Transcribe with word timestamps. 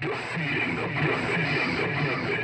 Defeating 0.00 0.76
the 0.76 0.82
purpose. 0.82 2.38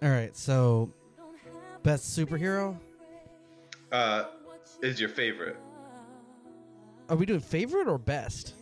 All 0.00 0.08
right, 0.10 0.36
so 0.36 0.90
best 1.82 2.16
superhero. 2.16 2.76
uh, 3.90 4.24
is 4.82 5.00
your 5.00 5.08
favorite? 5.08 5.56
Are 7.08 7.16
we 7.16 7.26
doing 7.26 7.40
favorite 7.40 7.88
or 7.88 7.98
best? 7.98 8.54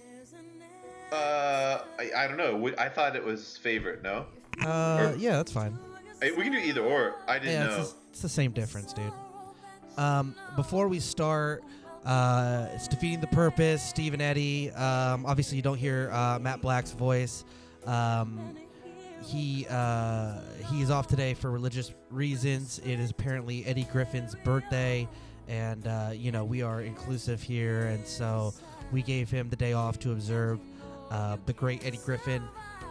Uh, 1.12 1.80
I, 1.98 2.11
I 2.16 2.27
don't 2.27 2.36
know. 2.36 2.72
I 2.79 2.88
thought 2.88 3.16
it 3.16 3.24
was 3.24 3.56
favorite. 3.58 4.02
No, 4.02 4.27
Uh, 4.64 5.12
Or- 5.12 5.16
yeah, 5.18 5.32
that's 5.36 5.52
fine. 5.52 5.79
Hey, 6.20 6.32
we 6.32 6.42
can 6.44 6.52
do 6.52 6.58
either 6.58 6.80
or. 6.82 7.16
I 7.28 7.38
didn't 7.38 7.52
Yeah, 7.54 7.66
know. 7.66 7.80
it's, 7.80 7.92
the- 7.92 7.98
it's 8.10 8.22
the 8.22 8.28
same 8.28 8.52
difference, 8.52 8.93
dude. 8.93 9.12
Um, 9.98 10.34
before 10.57 10.88
we 10.88 11.00
start, 11.00 11.62
uh, 12.04 12.66
it's 12.72 12.88
defeating 12.88 13.20
the 13.20 13.26
purpose. 13.29 13.82
Steve 13.82 14.12
and 14.14 14.22
Eddie. 14.22 14.71
Um, 14.72 15.26
obviously, 15.26 15.57
you 15.57 15.62
don't 15.62 15.76
hear 15.79 16.10
uh, 16.12 16.38
Matt 16.38 16.60
Black's 16.62 16.93
voice. 16.93 17.44
Um, 17.86 18.57
he 19.24 19.66
uh, 19.71 20.40
he 20.71 20.82
is 20.82 20.90
off 20.90 21.07
today 21.08 21.34
for 21.34 21.50
religious 21.50 21.93
reasons. 22.10 22.79
It 22.85 23.00
is 23.00 23.10
apparently 23.10 23.64
Eddie 23.66 23.85
Griffin's 23.90 24.35
birthday, 24.44 25.08
and 25.48 25.86
uh, 25.86 26.10
you 26.12 26.30
know 26.30 26.44
we 26.44 26.62
are 26.62 26.82
inclusive 26.82 27.43
here, 27.43 27.86
and 27.86 28.07
so 28.07 28.52
we 28.93 29.02
gave 29.02 29.30
him 29.30 29.48
the 29.48 29.57
day 29.57 29.72
off 29.72 29.98
to 30.00 30.12
observe 30.12 30.60
uh, 31.10 31.38
the 31.46 31.52
great 31.54 31.85
Eddie 31.85 31.98
Griffin. 32.05 32.42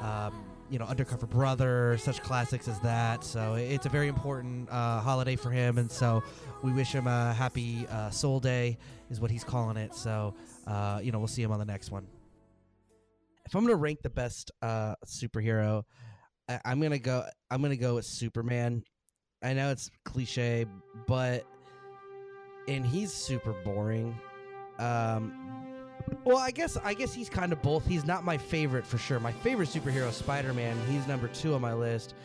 Um, 0.02 0.34
you 0.70 0.80
know, 0.80 0.86
Undercover 0.86 1.28
Brother, 1.28 1.98
such 1.98 2.22
classics 2.22 2.68
as 2.68 2.80
that. 2.80 3.24
So 3.24 3.54
it's 3.56 3.86
a 3.86 3.90
very 3.90 4.08
important 4.08 4.70
uh, 4.70 5.00
holiday 5.00 5.36
for 5.36 5.50
him, 5.52 5.78
and 5.78 5.92
so 5.92 6.24
we 6.64 6.72
wish 6.74 6.92
him 6.92 7.08
a 7.08 7.34
happy 7.34 7.86
uh, 7.92 8.10
Soul 8.10 8.40
Day, 8.40 8.78
is 9.10 9.20
what 9.22 9.30
he's 9.32 9.44
calling 9.44 9.78
it. 9.78 9.94
So 9.94 10.34
uh, 10.68 11.00
you 11.04 11.12
know, 11.12 11.20
we'll 11.20 11.28
see 11.28 11.44
him 11.44 11.52
on 11.52 11.60
the 11.60 11.66
next 11.66 11.92
one. 11.92 12.08
If 13.46 13.56
I'm 13.56 13.64
gonna 13.64 13.76
rank 13.76 14.02
the 14.02 14.10
best 14.10 14.52
uh, 14.62 14.96
superhero, 15.06 15.84
I- 16.50 16.60
I'm 16.66 16.80
gonna 16.82 16.98
go. 17.00 17.26
I'm 17.52 17.62
gonna 17.62 17.76
go 17.76 17.96
with 17.96 18.06
Superman. 18.06 18.84
I 19.44 19.54
know 19.54 19.70
it's 19.70 19.92
cliche, 20.06 20.66
but 21.08 21.46
and 22.68 22.84
he's 22.86 23.14
super 23.14 23.54
boring. 23.64 24.18
Um, 24.80 25.68
well, 26.24 26.38
I 26.38 26.52
guess 26.52 26.78
I 26.84 26.94
guess 26.94 27.14
he's 27.14 27.30
kind 27.30 27.52
of 27.52 27.62
both. 27.62 27.86
He's 27.86 28.06
not 28.06 28.24
my 28.24 28.38
favorite 28.38 28.86
for 28.86 28.98
sure. 28.98 29.20
My 29.20 29.32
favorite 29.32 29.70
superhero, 29.70 30.12
Spider-Man. 30.12 30.78
He's 30.90 31.08
number 31.08 31.28
two 31.28 31.54
on 31.56 31.62
my 31.62 31.74
list. 31.74 32.16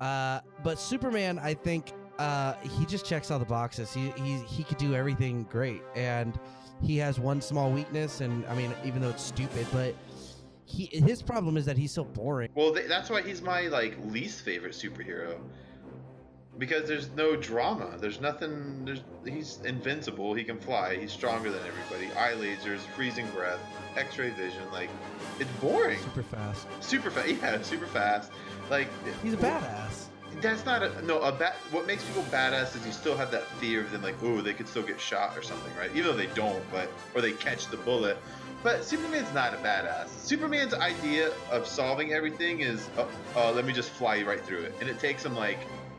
Uh, 0.00 0.40
but 0.62 0.78
Superman, 0.78 1.38
I 1.38 1.54
think 1.54 1.92
uh, 2.18 2.54
he 2.62 2.86
just 2.86 3.04
checks 3.04 3.30
all 3.30 3.38
the 3.38 3.44
boxes. 3.44 3.92
He 3.92 4.10
he 4.10 4.38
he 4.40 4.64
could 4.64 4.78
do 4.78 4.94
everything 4.94 5.44
great, 5.50 5.82
and 5.94 6.38
he 6.82 6.96
has 6.98 7.18
one 7.18 7.40
small 7.40 7.70
weakness. 7.70 8.20
And 8.20 8.44
I 8.46 8.54
mean, 8.54 8.72
even 8.84 9.02
though 9.02 9.10
it's 9.10 9.22
stupid, 9.22 9.66
but 9.72 9.94
he 10.64 10.86
his 10.86 11.22
problem 11.22 11.56
is 11.56 11.64
that 11.66 11.76
he's 11.76 11.92
so 11.92 12.04
boring. 12.04 12.50
Well, 12.54 12.72
th- 12.74 12.88
that's 12.88 13.10
why 13.10 13.22
he's 13.22 13.42
my 13.42 13.62
like 13.62 13.96
least 14.06 14.42
favorite 14.42 14.72
superhero. 14.72 15.38
Because 16.58 16.88
there's 16.88 17.08
no 17.10 17.36
drama. 17.36 17.96
There's 17.98 18.20
nothing. 18.20 18.84
There's 18.84 19.00
he's 19.24 19.60
invincible. 19.64 20.34
He 20.34 20.44
can 20.44 20.58
fly. 20.58 20.96
He's 20.96 21.12
stronger 21.12 21.50
than 21.50 21.60
everybody. 21.66 22.12
Eye 22.18 22.34
lasers, 22.34 22.80
freezing 22.96 23.26
breath, 23.30 23.60
X-ray 23.96 24.30
vision. 24.30 24.62
Like, 24.72 24.90
it's 25.38 25.50
boring. 25.52 25.98
Super 26.00 26.22
fast. 26.24 26.66
Super 26.80 27.10
fast. 27.10 27.28
Yeah, 27.28 27.62
super 27.62 27.86
fast. 27.86 28.32
Like 28.68 28.88
He's 29.22 29.34
a 29.34 29.38
badass. 29.38 30.06
That's 30.40 30.64
not 30.64 30.82
a 30.82 31.02
no. 31.06 31.20
A 31.20 31.32
bat. 31.32 31.56
What 31.70 31.86
makes 31.86 32.04
people 32.04 32.22
badass 32.24 32.76
is 32.76 32.86
you 32.86 32.92
still 32.92 33.16
have 33.16 33.30
that 33.30 33.44
fear 33.58 33.80
of 33.80 33.90
them, 33.90 34.02
like, 34.02 34.16
oh, 34.22 34.40
they 34.40 34.52
could 34.52 34.68
still 34.68 34.82
get 34.82 35.00
shot 35.00 35.36
or 35.36 35.42
something, 35.42 35.74
right? 35.76 35.90
Even 35.94 36.10
though 36.10 36.16
they 36.16 36.28
don't, 36.28 36.62
but 36.70 36.90
or 37.14 37.20
they 37.20 37.32
catch 37.32 37.66
the 37.66 37.76
bullet. 37.78 38.16
But 38.62 38.84
Superman's 38.84 39.32
not 39.32 39.54
a 39.54 39.56
badass. 39.58 40.08
Superman's 40.08 40.74
idea 40.74 41.32
of 41.50 41.66
solving 41.66 42.12
everything 42.12 42.60
is, 42.60 42.88
uh, 42.98 43.06
uh, 43.34 43.52
let 43.52 43.64
me 43.64 43.72
just 43.72 43.90
fly 43.90 44.22
right 44.22 44.40
through 44.40 44.64
it, 44.64 44.74
and 44.80 44.88
it 44.88 44.98
takes 44.98 45.24
him 45.24 45.34
like 45.34 45.58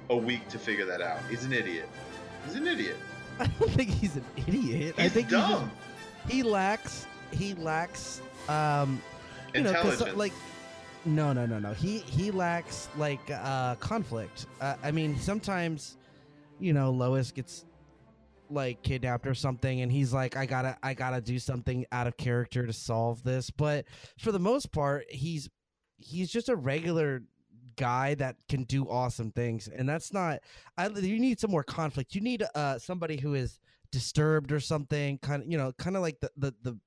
a 0.10 0.16
week 0.18 0.48
to 0.50 0.60
figure 0.60 0.86
that 0.86 1.02
out. 1.02 1.20
He's 1.30 1.44
an 1.46 1.54
idiot. 1.54 1.88
He's 2.46 2.56
an 2.56 2.68
idiot. 2.68 2.98
I 3.40 3.46
don't 3.48 3.72
think 3.72 3.90
he's 3.90 4.16
an 4.18 4.26
idiot. 4.36 4.96
I 4.98 5.04
He's 5.04 5.12
think 5.14 5.30
he's 5.30 5.38
just- 5.40 5.50
dumb. 5.52 5.72
he 6.28 6.44
lacks 6.44 7.08
he 7.32 7.54
lacks 7.56 8.22
um 8.50 9.02
you 9.56 9.62
know 9.62 9.72
like 10.16 10.34
no 11.06 11.32
no 11.34 11.46
no 11.46 11.58
no 11.60 11.74
he 11.74 12.00
he 12.00 12.30
lacks 12.30 12.90
like 12.98 13.22
uh 13.32 13.74
conflict 13.76 14.48
uh, 14.60 14.76
i 14.84 14.92
mean 14.92 15.18
sometimes 15.18 15.98
you 16.60 16.74
know 16.74 16.92
lois 16.92 17.32
gets 17.32 17.66
like 18.50 18.82
kidnapped 18.84 19.26
or 19.26 19.34
something 19.34 19.80
and 19.82 19.92
he's 19.92 20.12
like 20.14 20.36
i 20.36 20.46
gotta 20.46 20.78
i 20.84 20.94
gotta 20.94 21.22
do 21.22 21.40
something 21.40 21.86
out 21.94 22.06
of 22.06 22.18
character 22.18 22.68
to 22.68 22.74
solve 22.74 23.24
this 23.24 23.50
but 23.50 23.86
for 24.20 24.32
the 24.34 24.40
most 24.40 24.72
part 24.74 25.06
he's 25.10 25.50
he's 25.98 26.30
just 26.30 26.50
a 26.50 26.56
regular 26.56 27.24
guy 27.82 28.14
that 28.16 28.36
can 28.48 28.64
do 28.66 28.88
awesome 28.90 29.32
things 29.32 29.68
and 29.68 29.88
that's 29.90 30.14
not 30.14 30.40
i 30.78 30.88
you 30.88 31.20
need 31.20 31.40
some 31.40 31.52
more 31.52 31.64
conflict 31.64 32.14
you 32.16 32.22
need 32.22 32.44
uh 32.56 32.78
somebody 32.78 33.18
who 33.18 33.34
is 33.34 33.60
disturbed 33.92 34.52
or 34.52 34.60
something 34.60 35.18
kind 35.20 35.42
of 35.44 35.52
you 35.52 35.58
know 35.58 35.72
kind 35.74 35.96
of 35.96 36.02
like 36.02 36.20
the 36.20 36.30
the 36.38 36.54
the 36.64 36.78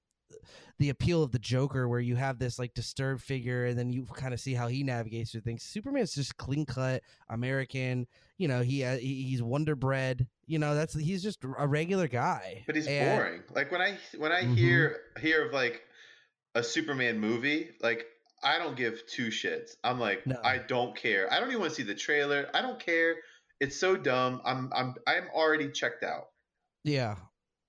the 0.78 0.90
appeal 0.90 1.22
of 1.22 1.30
the 1.30 1.38
Joker, 1.38 1.88
where 1.88 2.00
you 2.00 2.16
have 2.16 2.38
this 2.38 2.58
like 2.58 2.74
disturbed 2.74 3.22
figure, 3.22 3.66
and 3.66 3.78
then 3.78 3.92
you 3.92 4.04
kind 4.14 4.34
of 4.34 4.40
see 4.40 4.52
how 4.54 4.66
he 4.66 4.82
navigates 4.82 5.30
through 5.30 5.42
things. 5.42 5.62
Superman's 5.62 6.12
just 6.14 6.36
clean 6.36 6.66
cut 6.66 7.02
American. 7.30 8.06
You 8.38 8.48
know, 8.48 8.60
he, 8.60 8.82
uh, 8.84 8.96
he's 8.96 9.40
Wonder 9.42 9.76
Bread. 9.76 10.26
You 10.46 10.58
know, 10.58 10.74
that's 10.74 10.94
he's 10.94 11.22
just 11.22 11.44
a 11.44 11.66
regular 11.66 12.08
guy. 12.08 12.64
But 12.66 12.74
he's 12.76 12.88
And- 12.88 13.16
boring. 13.16 13.42
Like 13.54 13.70
when 13.70 13.80
I 13.80 13.96
when 14.18 14.32
I 14.32 14.42
Mhm. 14.42 14.56
hear 14.56 15.00
hear 15.20 15.46
of 15.46 15.52
like 15.52 15.82
a 16.56 16.62
Superman 16.62 17.18
movie, 17.20 17.70
like 17.80 18.04
I 18.44 18.58
don't 18.58 18.76
give 18.76 19.06
two 19.06 19.28
shits. 19.28 19.72
I'm 19.82 19.98
like 19.98 20.26
No. 20.26 20.40
I 20.44 20.58
don't 20.58 20.94
care. 20.96 21.32
I 21.32 21.40
don't 21.40 21.48
even 21.48 21.60
want 21.60 21.72
to 21.72 21.76
see 21.76 21.82
the 21.82 21.94
trailer. 21.94 22.48
I 22.54 22.62
don't 22.62 22.78
care. 22.78 23.16
It's 23.60 23.76
so 23.76 23.96
dumb. 23.96 24.40
I'm 24.44 24.70
I'm 24.74 24.94
I'm 25.06 25.28
already 25.34 25.70
checked 25.70 26.04
out. 26.04 26.26
Yeah. 26.84 27.16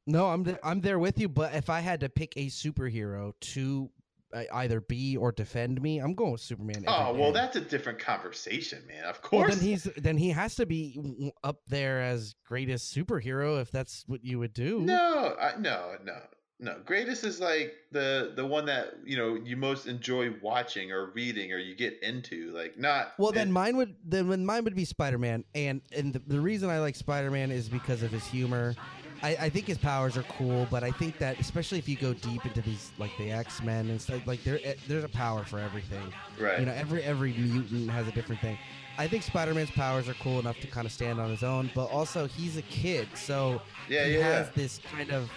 No, 0.07 0.27
I'm 0.27 0.43
th- 0.43 0.57
I'm 0.63 0.81
there 0.81 0.99
with 0.99 1.17
you. 1.19 1.29
But 1.29 1.55
if 1.55 1.69
I 1.69 1.79
had 1.79 2.01
to 2.01 2.09
pick 2.09 2.33
a 2.35 2.47
superhero 2.47 3.33
to 3.39 3.89
uh, 4.33 4.43
either 4.53 4.81
be 4.81 5.15
or 5.17 5.31
defend 5.31 5.81
me, 5.81 5.99
I'm 5.99 6.13
going 6.13 6.33
with 6.33 6.41
Superman. 6.41 6.83
Oh 6.87 7.13
well, 7.13 7.31
day. 7.31 7.39
that's 7.39 7.55
a 7.55 7.61
different 7.61 7.99
conversation, 7.99 8.85
man. 8.87 9.05
Of 9.05 9.19
Well, 9.31 9.43
course. 9.43 9.55
then 9.55 9.63
he's 9.63 9.83
then 9.97 10.17
he 10.17 10.29
has 10.29 10.55
to 10.55 10.65
be 10.65 11.31
up 11.43 11.61
there 11.67 12.01
as 12.01 12.35
greatest 12.45 12.93
superhero 12.93 13.61
if 13.61 13.71
that's 13.71 14.03
what 14.07 14.23
you 14.23 14.37
would 14.39 14.53
do. 14.53 14.81
no, 14.81 15.35
I, 15.39 15.57
no, 15.57 15.95
no, 16.03 16.17
no. 16.59 16.77
Greatest 16.85 17.23
is 17.23 17.39
like 17.39 17.73
the 17.91 18.33
the 18.35 18.45
one 18.45 18.65
that 18.65 18.95
you 19.03 19.17
know 19.17 19.35
you 19.35 19.57
most 19.57 19.87
enjoy 19.87 20.33
watching 20.41 20.91
or 20.91 21.07
reading 21.07 21.51
or 21.51 21.57
you 21.57 21.75
get 21.75 22.01
into. 22.01 22.51
Like 22.51 22.77
not. 22.77 23.13
Well, 23.17 23.31
then 23.31 23.51
mine 23.51 23.77
would 23.77 23.95
then 24.05 24.27
when 24.27 24.45
mine 24.45 24.63
would 24.63 24.75
be 24.75 24.85
Spider 24.85 25.17
Man, 25.17 25.43
and 25.53 25.81
and 25.95 26.13
the, 26.13 26.21
the 26.27 26.39
reason 26.39 26.69
I 26.69 26.79
like 26.79 26.95
Spider 26.95 27.31
Man 27.31 27.51
is 27.51 27.69
because 27.69 28.03
of 28.03 28.11
his 28.11 28.25
humor. 28.25 28.75
I, 29.23 29.29
I 29.41 29.49
think 29.49 29.65
his 29.65 29.77
powers 29.77 30.17
are 30.17 30.23
cool, 30.23 30.67
but 30.69 30.83
I 30.83 30.91
think 30.91 31.17
that 31.19 31.39
especially 31.39 31.79
if 31.79 31.87
you 31.87 31.95
go 31.95 32.13
deep 32.13 32.45
into 32.45 32.61
these 32.61 32.91
like 32.97 33.11
the 33.17 33.31
X 33.31 33.61
Men 33.61 33.89
and 33.89 34.01
stuff, 34.01 34.25
like 34.27 34.43
there 34.43 34.59
eh, 34.63 34.75
there's 34.87 35.03
a 35.03 35.09
power 35.09 35.43
for 35.43 35.59
everything. 35.59 36.13
right. 36.39 36.59
You 36.59 36.65
know, 36.65 36.73
every 36.73 37.03
every 37.03 37.33
mutant 37.33 37.89
has 37.89 38.07
a 38.07 38.11
different 38.11 38.41
thing. 38.41 38.57
I 38.97 39.07
think 39.07 39.23
Spider 39.23 39.53
Man's 39.53 39.71
powers 39.71 40.07
are 40.07 40.13
cool 40.15 40.39
enough 40.39 40.59
to 40.59 40.67
kind 40.67 40.85
of 40.85 40.91
stand 40.91 41.19
on 41.19 41.29
his 41.29 41.43
own, 41.43 41.69
but 41.75 41.85
also 41.85 42.27
he's 42.27 42.55
a 42.55 42.61
kid, 42.63 43.09
so 43.13 43.61
yeah, 43.89 44.05
he 44.05 44.13
yeah, 44.13 44.21
has 44.21 44.49
this 44.51 44.79
kind 44.89 45.11
of 45.11 45.29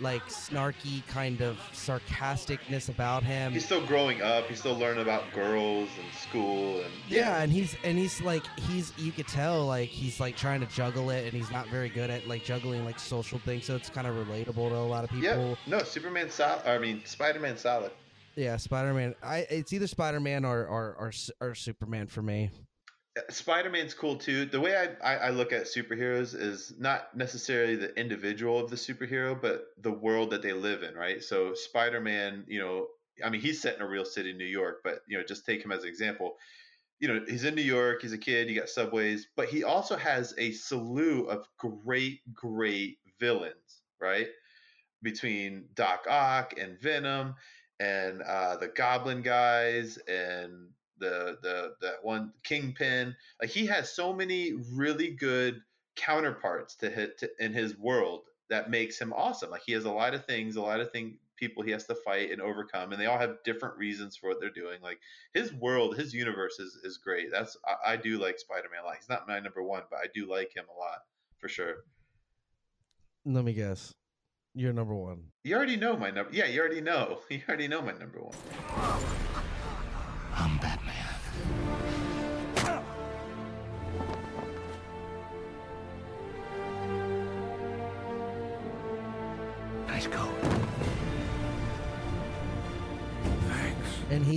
like 0.00 0.22
snarky 0.28 1.06
kind 1.06 1.40
of 1.40 1.58
sarcasticness 1.72 2.88
about 2.88 3.22
him. 3.22 3.52
He's 3.52 3.64
still 3.64 3.84
growing 3.86 4.22
up. 4.22 4.46
He's 4.46 4.60
still 4.60 4.76
learning 4.76 5.02
about 5.02 5.24
girls 5.34 5.88
and 6.02 6.14
school 6.14 6.80
and 6.80 6.90
Yeah, 7.08 7.42
and 7.42 7.52
he's 7.52 7.76
and 7.84 7.98
he's 7.98 8.20
like 8.22 8.44
he's 8.68 8.92
you 8.98 9.12
could 9.12 9.28
tell 9.28 9.66
like 9.66 9.88
he's 9.88 10.20
like 10.20 10.36
trying 10.36 10.60
to 10.60 10.66
juggle 10.66 11.10
it 11.10 11.24
and 11.24 11.32
he's 11.32 11.50
not 11.50 11.68
very 11.68 11.88
good 11.88 12.10
at 12.10 12.26
like 12.26 12.44
juggling 12.44 12.84
like 12.84 12.98
social 12.98 13.38
things, 13.38 13.64
so 13.64 13.76
it's 13.76 13.90
kind 13.90 14.06
of 14.06 14.14
relatable 14.14 14.68
to 14.70 14.76
a 14.76 14.78
lot 14.78 15.04
of 15.04 15.10
people. 15.10 15.50
Yeah, 15.50 15.54
no, 15.66 15.82
Superman 15.82 16.30
solid. 16.30 16.66
I 16.66 16.78
mean, 16.78 17.02
Spider 17.04 17.40
Man 17.40 17.56
solid. 17.56 17.90
Yeah, 18.36 18.56
Spider 18.56 18.94
Man. 18.94 19.14
I 19.22 19.38
it's 19.50 19.72
either 19.72 19.86
Spider 19.86 20.20
Man 20.20 20.44
or 20.44 20.66
or, 20.66 20.96
or 20.98 21.08
S- 21.08 21.30
or 21.40 21.54
Superman 21.54 22.06
for 22.06 22.22
me. 22.22 22.50
Spider 23.30 23.70
Man's 23.70 23.94
cool 23.94 24.16
too. 24.16 24.46
The 24.46 24.60
way 24.60 24.76
I, 24.76 25.14
I, 25.14 25.16
I 25.16 25.30
look 25.30 25.52
at 25.52 25.64
superheroes 25.64 26.34
is 26.34 26.72
not 26.78 27.16
necessarily 27.16 27.76
the 27.76 27.94
individual 27.98 28.58
of 28.58 28.70
the 28.70 28.76
superhero, 28.76 29.40
but 29.40 29.66
the 29.78 29.92
world 29.92 30.30
that 30.30 30.42
they 30.42 30.52
live 30.52 30.82
in, 30.82 30.94
right? 30.94 31.22
So 31.22 31.54
Spider 31.54 32.00
Man, 32.00 32.44
you 32.48 32.58
know, 32.60 32.86
I 33.24 33.30
mean, 33.30 33.40
he's 33.40 33.60
set 33.60 33.76
in 33.76 33.82
a 33.82 33.88
real 33.88 34.04
city, 34.04 34.32
New 34.32 34.44
York, 34.44 34.80
but 34.84 35.00
you 35.08 35.18
know, 35.18 35.24
just 35.24 35.44
take 35.46 35.64
him 35.64 35.72
as 35.72 35.82
an 35.82 35.88
example. 35.88 36.36
You 36.98 37.08
know, 37.08 37.24
he's 37.26 37.44
in 37.44 37.54
New 37.54 37.62
York. 37.62 38.02
He's 38.02 38.12
a 38.12 38.18
kid. 38.18 38.48
You 38.48 38.58
got 38.58 38.68
subways, 38.68 39.28
but 39.36 39.48
he 39.48 39.64
also 39.64 39.96
has 39.96 40.34
a 40.38 40.52
slew 40.52 41.24
of 41.24 41.46
great, 41.58 42.20
great 42.34 42.98
villains, 43.18 43.82
right? 44.00 44.28
Between 45.02 45.64
Doc 45.74 46.06
Ock 46.08 46.54
and 46.58 46.78
Venom 46.78 47.34
and 47.78 48.20
uh, 48.22 48.56
the 48.58 48.68
Goblin 48.68 49.22
guys 49.22 49.98
and 50.06 50.68
the 51.00 51.38
the 51.42 51.74
that 51.80 52.02
one 52.02 52.32
Kingpin. 52.44 53.16
Like 53.40 53.50
he 53.50 53.66
has 53.66 53.92
so 53.92 54.12
many 54.12 54.52
really 54.72 55.10
good 55.10 55.62
counterparts 55.96 56.76
to 56.76 56.90
hit 56.90 57.18
to, 57.18 57.30
in 57.38 57.52
his 57.52 57.76
world 57.76 58.22
that 58.48 58.70
makes 58.70 59.00
him 59.00 59.12
awesome. 59.12 59.50
Like 59.50 59.62
he 59.64 59.72
has 59.72 59.84
a 59.84 59.90
lot 59.90 60.14
of 60.14 60.24
things, 60.26 60.56
a 60.56 60.62
lot 60.62 60.80
of 60.80 60.92
thing 60.92 61.18
people 61.36 61.62
he 61.62 61.70
has 61.70 61.86
to 61.86 61.94
fight 61.94 62.30
and 62.30 62.40
overcome, 62.40 62.92
and 62.92 63.00
they 63.00 63.06
all 63.06 63.18
have 63.18 63.42
different 63.44 63.76
reasons 63.78 64.14
for 64.14 64.28
what 64.28 64.40
they're 64.40 64.50
doing. 64.50 64.80
Like 64.82 65.00
his 65.32 65.52
world, 65.54 65.96
his 65.96 66.12
universe 66.12 66.58
is 66.58 66.78
is 66.84 66.98
great. 66.98 67.32
That's 67.32 67.56
I, 67.66 67.92
I 67.92 67.96
do 67.96 68.18
like 68.18 68.38
Spider 68.38 68.68
Man 68.70 68.82
a 68.82 68.86
lot. 68.86 68.96
He's 68.96 69.08
not 69.08 69.26
my 69.26 69.40
number 69.40 69.62
one, 69.62 69.82
but 69.90 69.98
I 69.98 70.06
do 70.14 70.30
like 70.30 70.54
him 70.54 70.64
a 70.74 70.78
lot 70.78 70.98
for 71.38 71.48
sure. 71.48 71.76
Let 73.24 73.44
me 73.44 73.52
guess. 73.52 73.94
You're 74.54 74.72
number 74.72 74.94
one. 74.94 75.22
You 75.44 75.56
already 75.56 75.76
know 75.76 75.96
my 75.96 76.10
number. 76.10 76.30
Yeah, 76.32 76.46
you 76.46 76.60
already 76.60 76.80
know. 76.80 77.20
You 77.30 77.40
already 77.48 77.68
know 77.68 77.82
my 77.82 77.92
number 77.92 78.18
one. 78.18 79.29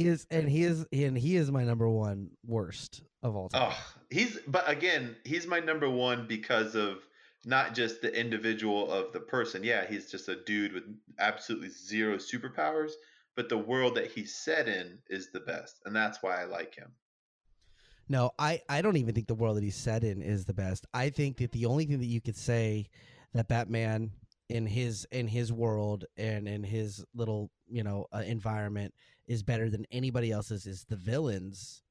He 0.03 0.09
is 0.09 0.27
and 0.29 0.49
he 0.49 0.63
is 0.63 0.85
and 0.91 1.17
he 1.17 1.35
is 1.35 1.51
my 1.51 1.63
number 1.63 1.89
one 1.89 2.29
worst 2.45 3.01
of 3.21 3.35
all 3.35 3.49
time. 3.49 3.71
Oh, 3.71 3.93
he's 4.09 4.39
but 4.47 4.69
again, 4.69 5.15
he's 5.23 5.47
my 5.47 5.59
number 5.59 5.89
one 5.89 6.27
because 6.27 6.75
of 6.75 6.99
not 7.45 7.73
just 7.73 8.01
the 8.01 8.17
individual 8.17 8.91
of 8.91 9.13
the 9.13 9.19
person. 9.19 9.63
Yeah, 9.63 9.85
he's 9.85 10.11
just 10.11 10.29
a 10.29 10.35
dude 10.35 10.73
with 10.73 10.83
absolutely 11.19 11.69
zero 11.69 12.17
superpowers, 12.17 12.91
but 13.35 13.49
the 13.49 13.57
world 13.57 13.95
that 13.95 14.11
he's 14.11 14.35
set 14.35 14.67
in 14.67 14.99
is 15.09 15.31
the 15.31 15.41
best, 15.41 15.81
and 15.85 15.95
that's 15.95 16.21
why 16.21 16.41
I 16.41 16.45
like 16.45 16.75
him. 16.75 16.91
No, 18.09 18.31
I, 18.37 18.61
I 18.67 18.81
don't 18.81 18.97
even 18.97 19.15
think 19.15 19.27
the 19.27 19.35
world 19.35 19.55
that 19.55 19.63
he's 19.63 19.77
set 19.77 20.03
in 20.03 20.21
is 20.21 20.43
the 20.43 20.53
best. 20.53 20.85
I 20.93 21.09
think 21.09 21.37
that 21.37 21.53
the 21.53 21.65
only 21.65 21.85
thing 21.85 21.99
that 21.99 22.05
you 22.05 22.19
could 22.19 22.35
say 22.35 22.89
that 23.33 23.47
Batman 23.47 24.11
in 24.49 24.67
his 24.67 25.07
in 25.11 25.27
his 25.27 25.51
world 25.53 26.05
and 26.17 26.47
in 26.47 26.63
his 26.63 27.03
little 27.15 27.49
you 27.67 27.83
know 27.83 28.05
uh, 28.13 28.21
environment 28.25 28.93
is 29.27 29.43
better 29.43 29.69
than 29.69 29.85
anybody 29.91 30.31
else's 30.31 30.65
is 30.65 30.85
the 30.89 30.95
villains. 30.95 31.81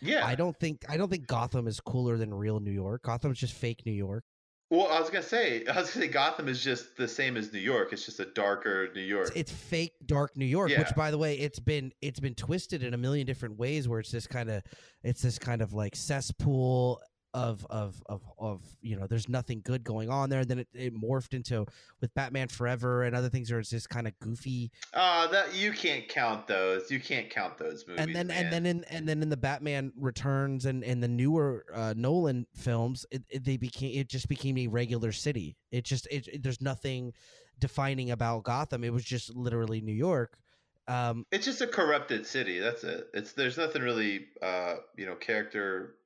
Yeah, 0.00 0.24
I 0.24 0.34
don't 0.34 0.56
think 0.58 0.84
I 0.88 0.96
don't 0.96 1.10
think 1.10 1.26
Gotham 1.26 1.66
is 1.66 1.80
cooler 1.80 2.16
than 2.16 2.32
real 2.32 2.60
New 2.60 2.70
York. 2.70 3.02
Gotham's 3.02 3.38
just 3.38 3.54
fake 3.54 3.82
New 3.84 3.92
York. 3.92 4.24
Well, 4.70 4.86
I 4.88 5.00
was 5.00 5.08
gonna 5.08 5.22
say, 5.22 5.64
I 5.66 5.80
was 5.80 5.90
gonna 5.92 6.06
say 6.06 6.08
Gotham 6.08 6.46
is 6.46 6.62
just 6.62 6.94
the 6.96 7.08
same 7.08 7.36
as 7.38 7.52
New 7.52 7.58
York. 7.58 7.92
It's 7.92 8.04
just 8.04 8.20
a 8.20 8.26
darker 8.26 8.90
New 8.94 9.00
York. 9.00 9.28
It's, 9.28 9.36
it's 9.36 9.52
fake 9.52 9.94
dark 10.06 10.36
New 10.36 10.44
York, 10.44 10.70
Yeah. 10.70 10.80
which 10.80 10.94
by 10.94 11.10
the 11.10 11.18
way, 11.18 11.36
it's 11.38 11.58
been 11.58 11.90
it's 12.02 12.20
been 12.20 12.34
twisted 12.34 12.82
in 12.82 12.92
a 12.94 12.98
million 12.98 13.26
different 13.26 13.58
ways 13.58 13.88
where 13.88 13.98
it's 13.98 14.10
this 14.10 14.26
kind 14.26 14.50
of 14.50 14.62
it's 15.02 15.22
this 15.22 15.38
kind 15.38 15.62
of 15.62 15.72
like 15.72 15.96
cesspool 15.96 17.00
of 17.34 17.66
of 17.68 18.02
of 18.06 18.22
of 18.38 18.62
you 18.80 18.96
know 18.98 19.06
there's 19.06 19.28
nothing 19.28 19.60
good 19.62 19.84
going 19.84 20.08
on 20.08 20.30
there 20.30 20.44
then 20.46 20.60
it, 20.60 20.68
it 20.72 20.94
morphed 20.94 21.34
into 21.34 21.66
with 22.00 22.12
batman 22.14 22.48
forever 22.48 23.02
and 23.02 23.14
other 23.14 23.28
things 23.28 23.50
where 23.50 23.60
it's 23.60 23.68
just 23.68 23.90
kind 23.90 24.06
of 24.06 24.18
goofy 24.20 24.70
Oh, 24.94 25.28
that 25.30 25.54
you 25.54 25.72
can't 25.72 26.08
count 26.08 26.46
those. 26.46 26.90
You 26.90 26.98
can't 27.00 27.28
count 27.28 27.58
those 27.58 27.84
movies. 27.86 28.06
and 28.06 28.16
then 28.16 28.26
man. 28.28 28.44
and 28.44 28.52
then 28.52 28.66
in 28.66 28.84
and 28.84 29.06
then 29.08 29.22
in 29.22 29.28
the 29.28 29.36
batman 29.36 29.92
returns 29.98 30.64
and 30.64 30.82
and 30.82 31.02
the 31.02 31.08
newer 31.08 31.66
uh 31.74 31.92
nolan 31.96 32.46
films 32.54 33.04
it, 33.10 33.22
it 33.28 33.44
they 33.44 33.58
became 33.58 33.98
it 33.98 34.08
just 34.08 34.28
became 34.28 34.56
a 34.56 34.66
regular 34.66 35.12
city 35.12 35.56
it 35.70 35.84
just 35.84 36.06
it, 36.10 36.26
it- 36.28 36.42
there's 36.42 36.62
nothing 36.62 37.12
defining 37.58 38.10
about 38.10 38.44
gotham 38.44 38.84
it 38.84 38.92
was 38.92 39.04
just 39.04 39.34
literally 39.36 39.80
new 39.82 39.92
york 39.92 40.38
um 40.86 41.26
It's 41.30 41.44
just 41.44 41.60
a 41.60 41.66
corrupted 41.66 42.26
city. 42.26 42.58
That's 42.58 42.82
it. 42.84 43.08
It's 43.12 43.32
there's 43.34 43.58
nothing 43.58 43.82
really, 43.82 44.24
uh, 44.40 44.76
you 44.96 45.04
know, 45.04 45.16
character. 45.16 45.96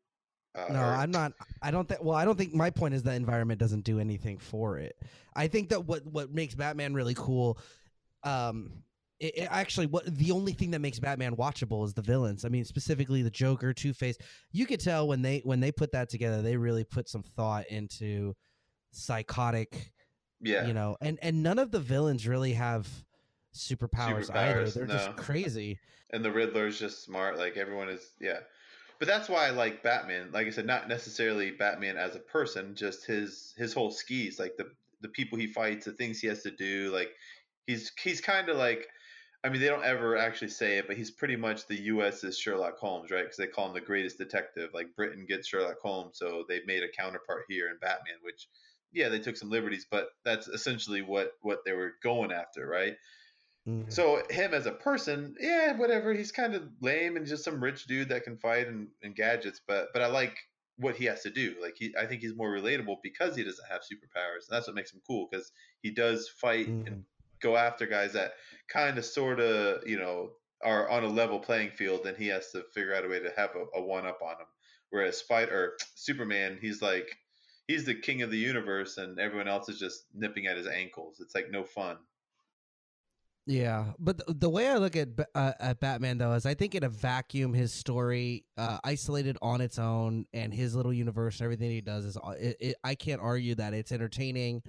Uh, 0.54 0.66
no 0.70 0.80
i'm 0.82 1.10
not 1.10 1.32
i 1.62 1.70
don't 1.70 1.88
think 1.88 2.02
well 2.02 2.16
i 2.16 2.24
don't 2.24 2.36
think 2.36 2.52
my 2.52 2.68
point 2.68 2.92
is 2.92 3.02
that 3.02 3.14
environment 3.14 3.58
doesn't 3.58 3.84
do 3.84 3.98
anything 3.98 4.36
for 4.36 4.76
it 4.78 4.96
i 5.34 5.46
think 5.48 5.70
that 5.70 5.84
what 5.86 6.04
what 6.06 6.30
makes 6.32 6.54
batman 6.54 6.92
really 6.92 7.14
cool 7.14 7.58
um 8.24 8.70
it, 9.18 9.38
it 9.38 9.48
actually 9.50 9.86
what 9.86 10.04
the 10.18 10.30
only 10.30 10.52
thing 10.52 10.70
that 10.70 10.80
makes 10.80 10.98
batman 10.98 11.34
watchable 11.36 11.86
is 11.86 11.94
the 11.94 12.02
villains 12.02 12.44
i 12.44 12.48
mean 12.50 12.66
specifically 12.66 13.22
the 13.22 13.30
joker 13.30 13.72
two-face 13.72 14.18
you 14.50 14.66
could 14.66 14.80
tell 14.80 15.08
when 15.08 15.22
they 15.22 15.40
when 15.44 15.58
they 15.58 15.72
put 15.72 15.90
that 15.92 16.10
together 16.10 16.42
they 16.42 16.56
really 16.56 16.84
put 16.84 17.08
some 17.08 17.22
thought 17.22 17.66
into 17.68 18.34
psychotic 18.90 19.90
Yeah. 20.40 20.66
you 20.66 20.74
know 20.74 20.96
and 21.00 21.18
and 21.22 21.42
none 21.42 21.58
of 21.58 21.70
the 21.70 21.80
villains 21.80 22.28
really 22.28 22.52
have 22.52 22.86
superpowers, 23.54 24.30
either 24.34 24.64
Superpowers, 24.66 24.74
they're 24.74 24.86
no. 24.86 24.94
just 24.94 25.16
crazy 25.16 25.78
and 26.10 26.22
the 26.24 26.30
Riddler 26.30 26.66
is 26.66 26.78
just 26.78 27.04
smart. 27.04 27.38
Like 27.38 27.56
everyone 27.56 27.88
is, 27.88 28.02
yeah. 28.20 28.40
But 28.98 29.08
that's 29.08 29.28
why 29.28 29.46
I 29.46 29.50
like 29.50 29.82
Batman. 29.82 30.30
Like 30.32 30.46
I 30.46 30.50
said, 30.50 30.66
not 30.66 30.88
necessarily 30.88 31.50
Batman 31.50 31.96
as 31.96 32.14
a 32.14 32.20
person, 32.20 32.74
just 32.74 33.04
his 33.06 33.54
his 33.56 33.72
whole 33.72 33.90
skis, 33.90 34.38
like 34.38 34.56
the 34.56 34.70
the 35.00 35.08
people 35.08 35.38
he 35.38 35.46
fights, 35.46 35.84
the 35.84 35.92
things 35.92 36.20
he 36.20 36.28
has 36.28 36.42
to 36.42 36.50
do. 36.50 36.90
Like 36.92 37.10
he's 37.66 37.92
he's 38.02 38.20
kind 38.20 38.48
of 38.48 38.56
like, 38.56 38.86
I 39.44 39.48
mean, 39.48 39.60
they 39.60 39.68
don't 39.68 39.84
ever 39.84 40.16
actually 40.16 40.50
say 40.50 40.78
it, 40.78 40.86
but 40.86 40.96
he's 40.96 41.10
pretty 41.10 41.36
much 41.36 41.66
the 41.66 41.80
U.S.'s 41.82 42.38
Sherlock 42.38 42.78
Holmes, 42.78 43.10
right? 43.10 43.24
Because 43.24 43.36
they 43.36 43.46
call 43.46 43.68
him 43.68 43.74
the 43.74 43.80
greatest 43.80 44.18
detective. 44.18 44.70
Like 44.72 44.94
Britain 44.96 45.26
gets 45.28 45.48
Sherlock 45.48 45.80
Holmes, 45.82 46.18
so 46.18 46.44
they 46.48 46.60
made 46.66 46.82
a 46.82 46.88
counterpart 46.88 47.44
here 47.48 47.68
in 47.68 47.78
Batman, 47.80 48.16
which 48.22 48.46
yeah, 48.92 49.08
they 49.08 49.18
took 49.18 49.36
some 49.36 49.50
liberties, 49.50 49.86
but 49.90 50.08
that's 50.24 50.48
essentially 50.48 51.02
what 51.02 51.32
what 51.40 51.64
they 51.64 51.72
were 51.72 51.94
going 52.02 52.30
after, 52.30 52.66
right? 52.66 52.96
Mhm. 53.66 53.92
So 53.92 54.22
him 54.30 54.54
as 54.54 54.66
a 54.66 54.72
person, 54.72 55.36
yeah, 55.38 55.76
whatever. 55.76 56.12
He's 56.12 56.32
kind 56.32 56.54
of 56.54 56.68
lame 56.80 57.16
and 57.16 57.26
just 57.26 57.44
some 57.44 57.62
rich 57.62 57.86
dude 57.86 58.08
that 58.08 58.24
can 58.24 58.36
fight 58.38 58.66
and, 58.66 58.88
and 59.02 59.14
gadgets. 59.14 59.60
But 59.66 59.88
but 59.92 60.02
I 60.02 60.06
like 60.06 60.36
what 60.76 60.96
he 60.96 61.04
has 61.04 61.22
to 61.22 61.30
do. 61.30 61.54
Like 61.60 61.74
he, 61.76 61.94
I 61.96 62.06
think 62.06 62.22
he's 62.22 62.34
more 62.34 62.50
relatable 62.50 62.96
because 63.02 63.36
he 63.36 63.44
doesn't 63.44 63.68
have 63.70 63.82
superpowers, 63.82 64.48
and 64.48 64.50
that's 64.56 64.66
what 64.66 64.74
makes 64.74 64.92
him 64.92 65.00
cool 65.06 65.28
because 65.30 65.52
he 65.82 65.90
does 65.92 66.28
fight 66.28 66.66
Mhm. 66.66 66.86
and 66.86 67.04
go 67.40 67.56
after 67.56 67.86
guys 67.86 68.12
that 68.14 68.34
kind 68.68 68.98
of 68.98 69.04
sort 69.04 69.38
of 69.40 69.86
you 69.86 69.98
know 69.98 70.32
are 70.64 70.88
on 70.88 71.04
a 71.04 71.08
level 71.08 71.38
playing 71.38 71.70
field, 71.70 72.06
and 72.06 72.16
he 72.16 72.28
has 72.28 72.50
to 72.52 72.64
figure 72.74 72.94
out 72.94 73.04
a 73.04 73.08
way 73.08 73.20
to 73.20 73.32
have 73.36 73.50
a, 73.54 73.78
a 73.78 73.82
one 73.82 74.06
up 74.06 74.22
on 74.22 74.32
him. 74.40 74.46
Whereas 74.90 75.18
Spider 75.18 75.54
or 75.56 75.76
Superman, 75.94 76.58
he's 76.60 76.82
like 76.82 77.16
he's 77.68 77.84
the 77.84 77.94
king 77.94 78.22
of 78.22 78.30
the 78.32 78.38
universe, 78.38 78.96
and 78.98 79.20
everyone 79.20 79.46
else 79.48 79.68
is 79.68 79.78
just 79.78 80.06
nipping 80.14 80.46
at 80.48 80.56
his 80.56 80.66
ankles. 80.66 81.20
It's 81.20 81.34
like 81.34 81.48
no 81.50 81.62
fun. 81.64 81.98
Yeah, 83.44 83.86
but 83.98 84.18
the, 84.18 84.34
the 84.34 84.48
way 84.48 84.68
I 84.68 84.76
look 84.76 84.94
at 84.94 85.08
uh, 85.34 85.52
at 85.58 85.80
Batman 85.80 86.18
though 86.18 86.32
is 86.34 86.46
I 86.46 86.54
think 86.54 86.76
in 86.76 86.84
a 86.84 86.88
vacuum, 86.88 87.52
his 87.52 87.72
story, 87.72 88.44
uh, 88.56 88.78
isolated 88.84 89.36
on 89.42 89.60
its 89.60 89.80
own, 89.80 90.26
and 90.32 90.54
his 90.54 90.76
little 90.76 90.92
universe 90.92 91.40
and 91.40 91.44
everything 91.46 91.70
he 91.70 91.80
does 91.80 92.04
is 92.04 92.16
uh, 92.16 92.30
it, 92.38 92.56
it, 92.60 92.76
I 92.84 92.94
can't 92.94 93.20
argue 93.20 93.56
that 93.56 93.74
it's 93.74 93.90
entertaining, 93.90 94.62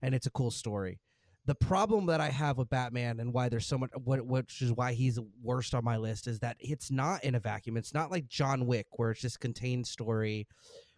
and 0.00 0.14
it's 0.14 0.26
a 0.26 0.30
cool 0.30 0.50
story. 0.50 1.00
The 1.46 1.54
problem 1.54 2.06
that 2.06 2.22
I 2.22 2.30
have 2.30 2.56
with 2.56 2.70
Batman 2.70 3.20
and 3.20 3.30
why 3.34 3.50
there's 3.50 3.66
so 3.66 3.76
much, 3.76 3.90
what, 4.02 4.24
which 4.24 4.62
is 4.62 4.72
why 4.72 4.94
he's 4.94 5.18
worst 5.42 5.74
on 5.74 5.84
my 5.84 5.98
list, 5.98 6.26
is 6.26 6.38
that 6.38 6.56
it's 6.58 6.90
not 6.90 7.22
in 7.22 7.34
a 7.34 7.40
vacuum. 7.40 7.76
It's 7.76 7.92
not 7.92 8.10
like 8.10 8.26
John 8.28 8.64
Wick 8.64 8.86
where 8.92 9.10
it's 9.10 9.20
just 9.20 9.40
contained 9.40 9.86
story, 9.86 10.46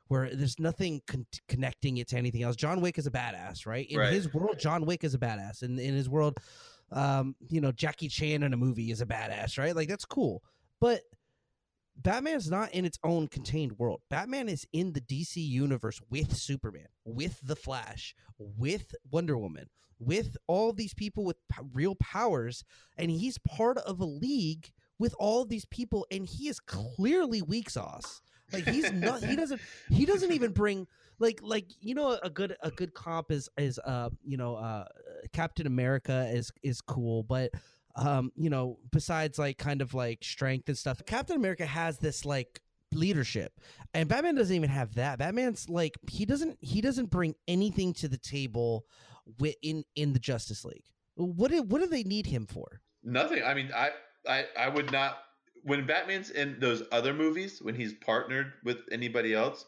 where 0.06 0.32
there's 0.32 0.60
nothing 0.60 1.00
con- 1.08 1.26
connecting 1.48 1.96
it 1.96 2.06
to 2.10 2.16
anything 2.16 2.44
else. 2.44 2.54
John 2.54 2.80
Wick 2.80 2.96
is 2.96 3.08
a 3.08 3.10
badass, 3.10 3.66
right? 3.66 3.88
In 3.90 3.98
Right. 3.98 4.12
his 4.12 4.32
world, 4.32 4.60
John 4.60 4.86
Wick 4.86 5.02
is 5.02 5.14
a 5.14 5.18
badass. 5.18 5.64
In 5.64 5.80
in 5.80 5.94
his 5.94 6.08
world, 6.08 6.38
um, 6.92 7.34
you 7.48 7.60
know, 7.60 7.72
Jackie 7.72 8.08
Chan 8.08 8.42
in 8.42 8.52
a 8.52 8.56
movie 8.56 8.90
is 8.90 9.00
a 9.00 9.06
badass, 9.06 9.58
right? 9.58 9.74
Like 9.74 9.88
that's 9.88 10.04
cool. 10.04 10.42
But 10.80 11.02
Batman's 11.96 12.50
not 12.50 12.72
in 12.72 12.84
its 12.84 12.98
own 13.02 13.28
contained 13.28 13.78
world. 13.78 14.02
Batman 14.10 14.48
is 14.48 14.66
in 14.72 14.92
the 14.92 15.00
DC 15.00 15.36
universe 15.36 16.00
with 16.10 16.36
Superman, 16.36 16.88
with 17.04 17.40
the 17.42 17.56
Flash, 17.56 18.14
with 18.38 18.94
Wonder 19.10 19.38
Woman, 19.38 19.68
with 19.98 20.36
all 20.46 20.72
these 20.72 20.94
people 20.94 21.24
with 21.24 21.38
real 21.72 21.94
powers, 21.96 22.64
and 22.98 23.10
he's 23.10 23.38
part 23.38 23.78
of 23.78 24.00
a 24.00 24.04
league 24.04 24.70
with 24.98 25.14
all 25.18 25.44
these 25.44 25.64
people, 25.66 26.06
and 26.10 26.26
he 26.26 26.48
is 26.48 26.60
clearly 26.60 27.42
weak 27.42 27.70
sauce. 27.70 28.20
Like 28.52 28.66
he's 28.66 28.92
not. 28.92 29.24
He 29.24 29.34
doesn't. 29.34 29.60
He 29.90 30.04
doesn't 30.04 30.32
even 30.32 30.52
bring 30.52 30.86
like 31.18 31.40
like 31.42 31.66
you 31.80 31.94
know 31.94 32.18
a 32.22 32.30
good 32.30 32.56
a 32.62 32.70
good 32.70 32.94
comp 32.94 33.30
is 33.30 33.48
is 33.56 33.78
uh 33.80 34.10
you 34.24 34.36
know 34.36 34.56
uh 34.56 34.84
Captain 35.32 35.66
America 35.66 36.30
is 36.32 36.52
is 36.62 36.80
cool, 36.80 37.22
but 37.22 37.50
um 37.96 38.30
you 38.36 38.50
know 38.50 38.78
besides 38.92 39.38
like 39.38 39.58
kind 39.58 39.82
of 39.82 39.94
like 39.94 40.22
strength 40.22 40.68
and 40.68 40.78
stuff, 40.78 41.00
Captain 41.06 41.36
America 41.36 41.66
has 41.66 41.98
this 41.98 42.24
like 42.24 42.60
leadership 42.92 43.52
and 43.94 44.08
batman 44.08 44.36
doesn't 44.36 44.54
even 44.54 44.70
have 44.70 44.94
that 44.94 45.18
batman's 45.18 45.68
like 45.68 45.98
he 46.08 46.24
doesn't 46.24 46.56
he 46.60 46.80
doesn't 46.80 47.10
bring 47.10 47.34
anything 47.48 47.92
to 47.92 48.06
the 48.06 48.16
table 48.16 48.86
wi- 49.38 49.56
in 49.60 49.84
in 49.96 50.12
the 50.12 50.20
justice 50.20 50.64
league 50.64 50.84
what 51.16 51.50
do, 51.50 51.62
what 51.64 51.80
do 51.80 51.88
they 51.88 52.04
need 52.04 52.26
him 52.26 52.46
for 52.46 52.80
Nothing. 53.06 53.44
I 53.44 53.54
mean, 53.54 53.70
I, 53.74 53.90
I, 54.28 54.44
I 54.58 54.68
would 54.68 54.90
not. 54.90 55.18
When 55.62 55.86
Batman's 55.86 56.30
in 56.30 56.58
those 56.60 56.82
other 56.92 57.14
movies, 57.14 57.60
when 57.62 57.74
he's 57.74 57.92
partnered 57.94 58.52
with 58.64 58.78
anybody 58.90 59.32
else, 59.32 59.64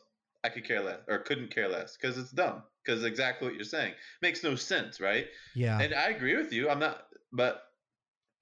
I 0.49 0.55
could 0.55 0.65
care 0.67 0.83
less 0.83 1.01
or 1.09 1.19
couldn't 1.19 1.55
care 1.55 1.69
less 1.69 1.97
because 1.97 2.17
it's 2.17 2.31
dumb. 2.31 2.63
Because 2.85 3.05
exactly 3.05 3.47
what 3.49 3.55
you're 3.55 3.65
saying 3.65 3.93
makes 4.23 4.43
no 4.43 4.55
sense, 4.55 4.99
right? 5.01 5.27
yeah 5.55 5.79
And 5.81 5.95
I 5.95 6.09
agree 6.09 6.37
with 6.37 6.53
you. 6.53 6.71
I'm 6.71 6.79
not, 6.79 7.03
but 7.33 7.63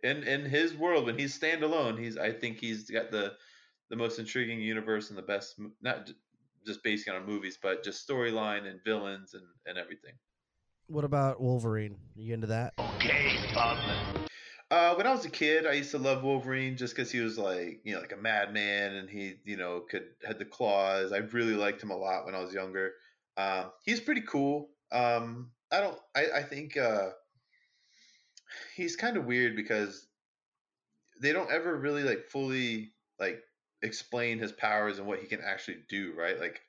in 0.05 0.23
in 0.23 0.45
his 0.45 0.75
world, 0.75 1.07
when 1.07 1.19
he's 1.19 1.39
standalone, 1.39 1.99
he's. 1.99 2.17
I 2.17 2.33
think 2.33 2.59
he's 2.59 2.89
got 2.91 3.11
the 3.11 3.33
the 3.91 3.97
most 3.97 4.19
intriguing 4.19 4.61
universe 4.61 5.11
and 5.11 5.19
the 5.19 5.23
best, 5.23 5.59
not 5.83 6.09
just 6.65 6.83
based 6.85 7.09
on 7.09 7.27
movies, 7.27 7.59
but 7.61 7.83
just 7.83 8.09
storyline 8.09 8.69
and 8.71 8.81
villains 8.85 9.35
and 9.35 9.45
and 9.67 9.79
everything. 9.79 10.15
What 10.89 11.05
about 11.05 11.41
Wolverine? 11.41 11.97
Are 12.17 12.21
you 12.21 12.35
into 12.35 12.47
that? 12.47 12.75
Okay, 12.79 13.37
bub. 13.53 13.79
Uh, 14.69 14.95
when 14.95 15.07
I 15.07 15.13
was 15.13 15.25
a 15.25 15.31
kid, 15.31 15.65
I 15.65 15.73
used 15.75 15.93
to 15.93 15.99
love 15.99 16.25
Wolverine 16.25 16.77
just 16.77 16.95
because 16.95 17.11
he 17.11 17.21
was 17.21 17.39
like, 17.39 17.81
you 17.85 17.95
know, 17.95 18.01
like 18.01 18.13
a 18.13 18.17
madman, 18.17 18.97
and 18.97 19.09
he, 19.09 19.37
you 19.45 19.57
know, 19.57 19.81
could 19.89 20.07
had 20.27 20.39
the 20.39 20.45
claws. 20.45 21.13
I 21.13 21.19
really 21.19 21.55
liked 21.55 21.83
him 21.83 21.91
a 21.91 21.97
lot 21.97 22.27
when 22.27 22.35
I 22.35 22.41
was 22.41 22.53
younger. 22.53 22.95
Um, 23.37 23.71
he's 23.85 24.01
pretty 24.01 24.23
cool. 24.23 24.71
Um, 24.91 25.51
I 25.71 25.81
don't. 25.81 25.99
I, 26.17 26.27
I 26.39 26.43
think 26.43 26.77
uh, 26.77 27.11
he's 28.75 28.97
kind 28.97 29.17
of 29.17 29.25
weird 29.25 29.55
because 29.55 30.09
they 31.23 31.33
don't 31.33 31.51
ever 31.53 31.77
really 31.77 32.03
like 32.03 32.25
fully 32.25 32.91
like 33.21 33.43
explain 33.83 34.41
his 34.41 34.53
powers 34.53 34.99
and 34.99 35.07
what 35.07 35.21
he 35.21 35.29
can 35.29 35.43
actually 35.43 35.79
do. 35.89 36.13
Right? 36.19 36.41
Like, 36.41 36.61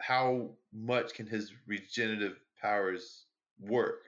how 0.00 0.52
much 0.72 1.12
can 1.12 1.26
his 1.26 1.52
regenerative 1.66 2.38
powers 2.62 3.26
work? 3.60 4.04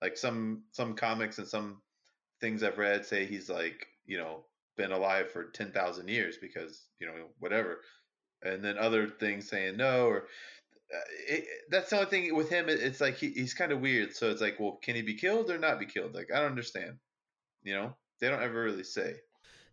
Like 0.00 0.16
some 0.16 0.64
some 0.72 0.94
comics 0.94 1.38
and 1.38 1.46
some 1.46 1.80
things 2.42 2.62
I've 2.62 2.76
read 2.76 3.06
say 3.06 3.24
he's 3.24 3.48
like, 3.48 3.86
you 4.04 4.18
know, 4.18 4.44
been 4.76 4.92
alive 4.92 5.30
for 5.30 5.44
10,000 5.44 6.08
years 6.08 6.36
because, 6.36 6.88
you 6.98 7.06
know, 7.06 7.14
whatever. 7.38 7.80
And 8.42 8.62
then 8.62 8.76
other 8.76 9.08
things 9.08 9.48
saying 9.48 9.76
no, 9.76 10.06
or 10.06 10.18
uh, 10.94 10.98
it, 11.28 11.44
that's 11.70 11.90
the 11.90 11.96
only 11.96 12.10
thing 12.10 12.34
with 12.34 12.50
him. 12.50 12.66
It's 12.68 13.00
like 13.00 13.16
he, 13.16 13.30
he's 13.30 13.54
kind 13.54 13.72
of 13.72 13.80
weird. 13.80 14.14
So 14.14 14.30
it's 14.30 14.42
like, 14.42 14.58
well, 14.58 14.78
can 14.82 14.96
he 14.96 15.02
be 15.02 15.14
killed 15.14 15.50
or 15.50 15.58
not 15.58 15.78
be 15.78 15.86
killed? 15.86 16.14
Like, 16.14 16.28
I 16.34 16.40
don't 16.40 16.50
understand. 16.50 16.98
You 17.62 17.74
know, 17.74 17.96
they 18.20 18.28
don't 18.28 18.42
ever 18.42 18.62
really 18.62 18.84
say. 18.84 19.14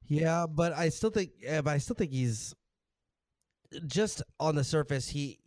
Yeah, 0.07 0.45
but 0.47 0.73
I 0.73 0.89
still 0.89 1.09
think, 1.09 1.31
yeah, 1.41 1.61
but 1.61 1.71
I 1.71 1.79
still 1.79 1.95
think 1.95 2.11
he's 2.11 2.53
just 3.87 4.21
on 4.39 4.55
the 4.55 4.63
surface. 4.63 5.09
He 5.09 5.39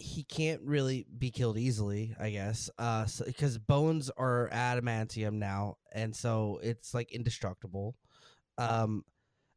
he 0.00 0.24
can't 0.24 0.62
really 0.62 1.06
be 1.18 1.30
killed 1.30 1.58
easily, 1.58 2.14
I 2.18 2.30
guess, 2.30 2.70
uh, 2.78 3.06
because 3.24 3.58
bones 3.58 4.10
are 4.16 4.48
adamantium 4.52 5.34
now, 5.34 5.76
and 5.92 6.14
so 6.14 6.58
it's 6.62 6.92
like 6.94 7.12
indestructible. 7.12 7.96
Um, 8.58 9.04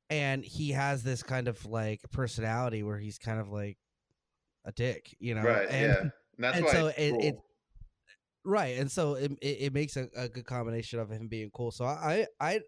and 0.10 0.44
he 0.46 0.72
has 0.72 1.04
this 1.04 1.24
kind 1.24 1.48
of 1.48 1.66
like 1.66 2.02
personality 2.12 2.84
where 2.84 2.98
he's 3.00 3.18
kind 3.18 3.40
of 3.40 3.50
like 3.50 3.78
a 4.66 4.72
dick, 4.72 5.16
you 5.20 5.36
know? 5.36 5.42
right. 5.44 5.68
and, 5.70 5.82
yeah. 5.88 6.10
And 6.36 6.44
that's 6.46 6.58
and 6.58 6.66
why 6.66 6.72
so 6.74 6.88
it- 6.88 7.12
cool. 7.12 7.22
it- 7.22 7.36
right 8.46 8.78
and 8.78 8.92
so 8.92 9.14
it, 9.14 9.32
it, 9.42 9.58
it 9.62 9.74
makes 9.74 9.96
a, 9.96 10.08
a 10.18 10.28
good 10.28 10.46
combination 10.46 11.00
of 11.00 11.10
him 11.10 11.28
being 11.30 11.50
cool 11.54 11.72
so 11.72 11.86
i 11.86 12.28
i 12.42 12.60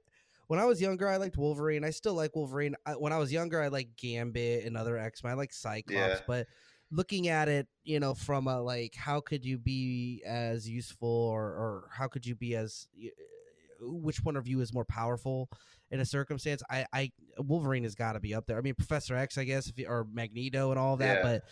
when 0.47 0.57
i 0.59 0.63
was 0.65 0.79
younger 0.81 1.09
i 1.09 1.17
liked 1.17 1.35
wolverine 1.35 1.83
i 1.83 1.89
still 1.89 2.13
like 2.13 2.33
wolverine 2.35 2.75
I, 2.85 2.91
when 2.93 3.11
i 3.11 3.17
was 3.17 3.29
younger 3.33 3.61
i 3.61 3.67
liked 3.67 3.97
gambit 3.97 4.63
and 4.65 4.77
other 4.77 4.97
x-men 4.97 5.33
i 5.33 5.35
like 5.35 5.51
cyclops 5.51 5.91
Yeah. 5.91 6.19
but 6.27 6.47
looking 6.95 7.27
at 7.27 7.47
it 7.49 7.67
you 7.83 7.99
know 7.99 8.13
from 8.13 8.47
a 8.47 8.61
like 8.61 8.95
how 8.95 9.19
could 9.19 9.43
you 9.45 9.57
be 9.57 10.21
as 10.25 10.69
useful 10.69 11.09
or 11.09 11.43
or 11.43 11.89
how 11.91 12.07
could 12.07 12.25
you 12.25 12.35
be 12.35 12.55
as 12.55 12.87
uh, 13.03 13.07
uh, 13.07 13.91
which 13.91 14.23
one 14.23 14.35
of 14.35 14.47
you 14.47 14.61
is 14.61 14.73
more 14.73 14.85
powerful 14.85 15.49
in 15.91 15.99
a 15.99 16.05
circumstance 16.05 16.63
i 16.69 16.85
i 16.93 17.11
wolverine 17.37 17.83
has 17.83 17.95
got 17.95 18.13
to 18.13 18.19
be 18.19 18.33
up 18.33 18.45
there 18.45 18.57
i 18.57 18.61
mean 18.61 18.75
professor 18.75 19.15
x 19.15 19.37
i 19.37 19.43
guess 19.43 19.67
if 19.67 19.77
you, 19.77 19.87
or 19.87 20.07
magneto 20.11 20.69
and 20.71 20.79
all 20.79 20.95
that 20.97 21.17
Yeah. 21.17 21.23
but 21.23 21.43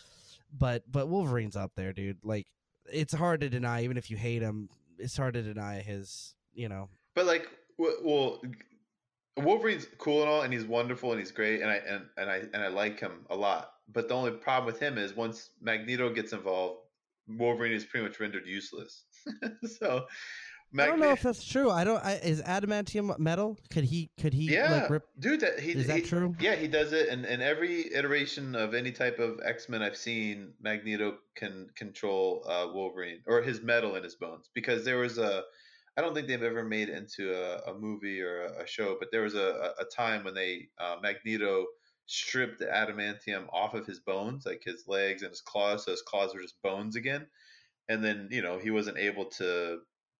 but 0.58 0.84
but 0.92 1.08
wolverine's 1.10 1.56
up 1.56 1.72
there 1.76 1.92
dude 1.94 2.18
like 2.24 2.48
it's 2.92 3.14
hard 3.14 3.42
to 3.42 3.50
deny 3.50 3.84
even 3.84 3.98
if 3.98 4.10
you 4.10 4.18
hate 4.18 4.42
him 4.42 4.70
it's 4.98 5.18
hard 5.18 5.34
to 5.34 5.42
deny 5.42 5.82
his 5.82 6.36
you 6.54 6.70
know 6.70 6.88
But 7.16 7.26
like, 7.26 7.48
well, 7.78 8.42
Wolverine's 9.38 9.88
cool 9.98 10.22
and 10.22 10.30
all, 10.30 10.42
and 10.42 10.54
he's 10.54 10.64
wonderful 10.66 11.12
and 11.12 11.20
he's 11.20 11.32
great, 11.32 11.62
and 11.62 11.70
I 11.70 11.76
and, 11.76 12.06
and 12.18 12.30
I 12.30 12.38
and 12.54 12.58
I 12.58 12.68
like 12.68 13.00
him 13.00 13.26
a 13.30 13.36
lot. 13.36 13.73
But 13.92 14.08
the 14.08 14.16
only 14.16 14.32
problem 14.32 14.66
with 14.66 14.80
him 14.80 14.98
is 14.98 15.16
once 15.16 15.50
Magneto 15.62 16.14
gets 16.14 16.34
involved, 16.34 16.80
Wolverine 17.28 17.74
is 17.74 17.86
pretty 17.86 18.06
much 18.06 18.20
rendered 18.20 18.48
useless. 18.48 19.06
so, 19.80 20.06
i 20.80 20.86
don't 20.88 21.00
know 21.00 21.12
if 21.12 21.22
that's 21.22 21.44
true 21.46 21.70
i 21.70 21.84
don't 21.84 22.04
I, 22.04 22.14
is 22.14 22.42
adamantium 22.42 23.18
metal 23.20 23.58
could 23.70 23.84
he 23.84 24.10
could 24.20 24.34
he 24.34 24.52
yeah, 24.52 24.72
like 24.72 24.90
rip 24.90 25.04
dude, 25.20 25.42
that 25.42 25.60
he 25.60 25.72
is 25.72 25.88
that 25.88 26.06
true 26.06 26.36
Yeah, 26.40 26.56
he 26.56 26.68
does 26.68 26.94
it, 26.94 27.10
and 27.10 27.26
in 27.26 27.42
every 27.42 27.94
iteration 27.94 28.56
of 28.56 28.74
any 28.74 28.92
type 28.92 29.20
of 29.20 29.40
X 29.46 29.70
Men 29.70 29.82
I've 29.82 29.96
seen, 29.96 30.54
Magneto 30.62 31.18
can 31.36 31.70
control 31.76 32.44
uh, 32.48 32.68
Wolverine 32.74 33.22
or 33.28 33.42
his 33.42 33.62
metal 33.62 33.96
in 33.96 34.04
his 34.04 34.16
bones. 34.16 34.50
Because 34.54 34.84
there 34.84 34.98
was 34.98 35.18
a, 35.18 35.44
I 35.98 36.02
don't 36.02 36.14
think 36.14 36.28
they've 36.28 36.44
ever 36.44 36.64
made 36.64 36.90
it 36.90 36.98
into 36.98 37.34
a, 37.34 37.72
a 37.72 37.74
movie 37.74 38.22
or 38.22 38.46
a, 38.46 38.64
a 38.64 38.68
show, 38.68 38.98
but 39.00 39.10
there 39.12 39.22
was 39.22 39.36
a, 39.36 39.74
a 39.80 39.84
a 39.84 39.86
time 39.86 40.24
when 40.24 40.34
they 40.34 40.70
uh, 40.80 40.98
Magneto 41.02 41.66
stripped 42.06 42.60
the 42.60 42.66
adamantium 42.66 43.48
off 43.52 43.74
of 43.74 43.86
his 43.86 44.00
bones, 44.00 44.46
like 44.46 44.64
his 44.64 44.88
legs 44.88 45.22
and 45.22 45.32
his 45.32 45.42
claws, 45.42 45.86
so 45.86 45.92
his 45.92 46.02
claws 46.02 46.34
were 46.34 46.42
just 46.42 46.62
bones 46.62 46.96
again. 46.96 47.28
And 47.90 48.04
then 48.04 48.30
you 48.32 48.42
know 48.42 48.60
he 48.60 48.72
wasn't 48.72 48.98
able 48.98 49.26
to, 49.26 49.80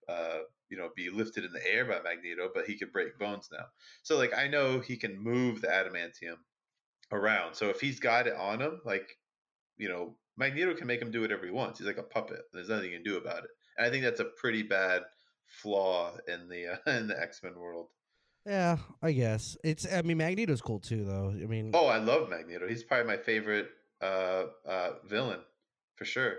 uh, 0.10 0.40
you 0.70 0.78
know, 0.78 0.90
be 0.96 1.10
lifted 1.10 1.46
in 1.46 1.54
the 1.54 1.66
air 1.66 1.86
by 1.86 2.02
Magneto, 2.02 2.50
but 2.54 2.66
he 2.66 2.78
could 2.78 2.92
break 2.92 3.18
bones 3.18 3.50
now. 3.52 3.66
So 4.04 4.18
like 4.18 4.34
I 4.34 4.48
know 4.48 4.80
he 4.80 4.98
can 4.98 5.18
move 5.18 5.62
the 5.62 5.68
adamantium 5.68 6.38
around. 7.12 7.56
So 7.56 7.70
if 7.70 7.80
he's 7.80 8.00
got 8.00 8.28
it 8.28 8.36
on 8.36 8.62
him, 8.62 8.82
like 8.86 9.18
you 9.78 9.90
know, 9.90 10.16
Magneto 10.38 10.74
can 10.76 10.88
make 10.88 11.02
him 11.02 11.12
do 11.12 11.22
whatever 11.22 11.46
he 11.46 11.52
wants. 11.52 11.80
He's 11.80 11.88
like 11.88 11.98
a 11.98 12.04
puppet. 12.04 12.42
There's 12.54 12.70
nothing 12.70 12.92
you 12.92 12.98
can 12.98 13.04
do 13.04 13.18
about 13.18 13.44
it. 13.44 13.50
And 13.78 13.86
I 13.86 13.90
think 13.90 14.04
that's 14.04 14.20
a 14.20 14.26
pretty 14.26 14.64
bad 14.64 15.04
flaw 15.46 16.16
in 16.28 16.48
the 16.50 16.74
uh, 16.74 16.78
in 16.92 17.08
the 17.08 17.20
X 17.20 17.42
Men 17.44 17.56
world. 17.58 17.88
Yeah 18.46 18.78
i 19.02 19.12
guess 19.12 19.56
it's 19.64 19.92
i 19.92 20.02
mean 20.02 20.18
magneto's 20.18 20.62
cool 20.62 20.80
too 20.80 21.04
though 21.06 21.30
i 21.30 21.46
mean 21.46 21.72
Oh, 21.74 21.88
I 21.88 21.98
love 21.98 22.30
Magneto. 22.30 22.68
He's 22.68 22.84
probably 22.84 23.08
my 23.08 23.18
favorite 23.18 23.70
uh, 24.02 24.46
uh, 24.68 24.90
villain 25.06 25.40
for 25.96 26.04
sure. 26.06 26.36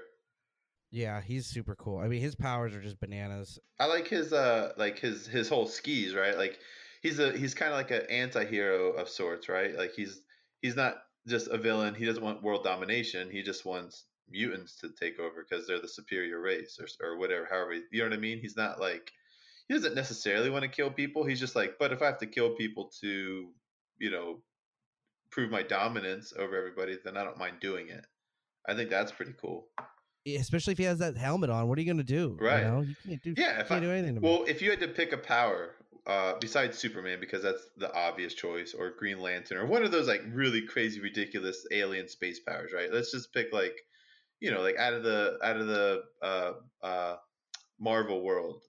yeah 0.91 1.21
he's 1.23 1.47
super 1.47 1.75
cool 1.77 1.99
i 1.99 2.09
mean 2.09 2.21
his 2.21 2.35
powers 2.35 2.75
are 2.75 2.83
just 2.83 3.01
bananas 3.01 3.59
I 3.81 3.87
like 3.87 4.07
his 4.09 4.33
uh 4.33 4.73
like 4.77 4.99
his 4.99 5.27
his 5.27 5.49
whole 5.49 5.67
skis, 5.67 6.15
right? 6.15 6.37
Like 6.39 6.59
he's 7.03 7.19
a 7.19 7.33
he's 7.37 7.55
kind 7.55 7.73
of 7.73 7.77
like 7.79 7.91
an 7.91 8.07
anti-hero 8.09 8.93
of 8.93 9.09
sorts, 9.09 9.49
right? 9.49 9.77
Like 9.77 9.93
he's 9.95 10.21
he's 10.63 10.77
not 10.77 10.95
just 11.27 11.49
a 11.49 11.59
villain. 11.59 11.95
He 11.97 12.05
doesn't 12.05 12.23
want 12.23 12.43
world 12.43 12.63
domination. 12.63 13.31
He 13.31 13.43
just 13.43 13.65
wants 13.67 14.05
mutants 14.31 14.79
to 14.81 14.91
take 14.99 15.19
over 15.19 15.45
because 15.49 15.67
they're 15.67 15.81
the 15.81 15.89
superior 15.89 16.41
race 16.41 16.79
or 16.81 16.87
or 17.05 17.19
whatever. 17.19 17.49
However, 17.51 17.75
you 17.75 18.03
know 18.03 18.05
what 18.11 18.17
I 18.17 18.21
mean? 18.21 18.39
He's 18.41 18.57
not 18.57 18.79
like 18.81 19.11
he 19.69 19.75
doesn't 19.75 19.95
necessarily 19.95 20.51
want 20.51 20.63
to 20.63 20.69
kill 20.69 20.91
people. 20.91 21.25
He's 21.25 21.41
just 21.41 21.57
like, 21.57 21.75
but 21.79 21.93
if 21.93 22.03
I 22.03 22.07
have 22.07 22.19
to 22.19 22.27
kill 22.27 22.51
people 22.55 22.91
to, 23.01 23.49
you 23.99 24.11
know, 24.11 24.41
prove 25.31 25.51
my 25.51 25.63
dominance 25.63 26.33
over 26.39 26.57
everybody, 26.57 26.99
then 27.05 27.17
I 27.17 27.25
don't 27.25 27.39
mind 27.39 27.57
doing 27.61 27.89
it. 27.89 28.07
I 28.69 28.75
think 28.75 28.91
that's 28.91 29.13
pretty 29.13 29.35
cool. 29.41 29.67
especially 30.27 30.73
if 30.73 30.79
he 30.79 30.85
has 30.85 30.99
that 31.01 31.17
helmet 31.19 31.51
on 31.51 31.69
what 31.69 31.77
are 31.77 31.83
you 31.83 31.87
gonna 31.93 32.03
do 32.03 32.35
Right. 32.41 32.61
you 32.61 32.65
know 32.65 32.81
you 32.81 32.95
can't 33.07 33.23
do 33.23 33.35
Yeah, 33.37 33.61
if 33.61 33.71
I- 33.71 33.79
do 33.81 33.91
anything 33.91 34.15
to. 34.15 34.21
Well, 34.23 34.45
if 34.49 34.63
you 34.63 34.71
had 34.71 34.81
to 34.81 34.89
pick 34.89 35.13
a 35.13 35.19
power 35.19 35.75
uh, 36.07 36.35
besides 36.39 36.77
Superman, 36.79 37.19
because 37.21 37.43
that's 37.43 37.67
the 37.79 37.91
obvious 37.95 38.35
choice, 38.35 38.75
or 38.75 38.91
Green 38.91 39.21
Lantern, 39.21 39.57
or 39.59 39.65
one 39.67 39.83
of 39.85 39.91
those 39.91 40.07
like 40.07 40.23
really 40.33 40.61
crazy, 40.63 41.01
ridiculous 41.01 41.67
alien 41.73 42.09
space 42.09 42.41
powers, 42.41 42.73
right? 42.75 42.93
Let's 42.93 43.11
just 43.11 43.33
pick 43.33 43.53
like, 43.55 43.75
you 44.41 44.51
know, 44.51 44.61
like 44.61 44.77
out 44.77 44.93
of 44.93 45.03
the 45.03 45.39
out 45.43 45.57
of 45.57 45.67
the 45.67 46.03
uh, 46.23 46.53
uh, 46.83 47.17
Marvel 47.79 48.23
world. 48.23 48.63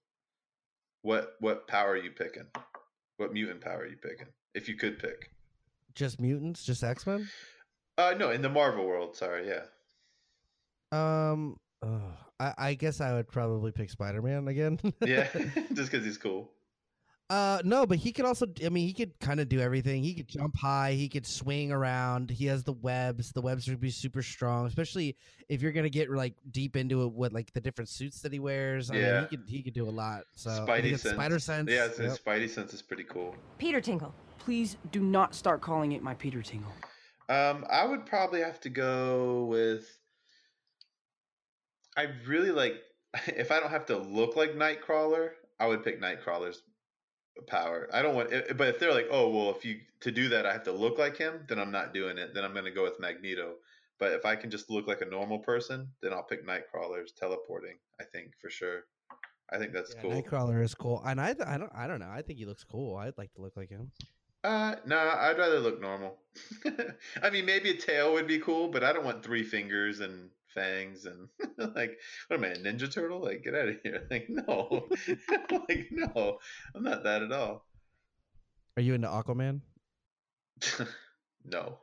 What 1.06 1.36
what 1.40 1.68
power 1.68 1.92
are 1.92 1.98
you 1.98 2.10
picking? 2.10 2.48
What 3.18 3.32
mutant 3.32 3.62
power 3.62 3.82
are 3.82 3.86
you 3.86 3.96
picking? 3.96 4.26
If 4.56 4.68
you 4.68 4.76
could 4.76 4.98
pick. 4.98 5.30
just 5.94 6.20
mutants 6.20 6.64
just 6.64 6.84
x-men 6.84 7.30
Uh, 7.96 8.16
no, 8.18 8.32
in 8.32 8.42
the 8.42 8.50
Marvel 8.50 8.88
world. 8.88 9.16
Sorry, 9.16 9.48
yeah. 9.48 9.66
Um, 10.92 11.58
ugh, 11.84 12.02
I, 12.40 12.54
I 12.58 12.74
guess 12.74 13.02
I 13.02 13.14
would 13.14 13.28
probably 13.28 13.72
pick 13.72 13.92
Spider 13.92 14.24
Man 14.24 14.48
again. 14.48 14.80
Yeah, 15.06 15.28
just 15.74 15.92
because 15.92 16.04
he's 16.04 16.18
cool. 16.18 16.50
Uh, 17.30 17.60
no, 17.64 17.86
but 17.88 17.98
he 17.98 18.12
could 18.12 18.26
also. 18.26 18.46
I 18.64 18.70
mean, 18.70 18.86
he 18.88 18.94
could 18.94 19.20
kind 19.20 19.40
of 19.40 19.50
do 19.50 19.60
everything. 19.60 20.04
He 20.04 20.14
could 20.14 20.28
jump 20.28 20.56
high. 20.58 20.94
He 20.94 21.10
could 21.10 21.26
swing 21.26 21.72
around. 21.72 22.30
He 22.30 22.46
has 22.46 22.64
the 22.64 22.74
webs. 22.74 23.32
The 23.32 23.42
webs 23.42 23.68
would 23.68 23.80
be 23.80 23.90
super 23.90 24.22
strong, 24.22 24.68
especially 24.68 25.16
if 25.50 25.62
you're 25.62 25.72
gonna 25.72 25.90
get 25.90 26.10
like 26.12 26.34
deep 26.52 26.76
into 26.76 27.04
it 27.04 27.12
with 27.14 27.34
like 27.34 27.52
the 27.54 27.62
different 27.62 27.90
suits 27.90 28.22
that 28.22 28.32
he 28.32 28.40
wears. 28.40 28.92
I 28.92 28.96
Yeah. 28.96 29.12
mean, 29.14 29.22
he 29.30 29.38
could 29.38 29.44
he 29.50 29.64
could 29.64 29.74
do 29.74 29.88
a 29.88 29.92
lot. 29.92 30.24
So 30.36 30.50
Spidey 30.52 30.98
sense. 31.00 31.16
spider 31.16 31.40
sense. 31.40 31.70
Yeah, 31.72 31.86
it's, 31.86 31.98
Yep. 32.00 32.20
Spidey 32.24 32.50
sense 32.50 32.74
is 32.74 32.82
pretty 32.84 33.04
cool. 33.06 33.36
Peter 33.58 33.82
Tinkle. 33.82 34.14
Please 34.38 34.78
do 34.92 35.00
not 35.02 35.34
start 35.34 35.62
calling 35.62 35.94
it 35.94 36.04
my 36.04 36.14
Peter 36.14 36.44
Tingle. 36.44 36.72
Um, 37.28 37.66
I 37.72 37.86
would 37.86 38.06
probably 38.06 38.42
have 38.42 38.60
to 38.60 38.70
go 38.70 39.46
with. 39.46 39.98
I 41.98 42.08
really 42.28 42.52
like 42.52 42.76
if 43.28 43.52
I 43.52 43.60
don't 43.60 43.72
have 43.72 43.88
to 43.88 43.98
look 43.98 44.36
like 44.36 44.52
Nightcrawler, 44.54 45.30
I 45.60 45.66
would 45.66 45.84
pick 45.84 46.00
Nightcrawler's 46.02 46.62
power. 47.48 47.90
I 47.94 48.02
don't 48.02 48.16
want, 48.16 48.34
i- 48.34 48.54
but 48.54 48.68
if 48.70 48.80
they're 48.80 48.94
like, 48.94 49.08
oh 49.12 49.30
well, 49.30 49.56
if 49.56 49.66
you 49.66 49.80
to 50.02 50.12
do 50.12 50.30
that, 50.30 50.46
I 50.46 50.54
have 50.54 50.64
to 50.64 50.72
look 50.72 50.98
like 50.98 51.18
him, 51.18 51.46
then 51.48 51.60
I'm 51.60 51.72
not 51.72 51.94
doing 51.94 52.18
it. 52.18 52.34
Then 52.34 52.44
I'm 52.44 52.54
gonna 52.54 52.72
go 52.72 52.84
with 52.84 53.00
Magneto. 53.00 53.56
But 53.98 54.12
if 54.14 54.26
I 54.26 54.36
can 54.36 54.50
just 54.52 54.70
look 54.70 54.88
like 54.88 55.02
a 55.02 55.06
normal 55.06 55.40
person, 55.40 55.88
then 56.02 56.12
I'll 56.14 56.24
pick 56.24 56.46
Nightcrawler's 56.46 57.14
teleporting. 57.14 57.78
I 58.00 58.04
think 58.04 58.34
for 58.42 58.50
sure. 58.50 58.84
I 59.52 59.58
think 59.58 59.74
that's 59.74 59.94
Yeah, 59.96 60.02
cool. 60.02 60.12
Nightcrawler 60.12 60.64
is 60.64 60.74
cool, 60.76 61.02
and 61.06 61.22
I 61.22 61.36
I 61.46 61.58
don't 61.58 61.72
I 61.74 61.88
don't 61.88 62.00
know. 62.00 62.10
I 62.10 62.22
think 62.22 62.40
he 62.40 62.46
looks 62.46 62.64
cool. 62.64 62.98
I'd 62.98 63.18
like 63.18 63.34
to 63.36 63.42
look 63.42 63.56
like 63.56 63.70
him. 63.70 63.92
Uh, 64.44 64.76
nah, 64.86 65.16
I'd 65.18 65.38
rather 65.40 65.60
look 65.60 65.82
normal. 65.82 66.20
I 67.24 67.30
mean, 67.32 67.46
maybe 67.46 67.72
a 67.72 67.78
tail 67.78 68.14
would 68.14 68.28
be 68.28 68.38
cool, 68.38 68.68
but 68.68 68.84
I 68.84 68.94
don't 68.94 69.04
want 69.06 69.24
three 69.24 69.44
fingers 69.44 70.02
and 70.02 70.30
fangs 70.56 71.06
and 71.06 71.28
like, 71.76 71.98
what 72.28 72.38
am 72.38 72.46
I, 72.46 72.48
a 72.48 72.56
Ninja 72.58 72.92
Turtle? 72.92 73.22
Like, 73.22 73.44
get 73.44 73.54
out 73.54 73.68
of 73.70 73.76
here! 73.84 74.08
Like, 74.10 74.28
no, 74.30 74.88
like, 75.70 75.88
no, 75.92 76.40
I'm 76.74 76.84
not 76.84 77.04
that 77.04 77.22
at 77.22 77.32
all. 77.32 77.66
Are 78.78 78.82
you 78.82 78.94
into 78.94 79.08
Aquaman? 79.08 79.62
no, 81.46 81.78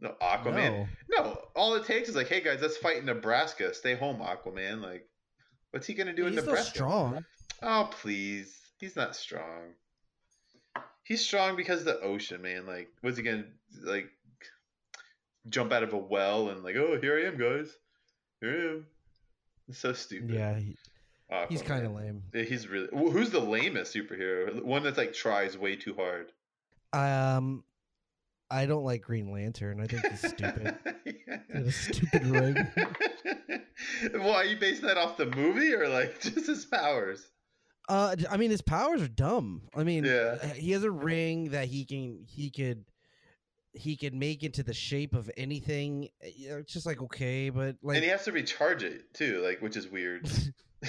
no, 0.00 0.14
Aquaman. 0.20 0.88
No. 1.10 1.38
all 1.56 1.74
it 1.74 1.84
takes 1.84 2.08
is 2.08 2.16
like, 2.16 2.28
hey 2.28 2.40
guys, 2.40 2.58
let's 2.60 2.76
fight 2.76 2.98
in 2.98 3.06
Nebraska. 3.06 3.72
Stay 3.74 3.94
home, 3.94 4.18
Aquaman. 4.20 4.82
Like, 4.82 5.08
what's 5.70 5.86
he 5.86 5.94
gonna 5.94 6.14
do 6.14 6.26
in 6.26 6.32
He's 6.32 6.42
still 6.42 6.52
Nebraska? 6.52 6.74
strong. 6.74 7.24
Oh 7.62 7.88
please, 7.90 8.56
he's 8.78 8.96
not 8.96 9.14
strong. 9.16 9.74
He's 11.04 11.24
strong 11.24 11.56
because 11.56 11.80
of 11.80 11.86
the 11.86 12.00
ocean, 12.00 12.42
man. 12.42 12.66
Like, 12.66 12.88
what's 13.00 13.16
he 13.16 13.22
gonna 13.22 13.44
like? 13.84 14.08
Jump 15.48 15.72
out 15.72 15.82
of 15.82 15.92
a 15.92 15.98
well 15.98 16.48
and 16.50 16.62
like, 16.62 16.76
oh, 16.76 16.98
here 17.00 17.18
I 17.18 17.24
am, 17.28 17.38
guys. 17.38 17.70
Here 18.40 18.50
I 18.50 18.70
am. 18.74 18.86
It's 19.68 19.78
so 19.78 19.92
stupid. 19.92 20.30
Yeah, 20.30 20.58
he, 20.58 20.76
he's 21.48 21.62
kind 21.62 21.86
of 21.86 21.92
lame. 21.92 22.22
Yeah, 22.34 22.42
He's 22.42 22.68
really. 22.68 22.88
wh- 22.88 23.12
Who's 23.12 23.30
the 23.30 23.40
lamest 23.40 23.94
superhero? 23.94 24.62
One 24.62 24.82
that's 24.82 24.98
like 24.98 25.14
tries 25.14 25.56
way 25.56 25.76
too 25.76 25.94
hard. 25.94 26.32
Um, 26.92 27.62
I 28.50 28.66
don't 28.66 28.84
like 28.84 29.02
Green 29.02 29.30
Lantern. 29.32 29.80
I 29.80 29.86
think 29.86 30.06
he's 30.06 30.28
stupid. 30.28 30.76
Yeah. 31.52 31.70
Stupid 31.70 32.26
ring. 32.26 32.66
well, 34.14 34.30
are 34.34 34.44
you 34.44 34.56
basing 34.58 34.86
that 34.86 34.96
off 34.96 35.16
the 35.16 35.26
movie 35.26 35.72
or 35.74 35.88
like 35.88 36.20
just 36.20 36.46
his 36.46 36.64
powers? 36.64 37.26
Uh, 37.88 38.14
I 38.30 38.36
mean, 38.36 38.50
his 38.50 38.62
powers 38.62 39.02
are 39.02 39.08
dumb. 39.08 39.62
I 39.74 39.82
mean, 39.84 40.04
Yeah. 40.04 40.36
he 40.54 40.70
has 40.72 40.84
a 40.84 40.90
ring 40.90 41.50
that 41.50 41.66
he 41.66 41.84
can 41.84 42.24
he 42.28 42.50
could 42.50 42.84
he 43.72 43.96
can 43.96 44.18
make 44.18 44.42
into 44.42 44.62
the 44.62 44.74
shape 44.74 45.14
of 45.14 45.30
anything. 45.36 46.08
Uh, 46.22 46.56
It's 46.58 46.72
just 46.72 46.86
like 46.86 47.00
okay, 47.02 47.50
but 47.50 47.76
like 47.82 47.96
and 47.96 48.04
he 48.04 48.10
has 48.10 48.24
to 48.24 48.32
recharge 48.32 48.82
it 48.82 49.12
too, 49.14 49.40
like 49.44 49.60
which 49.62 49.76
is 49.76 49.88
weird. 49.88 50.28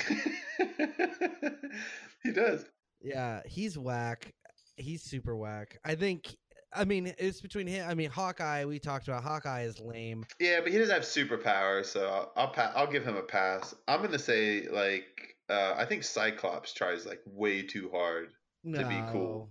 he 2.24 2.32
does. 2.32 2.66
yeah, 3.02 3.42
he's 3.46 3.78
whack. 3.78 4.34
He's 4.78 5.04
super 5.04 5.36
whack. 5.36 5.78
I 5.86 5.96
think. 5.96 6.36
I 6.74 6.86
mean, 6.86 7.14
it's 7.18 7.42
between 7.42 7.68
him. 7.68 7.90
I 7.90 7.96
mean, 7.96 8.10
Hawkeye. 8.10 8.64
We 8.64 8.80
talked 8.80 9.10
about 9.10 9.24
Hawkeye 9.24 9.64
is 9.64 9.78
lame. 9.82 10.26
Yeah, 10.40 10.62
but 10.62 10.72
he 10.72 10.78
doesn't 10.78 10.94
have 10.94 11.04
superpowers, 11.04 11.88
so 11.88 12.08
I'll 12.08 12.32
I'll, 12.38 12.48
pa- 12.54 12.72
I'll 12.76 12.90
give 12.90 13.06
him 13.06 13.18
a 13.18 13.22
pass. 13.22 13.76
I'm 13.90 14.02
gonna 14.02 14.18
say 14.18 14.68
like 14.72 15.36
uh, 15.50 15.74
I 15.78 15.84
think 15.86 16.04
Cyclops 16.04 16.74
tries 16.74 17.06
like 17.06 17.20
way 17.26 17.62
too 17.64 17.90
hard. 17.94 18.30
No. 18.64 18.88
be 18.88 19.02
cool. 19.12 19.50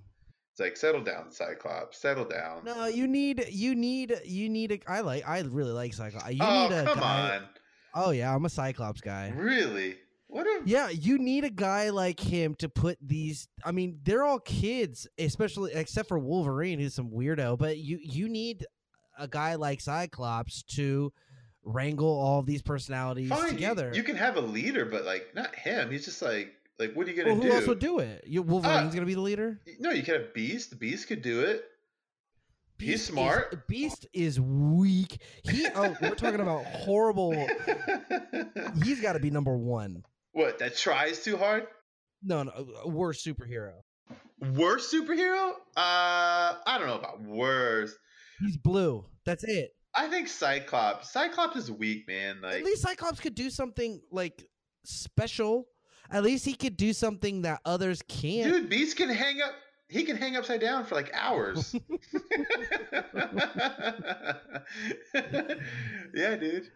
Like 0.60 0.76
settle 0.76 1.02
down, 1.02 1.30
Cyclops, 1.32 1.98
settle 1.98 2.26
down. 2.26 2.64
No, 2.64 2.86
you 2.86 3.06
need 3.06 3.46
you 3.50 3.74
need 3.74 4.14
you 4.24 4.48
need 4.48 4.72
a. 4.72 4.78
I 4.86 5.00
like. 5.00 5.26
I 5.28 5.40
really 5.40 5.72
like 5.72 5.94
Cyclops. 5.94 6.30
You 6.30 6.38
oh 6.42 6.68
need 6.68 6.74
a 6.76 6.84
come 6.84 6.98
guy. 7.00 7.36
on, 7.36 7.48
Oh 7.94 8.10
yeah, 8.10 8.34
I'm 8.34 8.44
a 8.44 8.50
Cyclops 8.50 9.00
guy. 9.00 9.32
really? 9.34 9.96
What 10.28 10.46
a 10.46 10.60
Yeah, 10.64 10.90
you 10.90 11.18
need 11.18 11.42
a 11.42 11.50
guy 11.50 11.90
like 11.90 12.20
him 12.20 12.54
to 12.56 12.68
put 12.68 12.98
these. 13.04 13.48
I 13.64 13.72
mean, 13.72 13.98
they're 14.04 14.22
all 14.22 14.38
kids, 14.38 15.08
especially 15.18 15.72
except 15.74 16.06
for 16.08 16.18
Wolverine, 16.20 16.78
who's 16.78 16.94
some 16.94 17.10
weirdo. 17.10 17.58
But 17.58 17.78
you 17.78 17.98
you 18.00 18.28
need 18.28 18.64
a 19.18 19.26
guy 19.26 19.56
like 19.56 19.80
Cyclops 19.80 20.62
to 20.76 21.12
wrangle 21.64 22.08
all 22.08 22.42
these 22.42 22.62
personalities 22.62 23.28
fine. 23.28 23.46
you- 23.46 23.52
together. 23.52 23.90
You, 23.94 24.02
can 24.02 24.16
have 24.16 24.36
a 24.36 24.40
leader, 24.40 24.84
but 24.84 25.04
like 25.04 25.34
not 25.34 25.54
him. 25.54 25.90
He's 25.90 26.04
just 26.04 26.22
like 26.22 26.52
like 26.80 26.94
what 26.94 27.06
are 27.06 27.10
you 27.10 27.16
gonna 27.16 27.34
well, 27.34 27.42
who 27.42 27.48
do? 27.48 27.54
else 27.54 27.66
would 27.66 27.78
do 27.78 27.98
it? 28.00 28.24
You, 28.26 28.42
Wolverine's 28.42 28.92
Ah. 28.92 28.94
gonna 28.94 29.06
be 29.06 29.14
the 29.14 29.20
leader. 29.20 29.60
No, 29.78 29.90
you 29.90 30.02
could 30.02 30.14
have 30.20 30.34
Beast. 30.34 30.78
Beast 30.80 31.06
could 31.08 31.22
do 31.22 31.40
it. 31.40 31.64
He's 32.78 32.88
Beast 32.88 33.00
is- 33.02 33.06
smart. 33.08 33.68
Beast 33.68 34.06
is 34.14 34.40
weak. 34.40 35.20
He. 35.44 35.66
Oh, 35.74 35.94
we're 36.00 36.14
talking 36.14 36.40
about 36.40 36.64
horrible. 36.66 37.32
He's 38.84 39.00
got 39.00 39.12
to 39.14 39.20
be 39.20 39.30
number 39.30 39.56
one. 39.56 40.02
what? 40.32 40.58
That 40.58 40.76
tries 40.76 41.22
too 41.22 41.36
hard. 41.36 41.66
No, 42.22 42.42
no, 42.42 42.52
a 42.84 42.88
worst 42.88 43.24
superhero. 43.26 43.72
Worst 44.54 44.92
superhero? 44.92 45.50
Uh, 45.76 46.56
I 46.66 46.76
don't 46.78 46.86
know 46.86 46.98
about 46.98 47.22
worst. 47.22 47.96
He's 48.40 48.56
blue. 48.56 49.04
That's 49.26 49.44
it. 49.44 49.70
I 49.94 50.08
think 50.08 50.28
Cyclops. 50.28 51.12
Cyclops 51.12 51.56
is 51.56 51.70
weak, 51.70 52.06
man. 52.08 52.40
Like 52.42 52.56
At 52.56 52.64
least 52.64 52.82
Cyclops 52.82 53.20
could 53.20 53.34
do 53.34 53.50
something 53.50 54.00
like 54.10 54.46
special. 54.84 55.66
At 56.10 56.22
least 56.22 56.44
he 56.44 56.54
could 56.54 56.76
do 56.76 56.92
something 56.92 57.42
that 57.42 57.60
others 57.64 58.02
can't. 58.08 58.52
Dude, 58.52 58.68
Beast 58.68 58.96
can 58.96 59.08
hang 59.08 59.40
up. 59.40 59.52
He 59.88 60.04
can 60.04 60.16
hang 60.16 60.36
upside 60.36 60.60
down 60.60 60.84
for 60.84 60.94
like 60.94 61.10
hours. 61.14 61.74
yeah, 66.14 66.36
dude. 66.36 66.70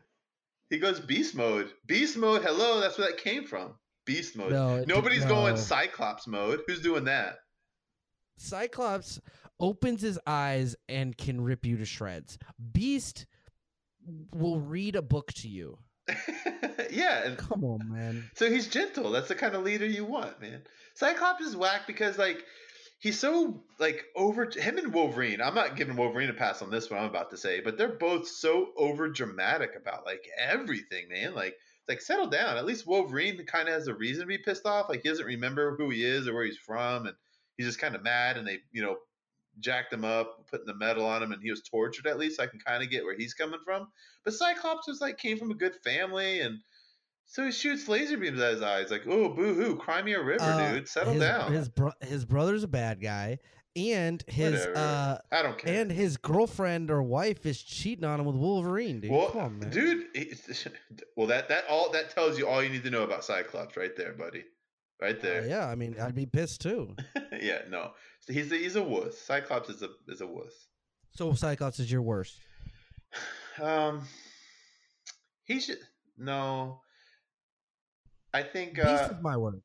He 0.70 0.79
goes 0.79 0.99
beast 0.99 1.37
mode. 1.37 1.73
Beast 1.87 2.16
mode. 2.16 2.42
Hello, 2.42 2.81
that's 2.81 2.99
where 2.99 3.07
that 3.09 3.18
came 3.18 3.44
from. 3.44 3.75
Beast 4.05 4.35
mode. 4.37 4.51
No, 4.51 4.83
Nobody's 4.85 5.25
going. 5.25 5.57
Cyclops 5.57 6.27
mode. 6.27 6.62
Who's 6.66 6.81
doing 6.81 7.05
that? 7.05 7.37
Cyclops 8.37 9.20
opens 9.61 10.03
his 10.03 10.18
eyes 10.27 10.75
and 10.88 11.16
can 11.16 11.40
rip 11.40 11.64
you 11.64 11.77
to 11.77 11.85
shreds. 11.85 12.38
Beast 12.73 13.27
will 14.35 14.59
read 14.59 14.97
a 14.97 15.03
book 15.03 15.33
to 15.35 15.49
you. 15.49 15.79
yeah, 16.91 17.25
and 17.25 17.39
Come 17.39 17.65
on, 17.65 17.91
man. 17.91 18.31
So 18.35 18.51
he's 18.51 18.69
gentle. 18.69 19.11
That's 19.11 19.29
the 19.29 19.35
kind 19.35 19.55
of 19.55 19.63
leader 19.63 19.87
you 19.87 20.05
want, 20.05 20.41
man. 20.41 20.63
Cyclops 20.95 21.45
is 21.45 21.57
whack 21.57 21.83
because 21.87 22.19
like 22.19 22.45
he's 22.99 23.19
so 23.19 23.63
like 23.79 24.05
over 24.17 24.51
him 24.51 24.79
and 24.79 24.93
Wolverine. 24.93 25.41
I'm 25.41 25.55
not 25.55 25.77
giving 25.77 25.97
Wolverine 25.97 26.31
a 26.31 26.35
pass 26.35 26.63
on 26.63 26.71
this 26.71 26.91
one 26.91 27.01
I'm 27.01 27.11
about 27.11 27.31
to 27.31 27.37
say, 27.37 27.61
but 27.61 27.77
they're 27.77 27.89
both 27.89 28.29
so 28.29 28.69
over 28.77 29.09
dramatic 29.09 29.73
about 29.77 30.07
like 30.07 30.27
everything, 30.39 31.09
man. 31.11 31.35
Like 31.35 31.57
like 31.89 32.01
settle 32.01 32.29
down. 32.29 32.57
At 32.57 32.65
least 32.65 32.87
Wolverine 32.87 33.45
kind 33.47 33.69
of 33.69 33.75
has 33.75 33.89
a 33.89 33.95
reason 33.95 34.23
to 34.23 34.27
be 34.27 34.39
pissed 34.39 34.67
off. 34.67 34.89
Like 34.89 35.03
he 35.03 35.09
doesn't 35.09 35.27
remember 35.27 35.77
who 35.77 35.91
he 35.91 36.05
is 36.05 36.27
or 36.27 36.35
where 36.35 36.45
he's 36.45 36.57
from, 36.57 37.07
and 37.07 37.17
he's 37.57 37.67
just 37.67 37.79
kind 37.79 37.95
of 37.95 38.03
mad. 38.03 38.37
And 38.37 38.47
they 38.47 38.61
you 38.73 38.83
know 38.83 38.97
jacked 39.61 39.93
him 39.93 40.05
up, 40.05 40.47
putting 40.51 40.67
the 40.67 40.75
metal 40.75 41.05
on 41.07 41.23
him, 41.23 41.33
and 41.33 41.43
he 41.43 41.51
was 41.51 41.62
tortured. 41.62 42.07
At 42.07 42.19
least 42.19 42.40
I 42.40 42.47
can 42.47 42.59
kind 42.61 42.83
of 42.83 42.90
get 42.90 43.05
where 43.05 43.17
he's 43.17 43.35
coming 43.35 43.61
from. 43.64 43.88
But 44.25 44.35
Cyclops 44.35 44.87
was 44.88 45.01
like 45.01 45.19
came 45.19 45.38
from 45.38 45.51
a 45.51 45.55
good 45.55 45.75
family 45.85 46.40
and. 46.40 46.59
So 47.27 47.43
he 47.47 47.53
shoots 47.53 47.88
laser 47.88 48.19
beams 48.19 48.38
at 48.38 48.53
his 48.53 48.61
eyes, 48.62 48.90
like, 48.90 49.05
"Oh, 49.09 49.31
boo 49.31 49.55
hoo, 49.55 49.77
cry 49.77 50.03
me 50.03 50.12
a 50.12 50.23
river, 50.23 50.45
Uh, 50.45 50.75
dude. 50.75 50.87
Settle 50.87 51.14
his, 51.14 51.23
down." 51.23 51.53
His 51.55 51.69
bro- 51.71 51.93
his 52.03 52.27
brother's 52.27 52.64
a 52.64 52.69
bad 52.69 53.01
guy, 53.01 53.38
and 53.75 54.23
his 54.29 54.53
Whatever. 54.67 54.75
uh 54.77 55.19
I 55.33 55.43
don't 55.43 55.57
care. 55.57 55.81
and 55.81 55.90
his 55.90 56.19
girlfriend 56.19 56.90
or 56.90 57.03
wife 57.03 57.47
is 57.47 57.62
cheating 57.62 58.05
on 58.05 58.21
him 58.21 58.27
with 58.27 58.37
Wolverine, 58.37 59.01
dude. 59.01 59.11
well, 59.11 59.31
Come 59.31 59.40
on, 59.40 59.59
man. 59.59 59.71
dude, 59.71 60.05
well, 61.17 61.27
that 61.29 61.49
that 61.49 61.64
all 61.67 61.90
that 61.93 62.11
tells 62.11 62.38
you 62.38 62.47
all 62.47 62.62
you 62.62 62.69
need 62.69 62.85
to 62.85 62.90
know 62.90 63.05
about 63.05 63.25
Cyclops, 63.25 63.75
right 63.79 63.97
there, 63.97 64.12
buddy. 64.12 64.45
Right 65.05 65.19
Uh, 65.19 65.23
there. 65.23 65.47
yeah, 65.47 65.67
I 65.69 65.75
mean, 65.75 65.97
I'd 66.01 66.14
be 66.14 66.25
pissed 66.25 66.62
too. 66.62 66.97
yeah, 67.40 67.59
no, 67.69 67.90
So 68.21 68.33
he's 68.33 68.51
a, 68.51 68.57
he's 68.57 68.77
a 68.77 68.83
wuss. 68.83 69.19
Cyclops 69.19 69.69
is 69.69 69.83
a 69.83 69.90
is 70.09 70.23
a 70.23 70.27
wuss. 70.27 70.55
So 71.11 71.35
Cyclops 71.35 71.79
is 71.79 71.90
your 71.93 72.03
worst. 72.03 72.35
Um, 73.62 74.03
he 75.45 75.61
should 75.61 75.79
no. 76.19 76.81
I 78.33 78.43
think. 78.43 78.75
Beast 78.75 78.87
Uh, 78.88 79.11
is 79.17 79.23
my 79.23 79.37
worst. 79.37 79.62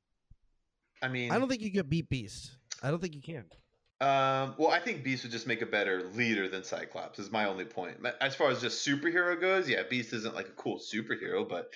I 1.02 1.08
mean, 1.08 1.32
I 1.32 1.40
don't 1.40 1.50
think 1.50 1.64
you 1.64 1.72
could 1.72 1.90
beat 1.90 2.08
Beast. 2.08 2.52
I 2.84 2.92
don't 2.92 3.02
think 3.02 3.16
you 3.16 3.22
can. 3.22 3.46
Um, 4.02 4.54
well, 4.60 4.70
I 4.70 4.80
think 4.80 5.04
Beast 5.04 5.24
would 5.24 5.32
just 5.32 5.48
make 5.48 5.64
a 5.64 5.66
better 5.66 6.04
leader 6.14 6.48
than 6.48 6.64
Cyclops. 6.64 7.18
Is 7.18 7.32
my 7.32 7.46
only 7.46 7.66
point. 7.66 7.98
As 8.22 8.36
far 8.36 8.52
as 8.52 8.62
just 8.62 8.86
superhero 8.88 9.40
goes, 9.42 9.68
yeah, 9.68 9.82
Beast 9.90 10.14
isn't 10.14 10.36
like 10.36 10.48
a 10.50 10.52
cool 10.64 10.78
superhero, 10.80 11.48
but 11.50 11.72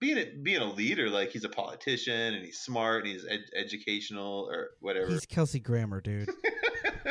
being 0.00 0.18
a, 0.18 0.26
being 0.42 0.60
a 0.60 0.72
leader, 0.72 1.10
like 1.10 1.30
he's 1.30 1.44
a 1.44 1.48
politician 1.48 2.34
and 2.34 2.44
he's 2.44 2.60
smart 2.60 3.04
and 3.04 3.12
he's 3.12 3.26
ed- 3.26 3.50
educational 3.56 4.48
or 4.50 4.70
whatever. 4.80 5.08
He's 5.08 5.26
Kelsey 5.26 5.60
Grammer, 5.60 6.00
dude. 6.00 6.30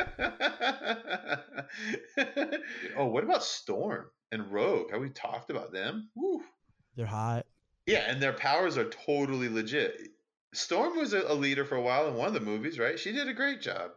oh, 2.96 3.06
what 3.06 3.24
about 3.24 3.44
Storm 3.44 4.06
and 4.32 4.50
Rogue? 4.50 4.90
Have 4.92 5.00
we 5.00 5.10
talked 5.10 5.50
about 5.50 5.72
them? 5.72 6.08
Woo. 6.14 6.40
They're 6.96 7.06
hot. 7.06 7.46
Yeah, 7.86 8.04
and 8.10 8.20
their 8.20 8.32
powers 8.32 8.76
are 8.76 8.88
totally 8.88 9.48
legit. 9.48 9.98
Storm 10.52 10.96
was 10.96 11.12
a, 11.12 11.22
a 11.28 11.34
leader 11.34 11.64
for 11.64 11.76
a 11.76 11.82
while 11.82 12.08
in 12.08 12.14
one 12.14 12.28
of 12.28 12.34
the 12.34 12.40
movies, 12.40 12.78
right? 12.78 12.98
She 12.98 13.12
did 13.12 13.28
a 13.28 13.34
great 13.34 13.60
job. 13.60 13.90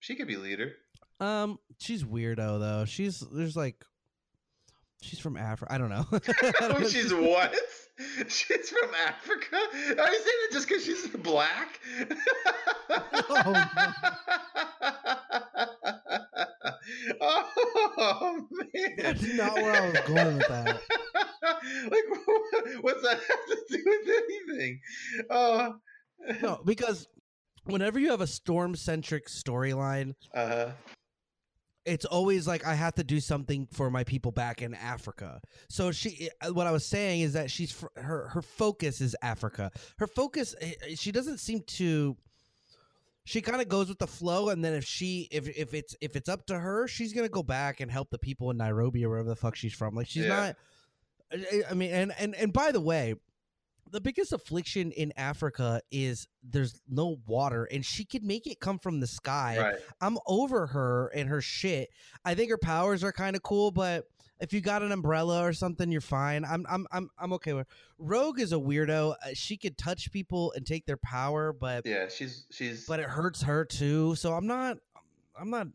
She 0.00 0.14
could 0.14 0.28
be 0.28 0.36
leader. 0.36 0.72
Um, 1.20 1.58
she's 1.78 2.04
weirdo 2.04 2.60
though. 2.60 2.84
She's 2.86 3.20
there's 3.32 3.56
like, 3.56 3.84
she's 5.00 5.18
from 5.18 5.36
Africa. 5.36 5.72
I 5.72 5.78
don't 5.78 5.90
know. 5.90 6.04
I 6.12 6.18
don't 6.18 6.62
Oh, 6.62 6.78
know. 6.78 6.88
she's 6.88 7.12
what? 7.14 7.54
She's 8.28 8.68
from 8.70 8.90
Africa? 9.06 9.56
Are 9.56 10.10
you 10.12 10.18
saying 10.18 10.42
it 10.44 10.52
just 10.52 10.68
because 10.68 10.84
she's 10.84 11.06
black? 11.08 11.80
oh 17.20 18.46
man! 18.50 18.94
That's 18.98 19.32
not 19.34 19.54
where 19.54 19.72
I 19.82 19.86
was 19.90 20.00
going 20.06 20.36
with 20.38 20.48
that. 20.48 20.80
like, 21.90 22.04
what's 22.82 23.02
that 23.02 23.18
have 23.18 23.46
to 23.46 23.58
do 23.70 23.82
with 23.84 24.08
anything? 24.48 24.80
Oh, 25.30 25.74
No, 26.42 26.60
because 26.64 27.06
whenever 27.64 27.98
you 27.98 28.10
have 28.10 28.20
a 28.20 28.26
storm 28.26 28.74
centric 28.74 29.26
storyline, 29.28 30.14
uh, 30.34 30.70
it's 31.84 32.04
always 32.04 32.46
like 32.46 32.66
I 32.66 32.74
have 32.74 32.94
to 32.96 33.04
do 33.04 33.18
something 33.20 33.66
for 33.72 33.90
my 33.90 34.04
people 34.04 34.30
back 34.30 34.60
in 34.62 34.74
Africa. 34.74 35.40
So 35.68 35.90
she, 35.92 36.28
uh, 36.42 36.52
what 36.52 36.66
I 36.66 36.70
was 36.70 36.84
saying 36.84 37.22
is 37.22 37.32
that 37.32 37.50
she's 37.50 37.84
her 37.96 38.28
her 38.28 38.42
focus 38.42 39.00
is 39.00 39.16
Africa. 39.22 39.70
Her 39.98 40.06
focus, 40.06 40.54
eh, 40.60 40.72
eh, 40.86 40.94
she 40.96 41.12
doesn't 41.12 41.38
seem 41.38 41.62
to. 41.62 42.16
She 43.24 43.42
kind 43.42 43.60
of 43.60 43.68
goes 43.68 43.88
with 43.90 43.98
the 43.98 44.06
flow, 44.06 44.48
and 44.48 44.64
then 44.64 44.72
if 44.74 44.84
she 44.84 45.28
if 45.30 45.48
if 45.48 45.74
it's 45.74 45.94
if 46.00 46.16
it's 46.16 46.28
up 46.28 46.46
to 46.46 46.58
her, 46.58 46.88
she's 46.88 47.12
gonna 47.12 47.28
go 47.28 47.42
back 47.42 47.80
and 47.80 47.90
help 47.90 48.10
the 48.10 48.18
people 48.18 48.50
in 48.50 48.56
Nairobi 48.56 49.04
or 49.04 49.10
wherever 49.10 49.28
the 49.28 49.36
fuck 49.36 49.54
she's 49.54 49.74
from. 49.74 49.94
Like 49.94 50.08
she's 50.08 50.24
Yeah. 50.24 50.28
not. 50.28 50.56
I- 51.32 51.62
I 51.70 51.74
mean, 51.74 51.90
and 51.90 52.12
and 52.18 52.34
and 52.34 52.52
by 52.54 52.72
the 52.72 52.80
way, 52.80 53.14
the 53.90 54.00
biggest 54.00 54.32
affliction 54.32 54.92
in 54.92 55.12
Africa 55.16 55.80
is 55.90 56.26
there's 56.42 56.80
no 56.88 57.16
water, 57.26 57.64
and 57.64 57.84
she 57.84 58.04
could 58.04 58.22
make 58.22 58.46
it 58.46 58.60
come 58.60 58.78
from 58.78 59.00
the 59.00 59.06
sky. 59.06 59.58
Right. 59.58 59.76
I'm 60.00 60.18
over 60.26 60.66
her 60.68 61.08
and 61.14 61.28
her 61.28 61.40
shit. 61.40 61.90
I 62.24 62.34
think 62.34 62.50
her 62.50 62.58
powers 62.58 63.02
are 63.04 63.12
kind 63.12 63.36
of 63.36 63.42
cool, 63.42 63.70
but 63.70 64.04
if 64.40 64.52
you 64.52 64.60
got 64.60 64.82
an 64.82 64.92
umbrella 64.92 65.42
or 65.42 65.52
something, 65.52 65.90
you're 65.90 66.00
fine. 66.00 66.44
I'm 66.44 66.64
I'm 66.68 66.86
I'm 66.92 67.10
I'm 67.18 67.32
okay 67.34 67.52
with. 67.54 67.66
Her. 67.66 67.74
Rogue 67.98 68.40
is 68.40 68.52
a 68.52 68.56
weirdo. 68.56 69.14
Uh, 69.14 69.30
she 69.34 69.56
could 69.56 69.76
touch 69.76 70.12
people 70.12 70.52
and 70.54 70.64
take 70.64 70.86
their 70.86 70.96
power, 70.96 71.52
but 71.52 71.84
Yeah, 71.86 72.08
she's 72.08 72.46
she's. 72.50 72.86
but 72.86 73.00
it 73.00 73.06
hurts 73.06 73.42
her 73.42 73.64
too. 73.64 74.14
So 74.14 74.32
I'm 74.34 74.46
not. 74.46 74.78
I'm 75.40 75.50
not. 75.50 75.66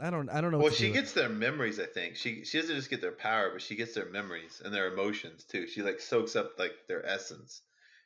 I 0.00 0.10
don't. 0.10 0.28
I 0.28 0.40
don't 0.40 0.50
know. 0.50 0.58
well, 0.58 0.72
she 0.72 0.90
gets 0.90 1.12
their 1.12 1.28
memories. 1.28 1.78
I 1.78 1.86
think 1.86 2.16
she 2.16 2.44
she 2.44 2.60
doesn't 2.60 2.74
just 2.74 2.90
get 2.90 3.00
their 3.00 3.12
power, 3.12 3.50
but 3.52 3.62
she 3.62 3.76
gets 3.76 3.94
their 3.94 4.06
memories 4.06 4.60
and 4.64 4.74
their 4.74 4.92
emotions 4.92 5.44
too. 5.44 5.68
She 5.68 5.82
like 5.82 6.00
soaks 6.00 6.34
up 6.34 6.58
like 6.58 6.72
their 6.88 7.06
essence, 7.06 7.62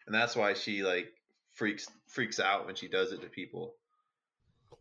and 0.06 0.14
that's 0.14 0.36
why 0.36 0.52
she 0.54 0.82
like 0.82 1.12
freaks 1.52 1.88
freaks 2.06 2.40
out 2.40 2.66
when 2.66 2.74
she 2.74 2.88
does 2.88 3.12
it 3.12 3.22
to 3.22 3.28
people. 3.28 3.74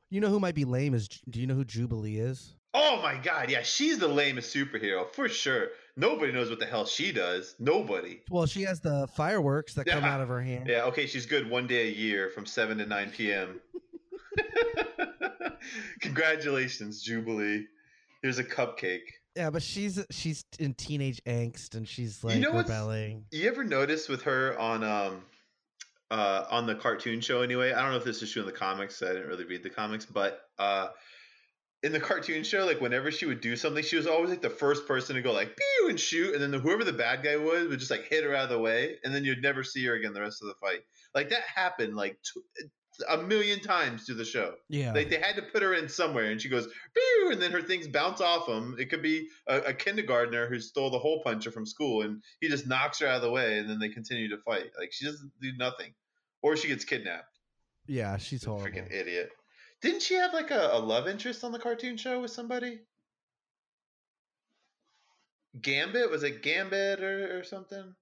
You 0.10 0.22
know 0.22 0.30
who 0.30 0.40
might 0.40 0.56
be 0.56 0.66
lame 0.66 0.94
is. 0.94 1.08
Do 1.30 1.40
you 1.40 1.48
know 1.48 1.56
who 1.56 1.66
Jubilee 1.66 2.18
is? 2.18 2.56
Oh 2.74 3.02
my 3.02 3.16
god, 3.18 3.50
yeah, 3.50 3.64
she's 3.64 3.98
the 3.98 4.08
lamest 4.08 4.54
superhero 4.54 5.10
for 5.14 5.30
sure. 5.30 5.70
Nobody 5.96 6.32
knows 6.32 6.50
what 6.50 6.60
the 6.60 6.66
hell 6.66 6.86
she 6.86 7.12
does. 7.12 7.56
Nobody. 7.58 8.22
Well, 8.30 8.46
she 8.46 8.64
has 8.64 8.82
the 8.82 9.08
fireworks 9.16 9.74
that 9.76 9.86
come 9.86 10.04
out 10.04 10.22
of 10.22 10.28
her 10.28 10.42
hand. 10.42 10.68
Yeah, 10.68 10.84
okay, 10.84 11.08
she's 11.08 11.26
good 11.26 11.50
one 11.50 11.66
day 11.66 11.88
a 11.88 11.92
year 11.92 12.30
from 12.30 12.46
7 12.46 12.78
to 12.78 12.86
9 12.86 13.12
p.m. 13.12 13.60
Congratulations, 16.02 17.02
Jubilee. 17.02 17.66
Here's 18.22 18.40
a 18.40 18.44
cupcake. 18.44 19.02
Yeah, 19.36 19.52
but 19.52 19.62
she's 19.62 20.04
she's 20.10 20.44
in 20.58 20.74
teenage 20.74 21.22
angst 21.26 21.76
and 21.76 21.88
she's 21.88 22.24
like 22.24 22.36
you 22.36 22.42
know 22.42 22.54
rebelling. 22.54 23.26
You 23.32 23.48
ever 23.48 23.64
notice 23.64 24.10
with 24.10 24.24
her 24.24 24.58
on 24.58 24.84
um 24.84 25.22
uh 26.10 26.46
on 26.50 26.66
the 26.66 26.74
cartoon 26.74 27.22
show 27.22 27.42
anyway? 27.42 27.72
I 27.72 27.82
don't 27.82 27.92
know 27.92 27.98
if 27.98 28.04
this 28.04 28.24
is 28.24 28.32
true 28.32 28.42
in 28.42 28.48
the 28.48 28.52
comics. 28.52 29.02
I 29.04 29.10
didn't 29.10 29.28
really 29.28 29.46
read 29.46 29.62
the 29.62 29.70
comics, 29.70 30.06
but 30.06 30.42
uh 30.58 30.88
in 31.84 31.92
the 31.92 32.00
cartoon 32.00 32.44
show, 32.44 32.66
like 32.66 32.82
whenever 32.82 33.12
she 33.12 33.28
would 33.28 33.40
do 33.40 33.56
something, 33.56 33.84
she 33.84 33.98
was 33.98 34.08
always 34.08 34.32
like 34.32 34.42
the 34.42 34.50
first 34.50 34.88
person 34.88 35.16
to 35.16 35.22
go 35.22 35.32
like 35.32 35.56
pew 35.56 35.90
and 35.90 36.00
shoot, 36.00 36.34
and 36.34 36.42
then 36.42 36.50
the, 36.50 36.58
whoever 36.58 36.84
the 36.84 36.94
bad 36.94 37.24
guy 37.24 37.36
was 37.36 37.68
would 37.68 37.80
just 37.80 37.92
like 37.92 38.06
hit 38.06 38.24
her 38.24 38.34
out 38.34 38.46
of 38.46 38.50
the 38.50 38.60
way, 38.60 38.98
and 39.04 39.14
then 39.14 39.24
you'd 39.24 39.44
never 39.44 39.64
see 39.64 39.86
her 39.86 39.94
again 39.94 40.14
the 40.14 40.22
rest 40.22 40.42
of 40.42 40.48
the 40.48 40.56
fight. 40.56 40.80
Like 41.14 41.30
that 41.30 41.44
happened 41.44 41.96
like 41.96 42.18
t- 42.24 42.42
a 43.10 43.18
million 43.18 43.60
times 43.60 44.04
through 44.06 44.16
the 44.16 44.26
show. 44.26 44.56
Yeah. 44.70 44.94
Like 44.94 45.10
they 45.10 45.20
had 45.20 45.36
to 45.36 45.42
put 45.42 45.62
her 45.62 45.74
in 45.74 45.88
somewhere, 45.90 46.32
and 46.32 46.42
she 46.42 46.50
goes 46.50 46.68
pew, 46.94 47.32
and 47.32 47.42
then 47.42 47.52
her 47.52 47.62
things 47.62 47.88
bounce 47.88 48.22
off 48.22 48.48
them. 48.48 48.76
It 48.80 48.90
could 48.90 49.02
be 49.02 49.30
a, 49.48 49.58
a 49.58 49.74
kindergartner 49.74 50.48
who 50.48 50.60
stole 50.60 50.90
the 50.90 51.00
hole 51.00 51.22
puncher 51.24 51.52
from 51.52 51.66
school, 51.66 52.04
and 52.04 52.22
he 52.42 52.48
just 52.48 52.68
knocks 52.68 53.00
her 53.00 53.08
out 53.08 53.18
of 53.18 53.22
the 53.22 53.32
way, 53.32 53.60
and 53.60 53.70
then 53.70 53.80
they 53.80 53.90
continue 53.90 54.30
to 54.30 54.38
fight. 54.38 54.72
Like 54.78 54.92
she 54.92 55.06
doesn't 55.06 55.32
do 55.42 55.52
nothing, 55.58 55.94
or 56.42 56.56
she 56.58 56.68
gets 56.68 56.86
kidnapped. 56.86 57.38
yeah, 57.88 58.18
she's 58.18 58.44
horrible. 58.44 58.68
Freaking 58.68 58.92
idiot. 58.92 59.32
Didn't 59.82 60.02
she 60.02 60.16
have 60.16 60.34
like 60.34 60.52
a, 60.52 60.70
a 60.74 60.80
love 60.80 61.08
interest 61.08 61.44
on 61.44 61.52
the 61.52 61.60
cartoon 61.60 61.98
show 61.98 62.20
with 62.22 62.32
somebody? 62.32 62.80
Gambit 65.62 66.10
was 66.12 66.24
it 66.24 66.44
Gambit 66.44 67.02
or, 67.02 67.40
or 67.40 67.44
something? 67.44 67.96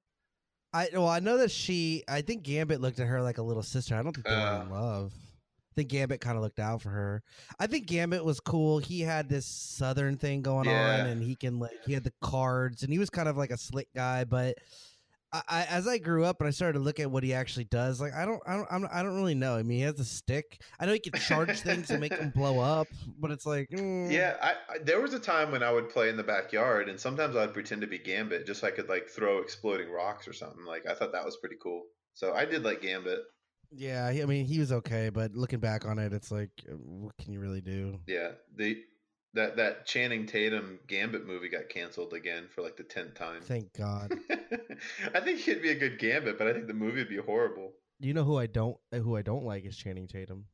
I 0.76 0.90
well, 0.94 1.08
I 1.08 1.20
know 1.20 1.38
that 1.38 1.52
she. 1.52 2.04
I 2.08 2.22
think 2.22 2.44
Gambit 2.44 2.82
looked 2.82 3.00
at 3.00 3.08
her 3.08 3.22
like 3.22 3.38
a 3.38 3.42
little 3.44 3.64
sister. 3.64 3.96
I 3.96 4.04
don't 4.04 4.14
think 4.14 4.26
they 4.28 4.32
were 4.36 4.38
Uh. 4.42 4.62
in 4.64 4.70
love. 4.70 5.14
I 5.16 5.74
think 5.76 5.90
Gambit 5.90 6.22
kind 6.22 6.38
of 6.38 6.44
looked 6.44 6.60
out 6.60 6.82
for 6.82 6.90
her. 6.90 7.22
I 7.60 7.68
think 7.68 7.86
Gambit 7.88 8.24
was 8.24 8.40
cool. 8.40 8.80
He 8.80 9.02
had 9.02 9.28
this 9.28 9.46
southern 9.46 10.18
thing 10.18 10.42
going 10.42 10.70
Yeah. 10.70 11.00
on, 11.02 11.08
and 11.08 11.22
he 11.24 11.36
can 11.36 11.60
like 11.60 11.72
he 11.86 11.94
had 11.94 12.04
the 12.04 12.14
cards, 12.22 12.84
and 12.84 12.92
he 12.94 13.00
was 13.00 13.10
kind 13.10 13.28
of 13.28 13.36
like 13.38 13.52
a 13.52 13.58
slick 13.58 13.88
guy. 13.96 14.24
But 14.24 14.58
I, 15.48 15.64
as 15.70 15.88
I 15.88 15.98
grew 15.98 16.24
up 16.26 16.40
and 16.40 16.48
I 16.48 16.52
started 16.52 16.80
to 16.80 16.84
look 16.84 17.00
at 17.00 17.10
what 17.10 17.24
he 17.24 17.34
actually 17.34 17.66
does, 17.66 18.00
like 18.02 18.14
I 18.14 18.26
don't, 18.26 18.42
I 18.48 18.56
don't, 18.56 18.68
I'm, 18.72 18.88
I 18.92 19.04
don't 19.04 19.16
really 19.16 19.36
know. 19.36 19.56
I 19.56 19.64
mean, 19.64 19.78
he 19.80 19.84
has 19.84 20.00
a 20.00 20.06
stick. 20.06 20.62
I 20.80 20.86
know 20.86 20.94
he 20.94 21.00
can 21.00 21.20
charge 21.20 21.60
things 21.62 21.90
and 21.90 22.00
make 22.02 22.18
them 22.18 22.32
blow 22.36 22.60
up, 22.60 22.88
but 23.20 23.32
it's 23.32 23.46
like, 23.46 23.70
mm. 23.70 24.12
Yeah, 24.12 24.36
I, 24.42 24.52
I 24.70 24.78
there 24.84 25.02
was 25.02 25.14
a 25.14 25.20
time 25.20 25.52
when 25.52 25.64
I 25.64 25.72
would 25.72 25.90
play 25.90 26.10
in 26.10 26.18
the 26.18 26.24
backyard, 26.24 26.90
and 26.90 27.00
sometimes 27.00 27.36
I'd 27.36 27.54
pretend 27.54 27.82
to 27.82 27.88
be 27.88 27.98
Gambit 28.00 28.46
just 28.46 28.62
so 28.62 28.68
I 28.68 28.72
could 28.72 28.90
like 28.90 29.08
throw 29.10 29.40
exploding 29.40 29.90
rocks 29.92 30.28
or 30.28 30.34
something. 30.34 30.66
Like 30.66 30.86
I 30.90 30.94
thought 30.94 31.12
that 31.14 31.26
was 31.26 31.38
pretty 31.38 31.58
cool. 31.62 31.84
So 32.14 32.34
I 32.34 32.46
did 32.46 32.64
like 32.64 32.82
Gambit. 32.82 33.20
yeah. 33.72 34.12
he- 34.12 34.22
I 34.24 34.26
mean, 34.26 34.46
he 34.46 34.60
was 34.60 34.72
okay, 34.72 35.10
but 35.10 35.34
looking 35.34 35.60
back 35.60 35.86
on 35.86 36.00
it, 36.00 36.14
it's 36.14 36.32
like, 36.32 36.50
what 36.70 37.18
can 37.18 37.34
you 37.34 37.40
really 37.40 37.62
do? 37.62 38.00
Yeah, 38.08 38.32
the 38.56 38.78
that 39.36 39.56
that 39.58 39.86
Channing 39.86 40.26
Tatum 40.26 40.80
Gambit 40.88 41.26
movie 41.26 41.50
got 41.50 41.70
canceled 41.70 42.14
again 42.14 42.46
for 42.50 42.62
like 42.62 42.78
the 42.78 42.84
tenth 42.84 43.16
time. 43.16 43.42
Thank 43.42 43.74
God. 43.74 44.14
I 45.14 45.20
think 45.20 45.40
he'd 45.40 45.62
be 45.62 45.72
a 45.72 45.76
good 45.76 46.00
Gambit, 46.00 46.38
but 46.38 46.48
I 46.48 46.54
think 46.54 46.68
the 46.68 46.74
movie 46.74 47.00
would 47.00 47.10
be 47.10 47.18
horrible. 47.18 47.74
You 48.00 48.14
know 48.14 48.24
who 48.24 48.38
I 48.38 48.48
don't 48.48 48.78
who 48.92 49.16
I 49.16 49.22
don't 49.22 49.46
like 49.46 49.66
is 49.66 49.78
Channing 49.78 50.08
Tatum. 50.08 50.46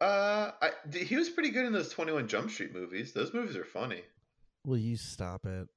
Uh, 0.00 0.52
I, 0.62 0.70
he 0.96 1.16
was 1.16 1.28
pretty 1.28 1.50
good 1.50 1.66
in 1.66 1.72
those 1.72 1.90
Twenty 1.90 2.12
One 2.12 2.28
Jump 2.28 2.50
Street 2.50 2.72
movies. 2.72 3.12
Those 3.12 3.34
movies 3.34 3.56
are 3.56 3.64
funny. 3.64 4.02
Will 4.64 4.78
you 4.78 4.96
stop 4.96 5.44
it? 5.46 5.68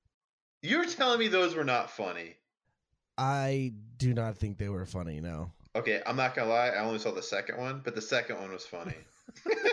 You're 0.62 0.86
telling 0.86 1.20
me 1.20 1.28
those 1.28 1.56
were 1.56 1.66
not 1.66 1.92
funny? 1.92 2.36
I 3.18 3.74
do 3.98 4.14
not 4.14 4.38
think 4.38 4.58
they 4.58 4.70
were 4.70 4.86
funny. 4.86 5.20
No, 5.20 5.52
Okay, 5.76 6.02
I'm 6.06 6.16
not 6.16 6.36
gonna 6.36 6.50
lie. 6.50 6.70
I 6.70 6.84
only 6.84 7.00
saw 7.00 7.12
the 7.12 7.24
second 7.24 7.58
one, 7.58 7.82
but 7.84 7.96
the 7.96 8.02
second 8.02 8.40
one 8.40 8.52
was 8.52 8.66
funny. 8.66 8.94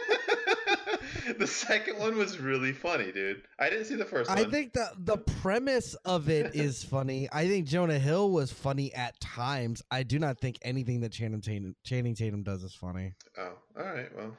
the 1.39 1.47
second 1.47 1.99
one 1.99 2.17
was 2.17 2.39
really 2.39 2.73
funny, 2.73 3.13
dude. 3.13 3.43
I 3.59 3.71
didn't 3.71 3.87
see 3.87 3.97
the 3.97 4.05
first 4.05 4.29
one. 4.31 4.39
I 4.39 4.45
think 4.45 4.73
the 4.73 4.91
the 4.99 5.17
premise 5.19 5.95
of 6.05 6.29
it 6.29 6.55
is 6.55 6.83
funny. 6.85 7.29
I 7.33 7.47
think 7.49 7.67
Jonah 7.67 7.99
Hill 7.99 8.31
was 8.31 8.53
funny 8.53 8.93
at 8.95 9.19
times. 9.21 9.83
I 9.91 10.03
do 10.03 10.19
not 10.19 10.39
think 10.39 10.59
anything 10.63 11.01
that 11.01 11.13
Channing 11.13 11.41
Tatum, 11.41 11.75
Channing 11.85 12.15
Tatum 12.15 12.43
does 12.43 12.63
is 12.63 12.75
funny. 12.75 13.15
Oh, 13.39 13.53
all 13.79 13.85
right. 13.85 14.09
Well, 14.17 14.37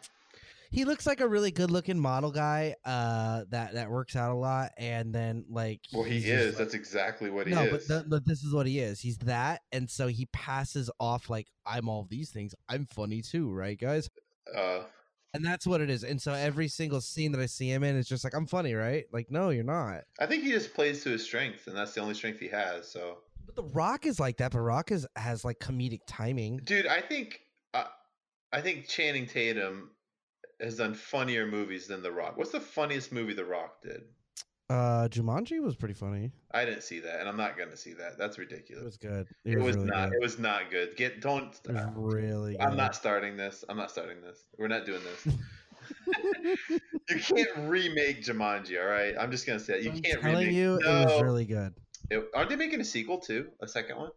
He 0.72 0.86
looks 0.86 1.06
like 1.06 1.20
a 1.20 1.28
really 1.28 1.52
good 1.52 1.70
looking 1.70 2.00
model 2.00 2.32
guy 2.32 2.76
uh, 2.86 3.44
that 3.50 3.74
that 3.74 3.90
works 3.92 4.16
out 4.16 4.32
a 4.32 4.36
lot, 4.36 4.72
and 4.78 5.14
then 5.14 5.44
like 5.50 5.82
well, 5.94 6.04
he 6.04 6.18
is. 6.20 6.50
like- 6.56 6.58
That's 6.58 6.74
exactly 6.74 7.30
what 7.30 7.48
he 7.48 7.54
is. 7.54 7.60
no, 7.60 7.66
is. 7.76 7.88
but, 7.88 8.10
but 8.10 8.26
this 8.26 8.44
is 8.44 8.54
what 8.54 8.66
he 8.68 8.80
is. 8.80 9.00
He's 9.02 9.18
that, 9.20 9.62
and 9.72 9.90
so 9.90 10.08
he 10.08 10.28
passes 10.28 10.90
off 11.00 11.30
like 11.30 11.48
I'm 11.66 11.90
all 11.90 12.08
these 12.10 12.30
things. 12.32 12.56
I'm 12.70 12.86
funny 12.86 13.22
too, 13.22 13.52
right, 13.52 13.78
guys? 13.80 14.10
uh, 14.56 14.82
And 15.34 15.46
that's 15.46 15.66
what 15.66 15.80
it 15.80 15.90
is. 15.90 16.04
And 16.04 16.22
so 16.22 16.34
every 16.34 16.68
single 16.68 17.00
scene 17.00 17.32
that 17.32 17.40
I 17.42 17.46
see 17.46 17.70
him 17.70 17.84
in 17.84 17.96
is 17.96 18.08
just 18.08 18.24
like 18.24 18.34
I'm 18.34 18.46
funny, 18.46 18.74
right? 18.74 19.06
Like 19.14 19.32
no, 19.32 19.50
you're 19.50 19.64
not. 19.64 20.02
I 20.20 20.26
think 20.26 20.44
he 20.44 20.52
just 20.52 20.74
plays 20.74 21.04
to 21.04 21.10
his 21.10 21.24
strength, 21.24 21.68
and 21.68 21.76
that's 21.76 21.94
the 21.94 22.02
only 22.02 22.14
strength 22.14 22.40
he 22.40 22.50
has. 22.50 22.92
So, 22.92 23.20
But 23.46 23.56
The 23.56 23.64
Rock 23.64 24.06
is 24.06 24.20
like 24.20 24.38
that. 24.38 24.52
But 24.52 24.60
Rock 24.60 24.92
is 24.92 25.08
has 25.16 25.46
like 25.46 25.60
comedic 25.60 26.02
timing. 26.08 26.58
dude, 26.64 26.88
I 26.88 27.00
think, 27.02 27.40
uh, 27.74 27.86
I 28.52 28.62
think 28.62 28.88
Channing 28.88 29.26
Tatum 29.26 29.92
has 30.60 30.76
done 30.78 30.94
funnier 30.94 31.48
movies 31.48 31.88
than 31.88 32.04
The 32.04 32.12
Rock. 32.12 32.38
What's 32.38 32.52
the 32.52 32.60
funniest 32.60 33.12
movie 33.12 33.34
The 33.34 33.46
Rock 33.46 33.82
did? 33.82 34.02
Uh, 34.72 35.08
Jumanji 35.10 35.62
was 35.62 35.76
pretty 35.76 35.94
funny. 35.94 36.32
I 36.52 36.64
didn't 36.64 36.84
see 36.84 37.02
that, 37.02 37.20
and 37.20 37.28
I'm 37.28 37.36
not 37.36 37.58
gonna 37.58 37.76
see 37.76 37.92
that. 37.94 38.18
That's 38.18 38.38
ridiculous. 38.38 38.82
It 38.82 38.86
was 38.86 38.98
good. 38.98 39.28
It 39.44 39.60
was, 39.60 39.76
really 39.76 39.90
not. 39.90 40.10
Good. 40.12 40.16
It 40.16 40.22
was 40.22 40.40
not 40.40 40.72
good. 40.72 40.96
Get 40.96 41.20
don't. 41.20 41.54
It 41.68 41.74
was 41.74 41.86
really. 41.96 42.58
I'm 42.58 42.78
not 42.78 42.96
starting 42.96 43.36
this. 43.36 43.66
I'm 43.68 43.76
not 43.76 43.92
starting 43.92 44.22
this. 44.22 44.46
We're 44.58 44.70
not 44.70 44.86
doing 44.86 45.02
this. 45.04 45.36
you 47.10 47.20
can't 47.20 47.70
remake 47.70 48.24
Jumanji, 48.24 48.82
all 48.82 48.88
right? 48.90 49.14
I'm 49.20 49.30
just 49.30 49.46
gonna 49.46 49.60
say 49.60 49.80
it. 49.80 49.84
You 49.84 49.92
I'm 49.92 50.02
can't 50.02 50.22
telling 50.22 50.38
remake. 50.38 50.56
you, 50.56 50.80
no. 50.82 51.02
it 51.02 51.06
was 51.06 51.22
really 51.22 51.46
good. 51.46 51.74
It- 52.10 52.30
aren't 52.34 52.50
they 52.50 52.56
making 52.56 52.80
a 52.80 52.86
sequel 52.86 53.18
too? 53.20 53.50
A 53.60 53.68
second 53.68 53.98
one? 53.98 54.12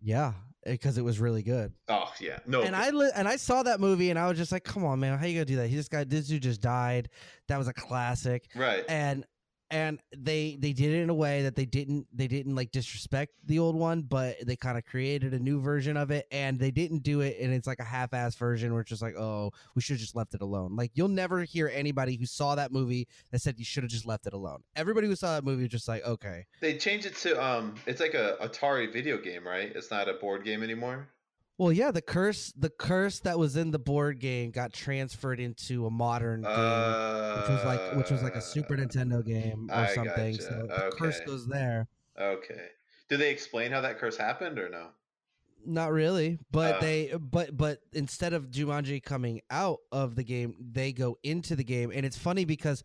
Yeah, 0.00 0.34
because 0.64 0.98
it 0.98 1.02
was 1.02 1.18
really 1.18 1.42
good. 1.42 1.72
Oh 1.88 2.12
yeah, 2.20 2.38
no. 2.46 2.62
And 2.62 2.76
I 2.76 2.90
li- 2.90 3.10
and 3.16 3.26
I 3.26 3.34
saw 3.36 3.64
that 3.64 3.80
movie, 3.80 4.10
and 4.10 4.20
I 4.20 4.28
was 4.28 4.38
just 4.38 4.52
like, 4.52 4.62
"Come 4.62 4.84
on, 4.84 5.00
man, 5.00 5.18
how 5.18 5.26
you 5.26 5.34
gonna 5.34 5.46
do 5.46 5.56
that? 5.56 5.66
He 5.66 5.74
just 5.74 5.90
got 5.90 6.08
this 6.08 6.28
dude 6.28 6.42
just 6.42 6.60
died. 6.60 7.08
That 7.48 7.58
was 7.58 7.66
a 7.66 7.72
classic." 7.72 8.46
right. 8.54 8.84
and 8.88 9.24
and 9.70 10.00
they 10.16 10.56
they 10.60 10.72
did 10.72 10.92
it 10.92 11.02
in 11.02 11.10
a 11.10 11.14
way 11.14 11.42
that 11.42 11.56
they 11.56 11.64
didn't 11.64 12.06
they 12.12 12.26
didn't 12.26 12.54
like 12.54 12.70
disrespect 12.70 13.32
the 13.44 13.58
old 13.58 13.76
one 13.76 14.02
but 14.02 14.36
they 14.46 14.56
kind 14.56 14.78
of 14.78 14.84
created 14.84 15.34
a 15.34 15.38
new 15.38 15.60
version 15.60 15.96
of 15.96 16.10
it 16.10 16.26
and 16.30 16.58
they 16.58 16.70
didn't 16.70 17.02
do 17.02 17.20
it 17.20 17.36
and 17.40 17.52
it's 17.52 17.66
like 17.66 17.80
a 17.80 17.84
half-ass 17.84 18.34
version 18.36 18.72
where 18.72 18.80
it's 18.80 18.90
just 18.90 19.02
like 19.02 19.16
oh 19.16 19.50
we 19.74 19.82
should 19.82 19.94
have 19.94 20.00
just 20.00 20.14
left 20.14 20.34
it 20.34 20.40
alone 20.40 20.76
like 20.76 20.90
you'll 20.94 21.08
never 21.08 21.42
hear 21.42 21.70
anybody 21.74 22.16
who 22.16 22.26
saw 22.26 22.54
that 22.54 22.72
movie 22.72 23.08
that 23.30 23.40
said 23.40 23.58
you 23.58 23.64
should 23.64 23.82
have 23.82 23.90
just 23.90 24.06
left 24.06 24.26
it 24.26 24.32
alone 24.32 24.62
everybody 24.76 25.06
who 25.06 25.16
saw 25.16 25.34
that 25.34 25.44
movie 25.44 25.62
was 25.62 25.70
just 25.70 25.88
like 25.88 26.04
okay 26.04 26.46
They 26.60 26.76
changed 26.76 27.06
it 27.06 27.16
to 27.16 27.42
um. 27.42 27.74
It's 27.86 28.00
like 28.00 28.14
a 28.14 28.36
Atari 28.40 28.92
video 28.92 29.18
game, 29.18 29.46
right? 29.46 29.72
It's 29.74 29.90
not 29.90 30.08
a 30.08 30.14
board 30.14 30.44
game 30.44 30.62
anymore. 30.62 31.08
Well, 31.58 31.72
yeah, 31.72 31.90
the 31.90 32.02
curse, 32.02 32.52
the 32.56 32.68
curse 32.68 33.20
that 33.20 33.38
was 33.38 33.56
in 33.56 33.70
the 33.70 33.78
board 33.78 34.18
game 34.18 34.50
got 34.50 34.72
transferred 34.74 35.40
into 35.40 35.86
a 35.86 35.90
modern 35.90 36.42
game, 36.42 36.50
which 36.50 37.48
was 37.48 37.64
like, 37.64 37.94
which 37.96 38.10
was 38.10 38.22
like 38.22 38.34
a 38.36 38.42
Super 38.42 38.74
Uh, 38.74 38.78
Nintendo 38.78 39.24
game 39.24 39.70
or 39.70 39.74
I 39.76 39.94
something. 39.94 40.32
gotcha. 40.32 40.42
So 40.42 40.66
the 40.68 40.92
curse 40.98 41.20
goes 41.20 41.46
there. 41.46 41.88
Okay. 42.20 42.66
Do 43.08 43.16
they 43.16 43.30
explain 43.30 43.70
how 43.72 43.80
that 43.80 43.98
curse 43.98 44.16
happened 44.18 44.58
or 44.58 44.68
no? 44.68 44.88
Not 45.64 45.92
really, 45.92 46.38
but 46.52 46.76
Oh. 46.76 46.80
they, 46.80 47.12
but 47.18 47.56
but 47.56 47.80
instead 47.92 48.32
of 48.34 48.50
Jumanji 48.50 49.02
coming 49.02 49.40
out 49.50 49.78
of 49.90 50.14
the 50.14 50.22
game, 50.24 50.54
they 50.60 50.92
go 50.92 51.18
into 51.22 51.56
the 51.56 51.64
game, 51.64 51.90
and 51.90 52.04
it's 52.06 52.18
funny 52.18 52.44
because 52.44 52.82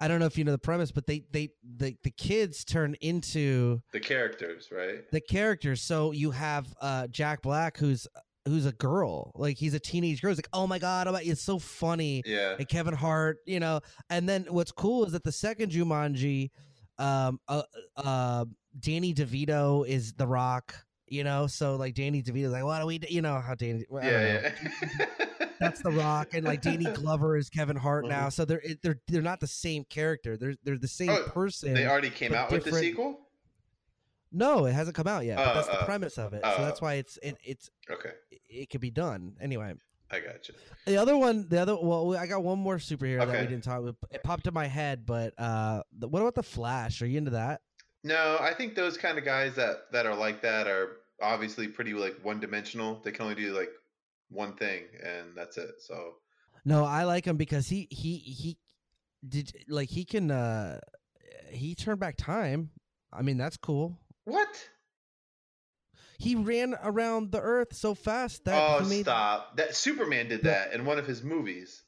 I 0.00 0.08
don't 0.08 0.20
know 0.20 0.26
if 0.26 0.36
you 0.36 0.44
know 0.44 0.52
the 0.52 0.58
premise, 0.58 0.92
but 0.92 1.06
they 1.06 1.24
they 1.32 1.50
the 1.78 1.96
the 2.02 2.10
kids 2.10 2.64
turn 2.64 2.94
into 3.00 3.80
The 3.92 4.00
characters, 4.00 4.68
right? 4.70 5.10
the 5.10 5.20
characters. 5.20 5.80
So 5.82 6.12
you 6.12 6.30
have 6.32 6.66
uh 6.80 7.06
Jack 7.08 7.42
Black, 7.42 7.78
who's 7.78 8.06
who's 8.46 8.66
a 8.66 8.72
girl, 8.72 9.32
like 9.34 9.56
he's 9.56 9.74
a 9.74 9.80
teenage 9.80 10.20
girl. 10.22 10.30
He's 10.30 10.38
like, 10.38 10.48
oh 10.52 10.66
my 10.66 10.78
god, 10.78 11.08
oh 11.08 11.12
my, 11.12 11.22
it's 11.22 11.42
so 11.42 11.58
funny. 11.58 12.22
Yeah. 12.26 12.54
and 12.58 12.68
Kevin 12.68 12.94
Hart, 12.94 13.38
you 13.46 13.58
know. 13.58 13.80
And 14.10 14.28
then 14.28 14.46
what's 14.50 14.70
cool 14.70 15.04
is 15.04 15.12
that 15.12 15.24
the 15.24 15.32
second 15.32 15.72
Jumanji, 15.72 16.50
um, 16.98 17.40
uh, 17.48 17.62
uh, 17.96 18.44
Danny 18.78 19.12
DeVito 19.14 19.86
is 19.88 20.12
The 20.12 20.26
Rock, 20.28 20.74
you 21.08 21.24
know. 21.24 21.46
So 21.46 21.76
like 21.76 21.94
Danny 21.94 22.22
DeVito's 22.22 22.52
like, 22.52 22.64
what 22.64 22.80
do 22.80 22.86
we, 22.86 22.98
do? 22.98 23.06
you 23.12 23.22
know 23.22 23.40
how 23.40 23.54
Danny, 23.54 23.84
well, 23.88 24.02
I 24.02 24.10
don't 24.10 24.22
know. 24.22 24.28
Yeah, 24.28 24.52
yeah. 24.98 25.06
That's 25.60 25.80
The 25.80 25.90
Rock, 25.90 26.34
and 26.34 26.44
like 26.44 26.60
Danny 26.60 26.84
Glover 26.94 27.36
is 27.36 27.48
Kevin 27.48 27.76
Hart 27.76 28.06
now. 28.06 28.26
Mhm. 28.26 28.32
So 28.32 28.44
they're 28.44 28.62
they're 28.82 29.00
they're 29.08 29.22
not 29.22 29.40
the 29.40 29.46
same 29.46 29.84
character. 29.84 30.36
They're 30.36 30.54
they're 30.64 30.76
the 30.78 30.86
same 30.88 31.08
Oh, 31.10 31.22
person. 31.28 31.72
They 31.72 31.86
already 31.86 32.10
came 32.10 32.34
out 32.34 32.50
with 32.52 32.64
the 32.64 32.72
sequel? 32.72 33.20
no, 34.32 34.66
it 34.66 34.72
hasn't 34.72 34.96
come 34.96 35.06
out 35.06 35.24
yet. 35.24 35.36
but 35.38 35.48
Oh, 35.50 35.54
that's 35.54 35.68
the 35.68 35.80
oh, 35.80 35.84
premise 35.84 36.18
of 36.18 36.34
it. 36.34 36.42
oh, 36.44 36.56
so 36.56 36.62
that's 36.62 36.80
why 36.82 36.94
it's 36.94 37.18
it, 37.22 37.36
it's 37.42 37.70
Okay. 37.90 38.10
it 38.48 38.68
could 38.70 38.80
be 38.82 38.90
done 38.90 39.36
anyway. 39.40 39.72
I 40.10 40.20
got 40.20 40.46
you. 40.46 40.54
The 40.84 40.98
other 40.98 41.16
one, 41.16 41.48
the 41.48 41.60
other 41.60 41.76
well, 41.80 42.16
I 42.16 42.26
got 42.26 42.42
one 42.42 42.58
more 42.58 42.76
superhero 42.76 43.26
that 43.26 43.40
we 43.40 43.46
didn't 43.46 43.64
talk. 43.64 43.80
about. 43.80 43.96
It 44.12 44.22
popped 44.22 44.46
in 44.46 44.54
my 44.54 44.66
head, 44.66 45.04
but 45.06 45.32
uh, 45.38 45.82
the, 45.98 46.06
what 46.06 46.20
about 46.20 46.34
the 46.34 46.42
Flash? 46.44 47.00
Are 47.02 47.06
you 47.06 47.18
into 47.18 47.32
that? 47.32 47.60
No, 48.06 48.38
I 48.40 48.54
think 48.54 48.76
those 48.76 48.96
kind 48.96 49.18
of 49.18 49.24
guys 49.24 49.56
that 49.56 49.90
that 49.90 50.06
are 50.06 50.14
like 50.14 50.40
that 50.42 50.68
are 50.68 50.98
obviously 51.20 51.66
pretty 51.66 51.92
like 51.92 52.16
one 52.22 52.38
dimensional. 52.38 53.00
They 53.02 53.10
can 53.10 53.22
only 53.24 53.34
do 53.34 53.52
like 53.52 53.70
one 54.28 54.54
thing 54.54 54.84
and 55.02 55.36
that's 55.36 55.56
it. 55.58 55.70
So 55.80 56.14
No, 56.64 56.84
I 56.84 57.02
like 57.02 57.24
him 57.24 57.36
because 57.36 57.66
he 57.68 57.88
he 57.90 58.18
he 58.18 58.58
did 59.28 59.52
like 59.68 59.88
he 59.88 60.04
can 60.04 60.30
uh 60.30 60.78
he 61.50 61.74
turned 61.74 61.98
back 61.98 62.16
time. 62.16 62.70
I 63.12 63.22
mean, 63.22 63.38
that's 63.38 63.56
cool. 63.56 63.98
what? 64.24 64.68
He 66.18 66.34
ran 66.36 66.74
around 66.82 67.32
the 67.32 67.40
earth 67.40 67.74
so 67.74 67.94
fast 67.94 68.44
that 68.44 68.54
oh, 68.56 68.82
he 68.84 68.88
made 68.88 69.02
stop! 69.02 69.56
That 69.56 69.74
Superman 69.74 70.28
did 70.28 70.44
that 70.44 70.72
in 70.72 70.84
one 70.86 70.98
of 70.98 71.06
his 71.06 71.22
movies. 71.22 71.82